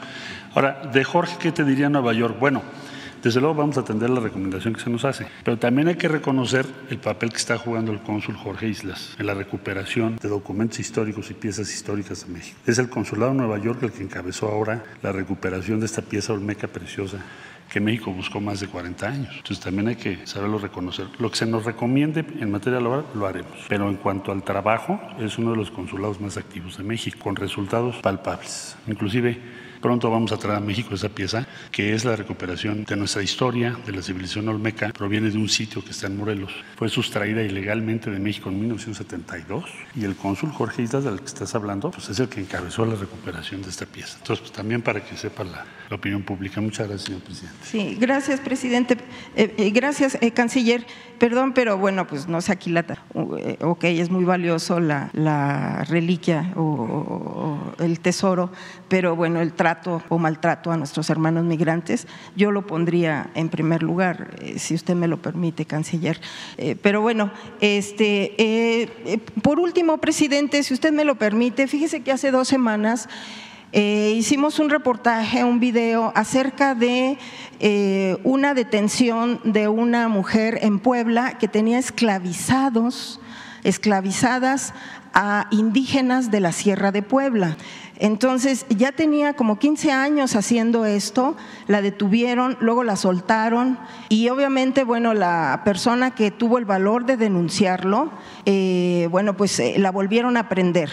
[0.55, 2.37] Ahora, de Jorge, ¿qué te diría Nueva York?
[2.39, 2.62] Bueno,
[3.23, 6.09] desde luego vamos a atender la recomendación que se nos hace, pero también hay que
[6.09, 10.81] reconocer el papel que está jugando el cónsul Jorge Islas en la recuperación de documentos
[10.81, 12.59] históricos y piezas históricas de México.
[12.67, 16.33] Es el consulado de Nueva York el que encabezó ahora la recuperación de esta pieza
[16.33, 17.19] olmeca preciosa
[17.71, 19.35] que México buscó más de 40 años.
[19.37, 21.07] Entonces también hay que saberlo reconocer.
[21.19, 23.67] Lo que se nos recomiende en materia laboral lo haremos.
[23.69, 27.37] Pero en cuanto al trabajo, es uno de los consulados más activos de México, con
[27.37, 28.77] resultados palpables.
[28.89, 29.41] Inclusive
[29.81, 33.77] Pronto vamos a traer a México esa pieza, que es la recuperación de nuestra historia,
[33.86, 34.90] de la civilización olmeca.
[34.90, 36.52] Proviene de un sitio que está en Morelos.
[36.77, 39.65] Fue sustraída ilegalmente de México en 1972
[39.97, 42.94] y el cónsul Jorge Islas, del que estás hablando, pues es el que encabezó la
[42.94, 44.19] recuperación de esta pieza.
[44.19, 46.61] Entonces, pues también para que sepa la, opinión pública.
[46.61, 47.59] Muchas gracias, señor presidente.
[47.65, 48.97] Sí, gracias, presidente.
[49.35, 50.86] Eh, eh, gracias, eh, canciller.
[51.21, 53.03] Perdón, pero bueno, pues no se aquilata.
[53.13, 58.51] ok, es muy valioso la, la reliquia o, el tesoro,
[58.89, 62.07] pero bueno, el trato o maltrato a nuestros hermanos migrantes,
[62.37, 66.19] yo lo pondría en primer lugar, eh, si usted me lo permite, canciller.
[66.57, 67.31] Eh, pero bueno,
[67.61, 73.11] este, eh, por último, presidente, si usted me lo permite, fíjese que hace dos semanas
[73.73, 77.19] hicimos un reportaje, un video acerca de
[78.25, 83.21] una detención de una mujer en Puebla que tenía esclavizados,
[83.63, 84.75] esclavizadas
[85.15, 87.57] a indígenas de la Sierra de Puebla.
[88.01, 91.37] Entonces ya tenía como 15 años haciendo esto,
[91.67, 93.79] la detuvieron, luego la soltaron
[94.09, 98.11] y obviamente, bueno, la persona que tuvo el valor de denunciarlo,
[98.47, 100.91] eh, bueno, pues eh, la volvieron a prender.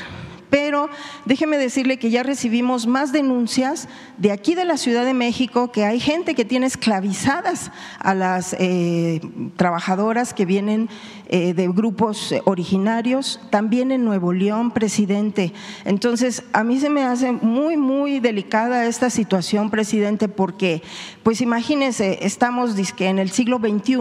[0.50, 0.90] Pero
[1.26, 3.88] déjeme decirle que ya recibimos más denuncias
[4.18, 8.56] de aquí de la Ciudad de México que hay gente que tiene esclavizadas a las
[8.60, 9.22] eh,
[9.58, 10.90] trabajadoras que vienen
[11.30, 15.52] eh, de grupos originarios, también en Nuevo León, presidente.
[15.84, 20.82] Entonces, a mí se me hace muy, muy delicada esta situación, presidente, porque,
[21.24, 23.98] pues imagínese, estamos en el siglo XXI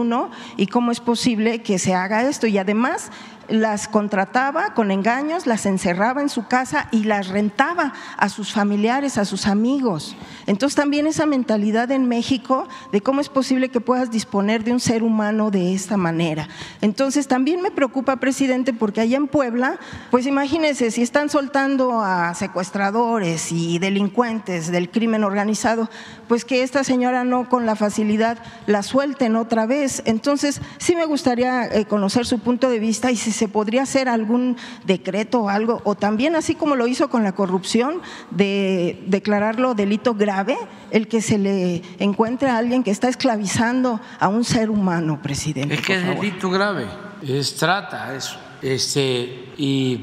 [0.55, 2.47] y cómo es posible que se haga esto.
[2.47, 3.11] Y además,
[3.49, 9.17] las contrataba con engaños, las encerraba en su casa y las rentaba a sus familiares,
[9.17, 10.15] a sus amigos.
[10.45, 14.79] Entonces también esa mentalidad en México de cómo es posible que puedas disponer de un
[14.79, 16.47] ser humano de esta manera.
[16.81, 19.79] Entonces también me preocupa, presidente, porque allá en Puebla,
[20.11, 25.89] pues imagínense, si están soltando a secuestradores y delincuentes del crimen organizado,
[26.27, 30.01] pues que esta señora no con la facilidad la suelten otra vez.
[30.05, 34.09] Entonces sí me gustaría eh, conocer su punto de vista y si se podría hacer
[34.09, 38.01] algún decreto o algo, o también así como lo hizo con la corrupción,
[38.31, 40.57] de declararlo delito grave,
[40.91, 45.75] el que se le encuentre a alguien que está esclavizando a un ser humano, presidente.
[45.75, 46.87] Es que es delito grave,
[47.25, 48.37] es trata eso.
[48.61, 49.99] Este, y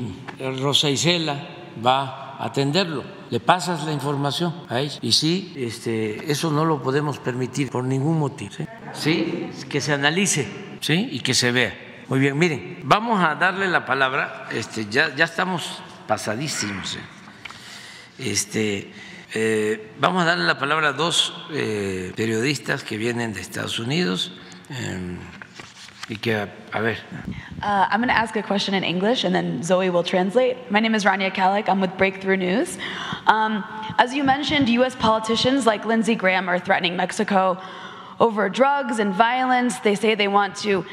[0.61, 1.49] Rosa Isela
[1.85, 3.05] va a atenderlo.
[3.31, 4.99] Le pasas la información a ella.
[5.03, 8.53] Y sí, este, eso no lo podemos permitir por ningún motivo.
[8.93, 9.51] ¿sí?
[9.69, 10.47] Que se analice
[10.81, 11.09] ¿sí?
[11.11, 11.84] y que se vea.
[12.09, 16.97] Muy bien, miren, vamos a darle la palabra, este, ya, ya estamos pasadísimos.
[16.97, 17.01] Eh.
[18.19, 18.93] Este,
[19.33, 24.33] eh, vamos a darle la palabra a dos eh, periodistas que vienen de Estados Unidos.
[24.69, 25.17] Eh,
[26.09, 26.99] y que, a ver.
[27.63, 30.71] Uh, I'm going to ask a question in English and then Zoe will translate.
[30.71, 31.69] My name is Rania Kalik.
[31.69, 32.77] I'm with Breakthrough News.
[33.27, 33.65] Um,
[33.97, 34.95] as you mentioned, U.S.
[34.95, 37.59] politicians like Lindsey Graham are threatening Mexico
[38.21, 39.79] over drugs and violence.
[39.79, 40.85] They say they want to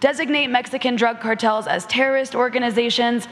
[0.00, 3.28] designate Mexican drug cartels as terrorist organizations.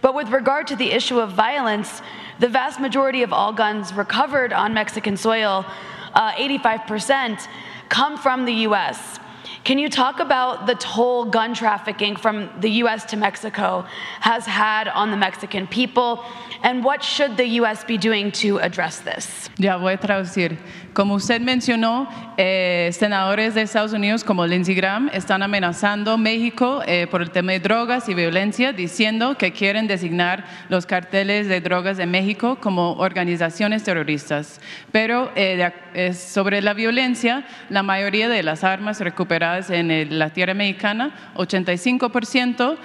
[0.00, 2.00] But with regard to the issue of violence,
[2.38, 5.66] the vast majority of all guns recovered on Mexican soil,
[6.14, 7.48] uh, 85%,
[7.88, 9.19] come from the US.
[9.62, 13.84] Can you talk about the toll gun trafficking from the US to Mexico
[14.20, 16.24] has had on the Mexican people
[16.62, 19.50] and what should the US be doing to address this?
[19.58, 20.58] Ya voy a traducir.
[20.94, 27.06] Como usted mencionó, eh, senadores de Estados Unidos como Lindsey Graham están amenazando México eh,
[27.10, 31.96] por el tema de drogas y violencia, diciendo que quieren designar los carteles de drogas
[31.96, 34.60] de México como organizaciones terroristas.
[34.90, 40.30] Pero eh, de, sobre la violencia, la mayoría de las armas recuperadas en el, la
[40.30, 42.76] tierra mexicana, 85%,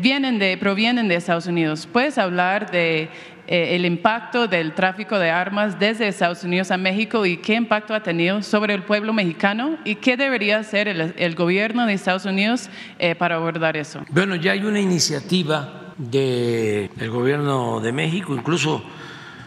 [0.00, 1.86] vienen de, provienen de Estados Unidos.
[1.90, 3.10] ¿Puedes hablar de
[3.48, 7.94] eh, el impacto del tráfico de armas desde Estados Unidos a México y qué impacto
[7.94, 12.68] ha tenido sobre el pueblo mexicano y qué debería hacer el, gobierno de Estados Unidos
[12.98, 14.04] eh, para abordar eso.
[14.10, 18.82] Bueno, ya hay una iniciativa del gobierno de México, incluso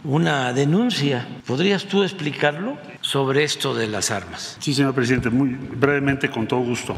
[0.04, 1.28] una denuncia.
[1.46, 4.58] ¿Podrías tú explicarlo sobre esto de las armas?
[4.60, 6.98] Sí, señor presidente, muy brevemente, con todo gusto.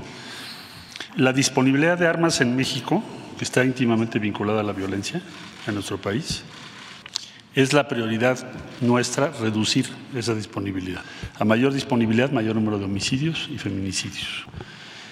[1.16, 3.04] La disponibilidad de armas en México,
[3.38, 5.22] que está íntimamente vinculada a la violencia
[5.68, 6.44] en nuestro país,
[7.54, 8.38] es la prioridad
[8.80, 11.02] nuestra reducir esa disponibilidad.
[11.38, 14.46] A mayor disponibilidad, mayor número de homicidios y feminicidios.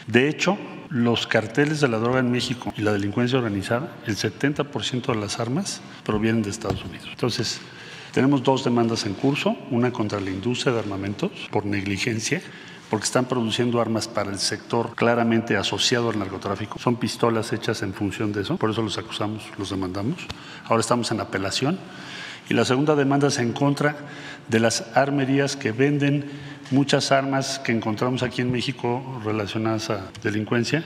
[0.08, 0.58] De hecho,
[0.90, 5.40] los carteles de la droga en México y la delincuencia organizada, el 70% de las
[5.40, 7.10] armas provienen de Estados Unidos.
[7.12, 7.62] Entonces,
[8.14, 12.42] tenemos dos demandas en curso, una contra la industria de armamentos por negligencia,
[12.90, 16.80] porque están produciendo armas para el sector claramente asociado al narcotráfico.
[16.80, 20.26] Son pistolas hechas en función de eso, por eso los acusamos, los demandamos.
[20.66, 21.78] Ahora estamos en apelación
[22.50, 23.96] y la segunda demanda es en contra
[24.48, 26.26] de las armerías que venden
[26.72, 30.84] muchas armas que encontramos aquí en México relacionadas a delincuencia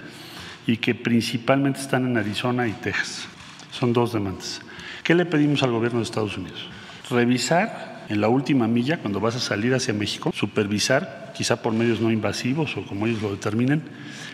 [0.68, 3.28] y que principalmente están en Arizona y Texas.
[3.72, 4.62] Son dos demandas.
[5.04, 6.68] ¿Qué le pedimos al gobierno de Estados Unidos?
[7.14, 12.02] Revisar en la última milla, cuando vas a salir hacia México, supervisar, quizá por medios
[12.02, 13.84] no invasivos o como ellos lo determinen,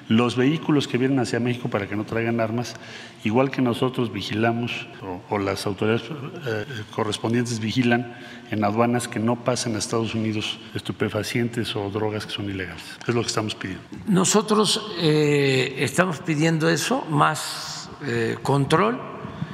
[0.07, 2.75] los vehículos que vienen hacia México para que no traigan armas,
[3.23, 4.87] igual que nosotros vigilamos
[5.29, 6.03] o, las autoridades
[6.47, 8.15] eh, correspondientes vigilan
[8.49, 12.83] en aduanas que no pasen a Estados Unidos estupefacientes o drogas que son ilegales.
[13.07, 13.83] Es lo que estamos pidiendo.
[14.07, 18.99] Nosotros eh, estamos pidiendo eso, más eh, control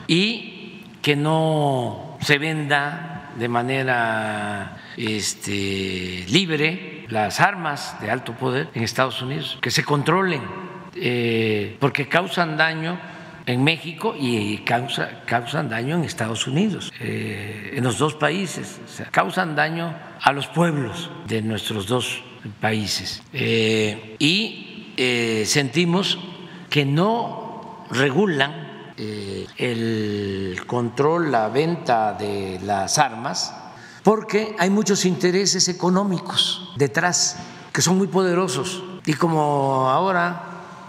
[0.07, 8.83] y que no se venda de manera este, libre las armas de alto poder en
[8.83, 10.41] Estados Unidos, que se controlen,
[10.95, 12.97] eh, porque causan daño
[13.45, 18.79] en México y causa, causan daño en Estados Unidos, eh, en los dos países,
[19.11, 22.23] causan daño a los pueblos de nuestros dos
[22.59, 23.21] países.
[23.33, 24.93] Eh, y
[25.45, 26.17] sentimos
[26.69, 28.64] que no regulan
[28.97, 33.53] eh, el control, la venta de las armas,
[34.03, 37.37] porque hay muchos intereses económicos detrás
[37.73, 38.83] que son muy poderosos.
[39.05, 40.43] Y como ahora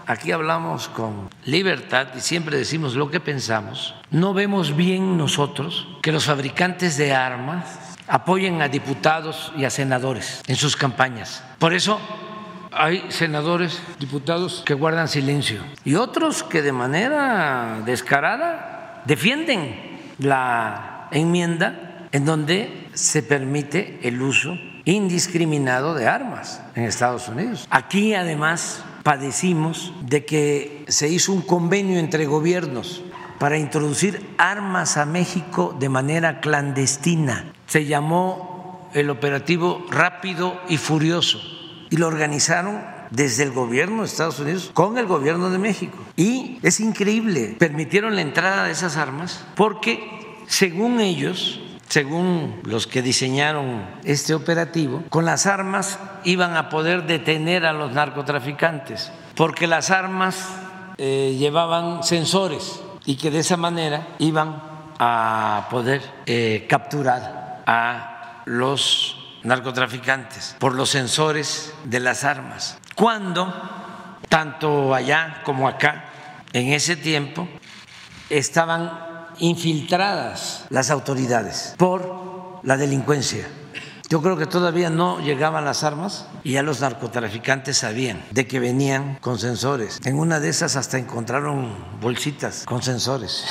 [0.05, 6.11] aquí hablamos con libertad y siempre decimos lo que pensamos, no vemos bien nosotros que
[6.11, 7.65] los fabricantes de armas
[8.07, 11.43] apoyen a diputados y a senadores en sus campañas.
[11.59, 11.99] Por eso
[12.71, 22.07] hay senadores, diputados que guardan silencio y otros que de manera descarada defienden la enmienda
[22.11, 27.67] en donde se permite el uso indiscriminado de armas en Estados Unidos.
[27.69, 33.03] Aquí además padecimos de que se hizo un convenio entre gobiernos
[33.39, 37.53] para introducir armas a México de manera clandestina.
[37.67, 41.56] Se llamó el operativo rápido y furioso
[41.89, 42.81] y lo organizaron
[43.11, 45.97] desde el gobierno de Estados Unidos con el gobierno de México.
[46.15, 53.01] Y es increíble, permitieron la entrada de esas armas porque, según ellos, según los que
[53.01, 59.89] diseñaron este operativo, con las armas iban a poder detener a los narcotraficantes, porque las
[59.89, 60.47] armas
[60.97, 64.61] eh, llevaban sensores y que de esa manera iban
[64.99, 72.77] a poder eh, capturar a los narcotraficantes por los sensores de las armas.
[72.95, 73.53] Cuando,
[74.29, 76.05] tanto allá como acá,
[76.53, 77.47] en ese tiempo,
[78.29, 78.91] estaban
[79.39, 83.47] infiltradas las autoridades por la delincuencia.
[84.09, 88.59] Yo creo que todavía no llegaban las armas y ya los narcotraficantes sabían de que
[88.59, 89.99] venían con sensores.
[90.05, 93.43] En una de esas hasta encontraron bolsitas con sensores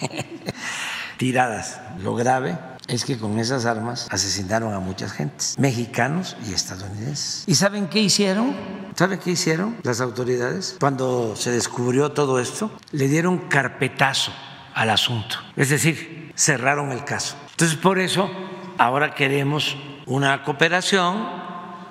[1.16, 1.80] tiradas.
[2.02, 2.58] Lo grave
[2.90, 7.44] es que con esas armas asesinaron a muchas gentes, mexicanos y estadounidenses.
[7.46, 8.54] ¿Y saben qué hicieron?
[8.96, 10.76] ¿Saben qué hicieron las autoridades?
[10.80, 14.32] Cuando se descubrió todo esto, le dieron carpetazo
[14.74, 15.36] al asunto.
[15.56, 17.36] Es decir, cerraron el caso.
[17.52, 18.28] Entonces, por eso,
[18.76, 19.76] ahora queremos
[20.06, 21.28] una cooperación,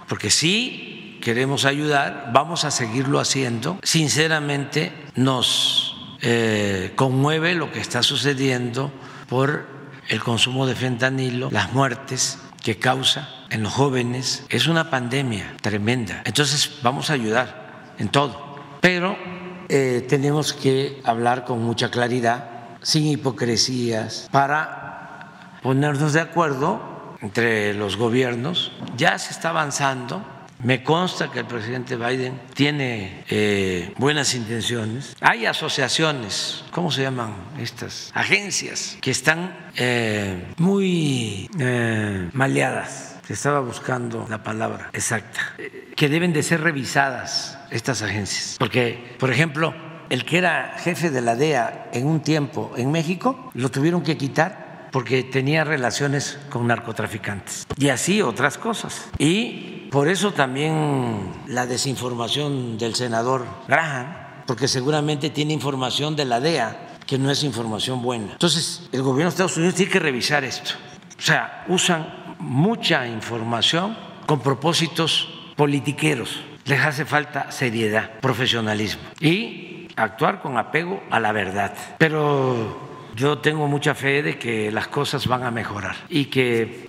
[0.08, 3.80] porque sí queremos ayudar, vamos a seguirlo haciendo.
[3.84, 8.92] Sinceramente, nos eh, conmueve lo que está sucediendo
[9.30, 9.79] por
[10.10, 14.46] el consumo de fentanilo, las muertes que causa en los jóvenes.
[14.50, 16.22] Es una pandemia tremenda.
[16.26, 18.58] Entonces vamos a ayudar en todo.
[18.82, 19.16] Pero
[19.70, 22.50] eh, tenemos que hablar con mucha claridad,
[22.82, 28.72] sin hipocresías, para ponernos de acuerdo entre los gobiernos.
[28.98, 30.24] Ya se está avanzando
[30.64, 35.16] me consta que el presidente Biden tiene eh, buenas intenciones.
[35.22, 38.12] Hay asociaciones, ¿cómo se llaman estas?
[38.14, 43.20] Agencias que están eh, muy eh, maleadas.
[43.30, 45.40] Estaba buscando la palabra exacta.
[45.96, 48.56] Que deben de ser revisadas estas agencias.
[48.58, 49.76] Porque, por ejemplo,
[50.10, 54.18] el que era jefe de la DEA en un tiempo en México, lo tuvieron que
[54.18, 59.10] quitar porque tenía relaciones con narcotraficantes y así otras cosas.
[59.20, 64.08] Y por eso también la desinformación del senador Graham,
[64.46, 68.34] porque seguramente tiene información de la DEA que no es información buena.
[68.34, 70.72] Entonces, el gobierno de Estados Unidos tiene que revisar esto.
[71.18, 73.98] O sea, usan mucha información
[74.28, 76.42] con propósitos politiqueros.
[76.66, 81.74] Les hace falta seriedad, profesionalismo y actuar con apego a la verdad.
[81.98, 86.88] Pero yo tengo mucha fe de que las cosas van a mejorar y que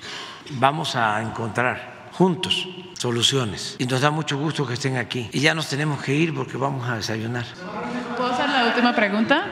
[0.51, 1.90] vamos a encontrar
[2.21, 2.69] juntos
[2.99, 3.77] soluciones.
[3.79, 5.31] Y nos da mucho gusto que estén aquí.
[5.33, 7.47] Y ya nos tenemos que ir porque vamos a desayunar.
[8.15, 9.43] ¿Puedo hacer la última pregunta?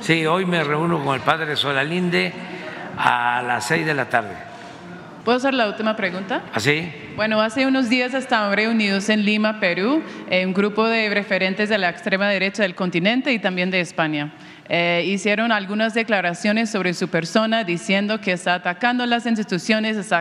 [0.00, 2.32] Sí, hoy me reúno con el padre Solalinde
[2.96, 4.34] a las seis de la tarde.
[5.22, 6.44] ¿Puedo hacer la última pregunta?
[6.54, 6.90] ¿Así?
[6.90, 11.76] ¿Ah, bueno, hace unos días estaban reunidos en Lima, Perú, un grupo de referentes de
[11.76, 14.32] la extrema derecha del continente y también de España.
[14.72, 20.20] Eh, hicieron algunas declaraciones sobre su persona diciendo que está atacando las instituciones, está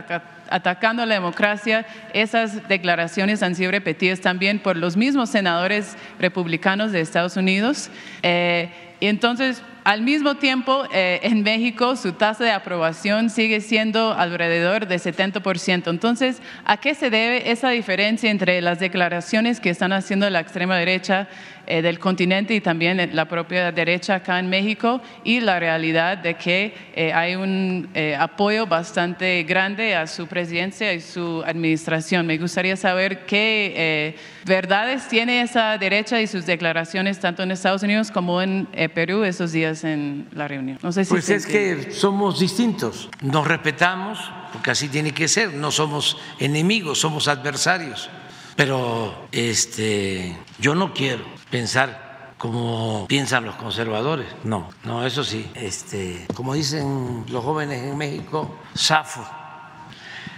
[0.49, 1.85] atacando la democracia.
[2.13, 7.89] Esas declaraciones han sido repetidas también por los mismos senadores republicanos de Estados Unidos.
[8.23, 8.69] Eh,
[8.99, 14.87] y entonces, al mismo tiempo, eh, en México su tasa de aprobación sigue siendo alrededor
[14.87, 15.89] de 70%.
[15.89, 20.77] Entonces, ¿a qué se debe esa diferencia entre las declaraciones que están haciendo la extrema
[20.77, 21.27] derecha
[21.69, 26.33] eh, del continente y también la propia derecha acá en México y la realidad de
[26.33, 32.25] que eh, hay un eh, apoyo bastante grande a su presidencia y su administración.
[32.25, 34.15] Me gustaría saber qué
[34.45, 39.51] verdades tiene esa derecha y sus declaraciones tanto en Estados Unidos como en Perú esos
[39.51, 40.79] días en la reunión.
[40.81, 44.19] No sé si pues es que somos distintos, nos respetamos
[44.51, 48.09] porque así tiene que ser, no somos enemigos, somos adversarios.
[48.55, 54.27] Pero este, yo no quiero pensar como piensan los conservadores.
[54.43, 55.49] No, no, eso sí.
[55.55, 59.27] Este, como dicen los jóvenes en México, zafo.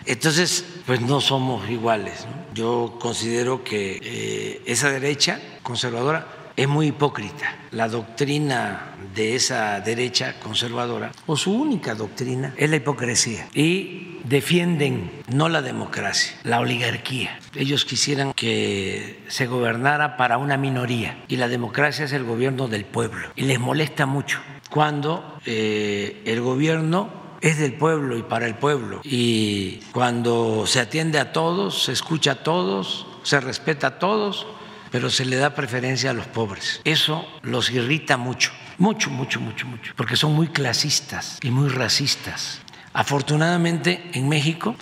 [0.05, 2.25] Entonces, pues no somos iguales.
[2.53, 7.55] Yo considero que eh, esa derecha conservadora es muy hipócrita.
[7.71, 13.47] La doctrina de esa derecha conservadora, o su única doctrina, es la hipocresía.
[13.53, 17.39] Y defienden no la democracia, la oligarquía.
[17.55, 22.85] Ellos quisieran que se gobernara para una minoría y la democracia es el gobierno del
[22.85, 23.29] pueblo.
[23.35, 27.09] Y les molesta mucho cuando eh, el gobierno
[27.41, 29.01] es del pueblo y para el pueblo.
[29.03, 34.45] Y cuando se atiende a todos, se escucha a todos, se respeta a todos,
[34.91, 36.81] pero se le da preferencia a los pobres.
[36.83, 42.61] Eso los irrita mucho, mucho, mucho, mucho, mucho, porque son muy clasistas y muy racistas.
[42.93, 44.75] Afortunadamente en México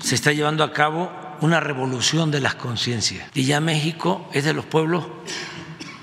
[0.00, 4.52] se está llevando a cabo una revolución de las conciencias y ya México es de
[4.52, 5.06] los pueblos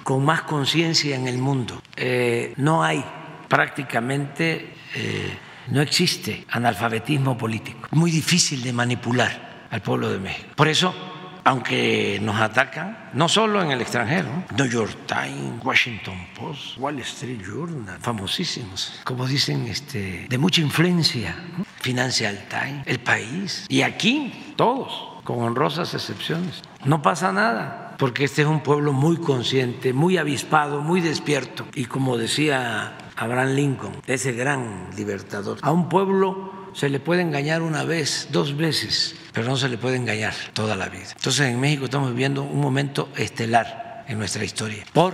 [0.03, 1.81] con más conciencia en el mundo.
[1.95, 3.03] Eh, no hay
[3.48, 5.38] prácticamente, eh,
[5.68, 7.90] no existe analfabetismo político.
[7.91, 10.49] Muy difícil de manipular al pueblo de México.
[10.56, 10.94] Por eso
[11.43, 17.41] aunque nos atacan, no solo en el extranjero, New York Times, Washington Post, Wall Street
[17.45, 21.35] Journal, famosísimos, como dicen, este, de mucha influencia,
[21.81, 26.61] Financial Times, El País, y aquí todos, con honrosas excepciones.
[26.85, 31.85] No pasa nada, porque este es un pueblo muy consciente, muy avispado, muy despierto, y
[31.85, 37.83] como decía Abraham Lincoln, ese gran libertador, a un pueblo se le puede engañar una
[37.83, 41.07] vez, dos veces, pero no se le puede engañar toda la vida.
[41.15, 45.14] Entonces en México estamos viviendo un momento estelar en nuestra historia por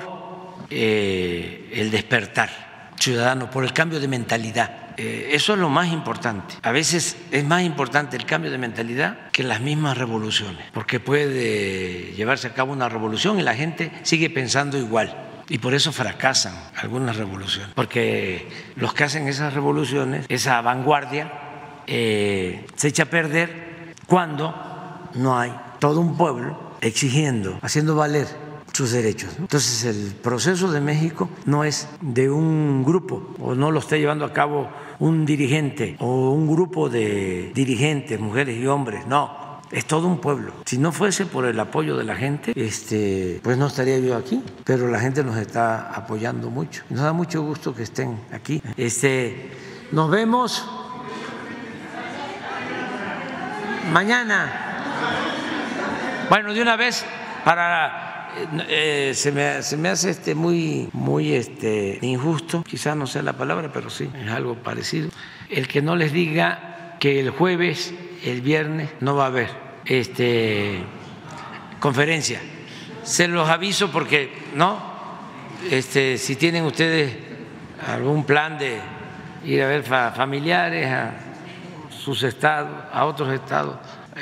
[0.70, 2.50] eh, el despertar
[3.00, 4.86] ciudadano, por el cambio de mentalidad.
[4.98, 6.56] Eh, eso es lo más importante.
[6.62, 12.14] A veces es más importante el cambio de mentalidad que las mismas revoluciones, porque puede
[12.14, 16.56] llevarse a cabo una revolución y la gente sigue pensando igual Y por eso fracasan
[16.78, 18.48] algunas revoluciones, porque
[18.78, 21.32] los que hacen esas revoluciones, esa vanguardia,
[21.86, 23.65] eh, se echa a perder
[24.08, 24.54] cuando
[25.16, 28.28] no hay todo un pueblo exigiendo, haciendo valer
[28.76, 29.30] sus derechos.
[29.40, 34.26] Entonces el proceso de México no es de un grupo o no lo está llevando
[34.26, 34.70] a cabo
[35.00, 39.46] un dirigente o un grupo de dirigentes, mujeres y hombres, no.
[39.72, 40.54] Es todo un pueblo.
[40.66, 44.42] Si no fuese por el apoyo de la gente, este, pues no estaría yo aquí.
[44.64, 46.84] Pero la gente nos está apoyando mucho.
[46.90, 48.62] Nos da mucho gusto que estén aquí.
[48.78, 49.52] Este,
[49.92, 50.64] nos vemos
[53.92, 54.76] mañana.
[56.30, 57.06] Bueno, de una vez
[57.44, 58.06] para
[58.68, 63.34] eh, se, me, se, me, hace este muy, muy este, injusto, quizás no sea la
[63.34, 65.10] palabra, pero sí, es algo parecido,
[65.50, 67.94] el que no les diga que el jueves,
[68.24, 69.50] el viernes, no va a haber
[69.86, 70.80] este,
[71.80, 72.42] conferencia.
[73.04, 74.96] Se los aviso porque, ¿no?
[75.70, 77.16] Este, si tienen ustedes
[77.88, 78.80] algún plan de
[79.46, 81.25] ir a ver familiares a
[82.06, 83.78] sus estados, a otros estados,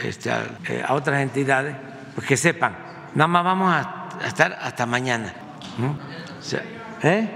[0.05, 1.75] este, a, eh, a otras entidades,
[2.15, 2.77] pues que sepan,
[3.13, 5.33] nada más vamos a estar hasta mañana.
[7.03, 7.29] ¿Eh?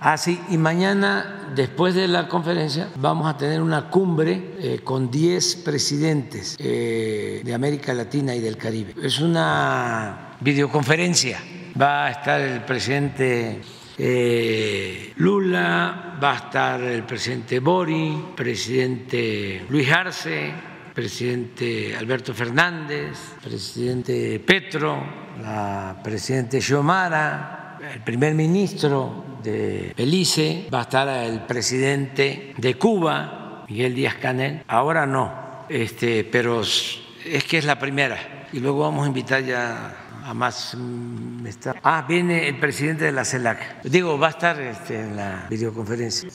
[0.00, 5.12] Ah, sí, y mañana, después de la conferencia, vamos a tener una cumbre eh, con
[5.12, 8.94] 10 presidentes eh, de América Latina y del Caribe.
[9.00, 11.38] Es una videoconferencia.
[11.80, 13.60] Va a estar el presidente
[13.98, 20.52] Lula, va a estar el presidente Bori, presidente Luis Arce,
[20.94, 25.02] presidente Alberto Fernández, presidente Petro,
[25.40, 33.64] la presidente Xiomara, el primer ministro de Belice, va a estar el presidente de Cuba,
[33.68, 34.62] Miguel Díaz Canel.
[34.68, 38.46] Ahora no, este, pero es que es la primera.
[38.52, 40.74] Y luego vamos a invitar ya a más.
[40.76, 41.46] Mm,
[41.82, 43.82] ah, viene el presidente de la CELAC.
[43.84, 46.28] Digo, va a estar este, en la videoconferencia.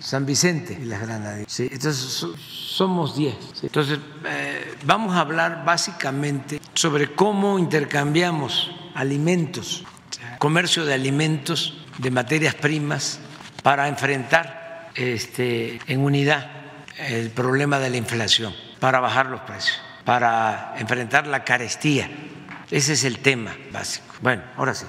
[0.00, 0.76] San Vicente.
[0.80, 1.52] y las Granadinas.
[1.52, 3.34] Sí, entonces somos 10.
[3.62, 9.84] Entonces, eh, vamos a hablar básicamente sobre cómo intercambiamos alimentos,
[10.38, 13.20] comercio de alimentos, de materias primas,
[13.62, 16.50] para enfrentar este, en unidad
[16.98, 22.10] el problema de la inflación, para bajar los precios, para enfrentar la carestía.
[22.70, 24.14] Ese es el tema básico.
[24.20, 24.86] Bueno, ahora sí.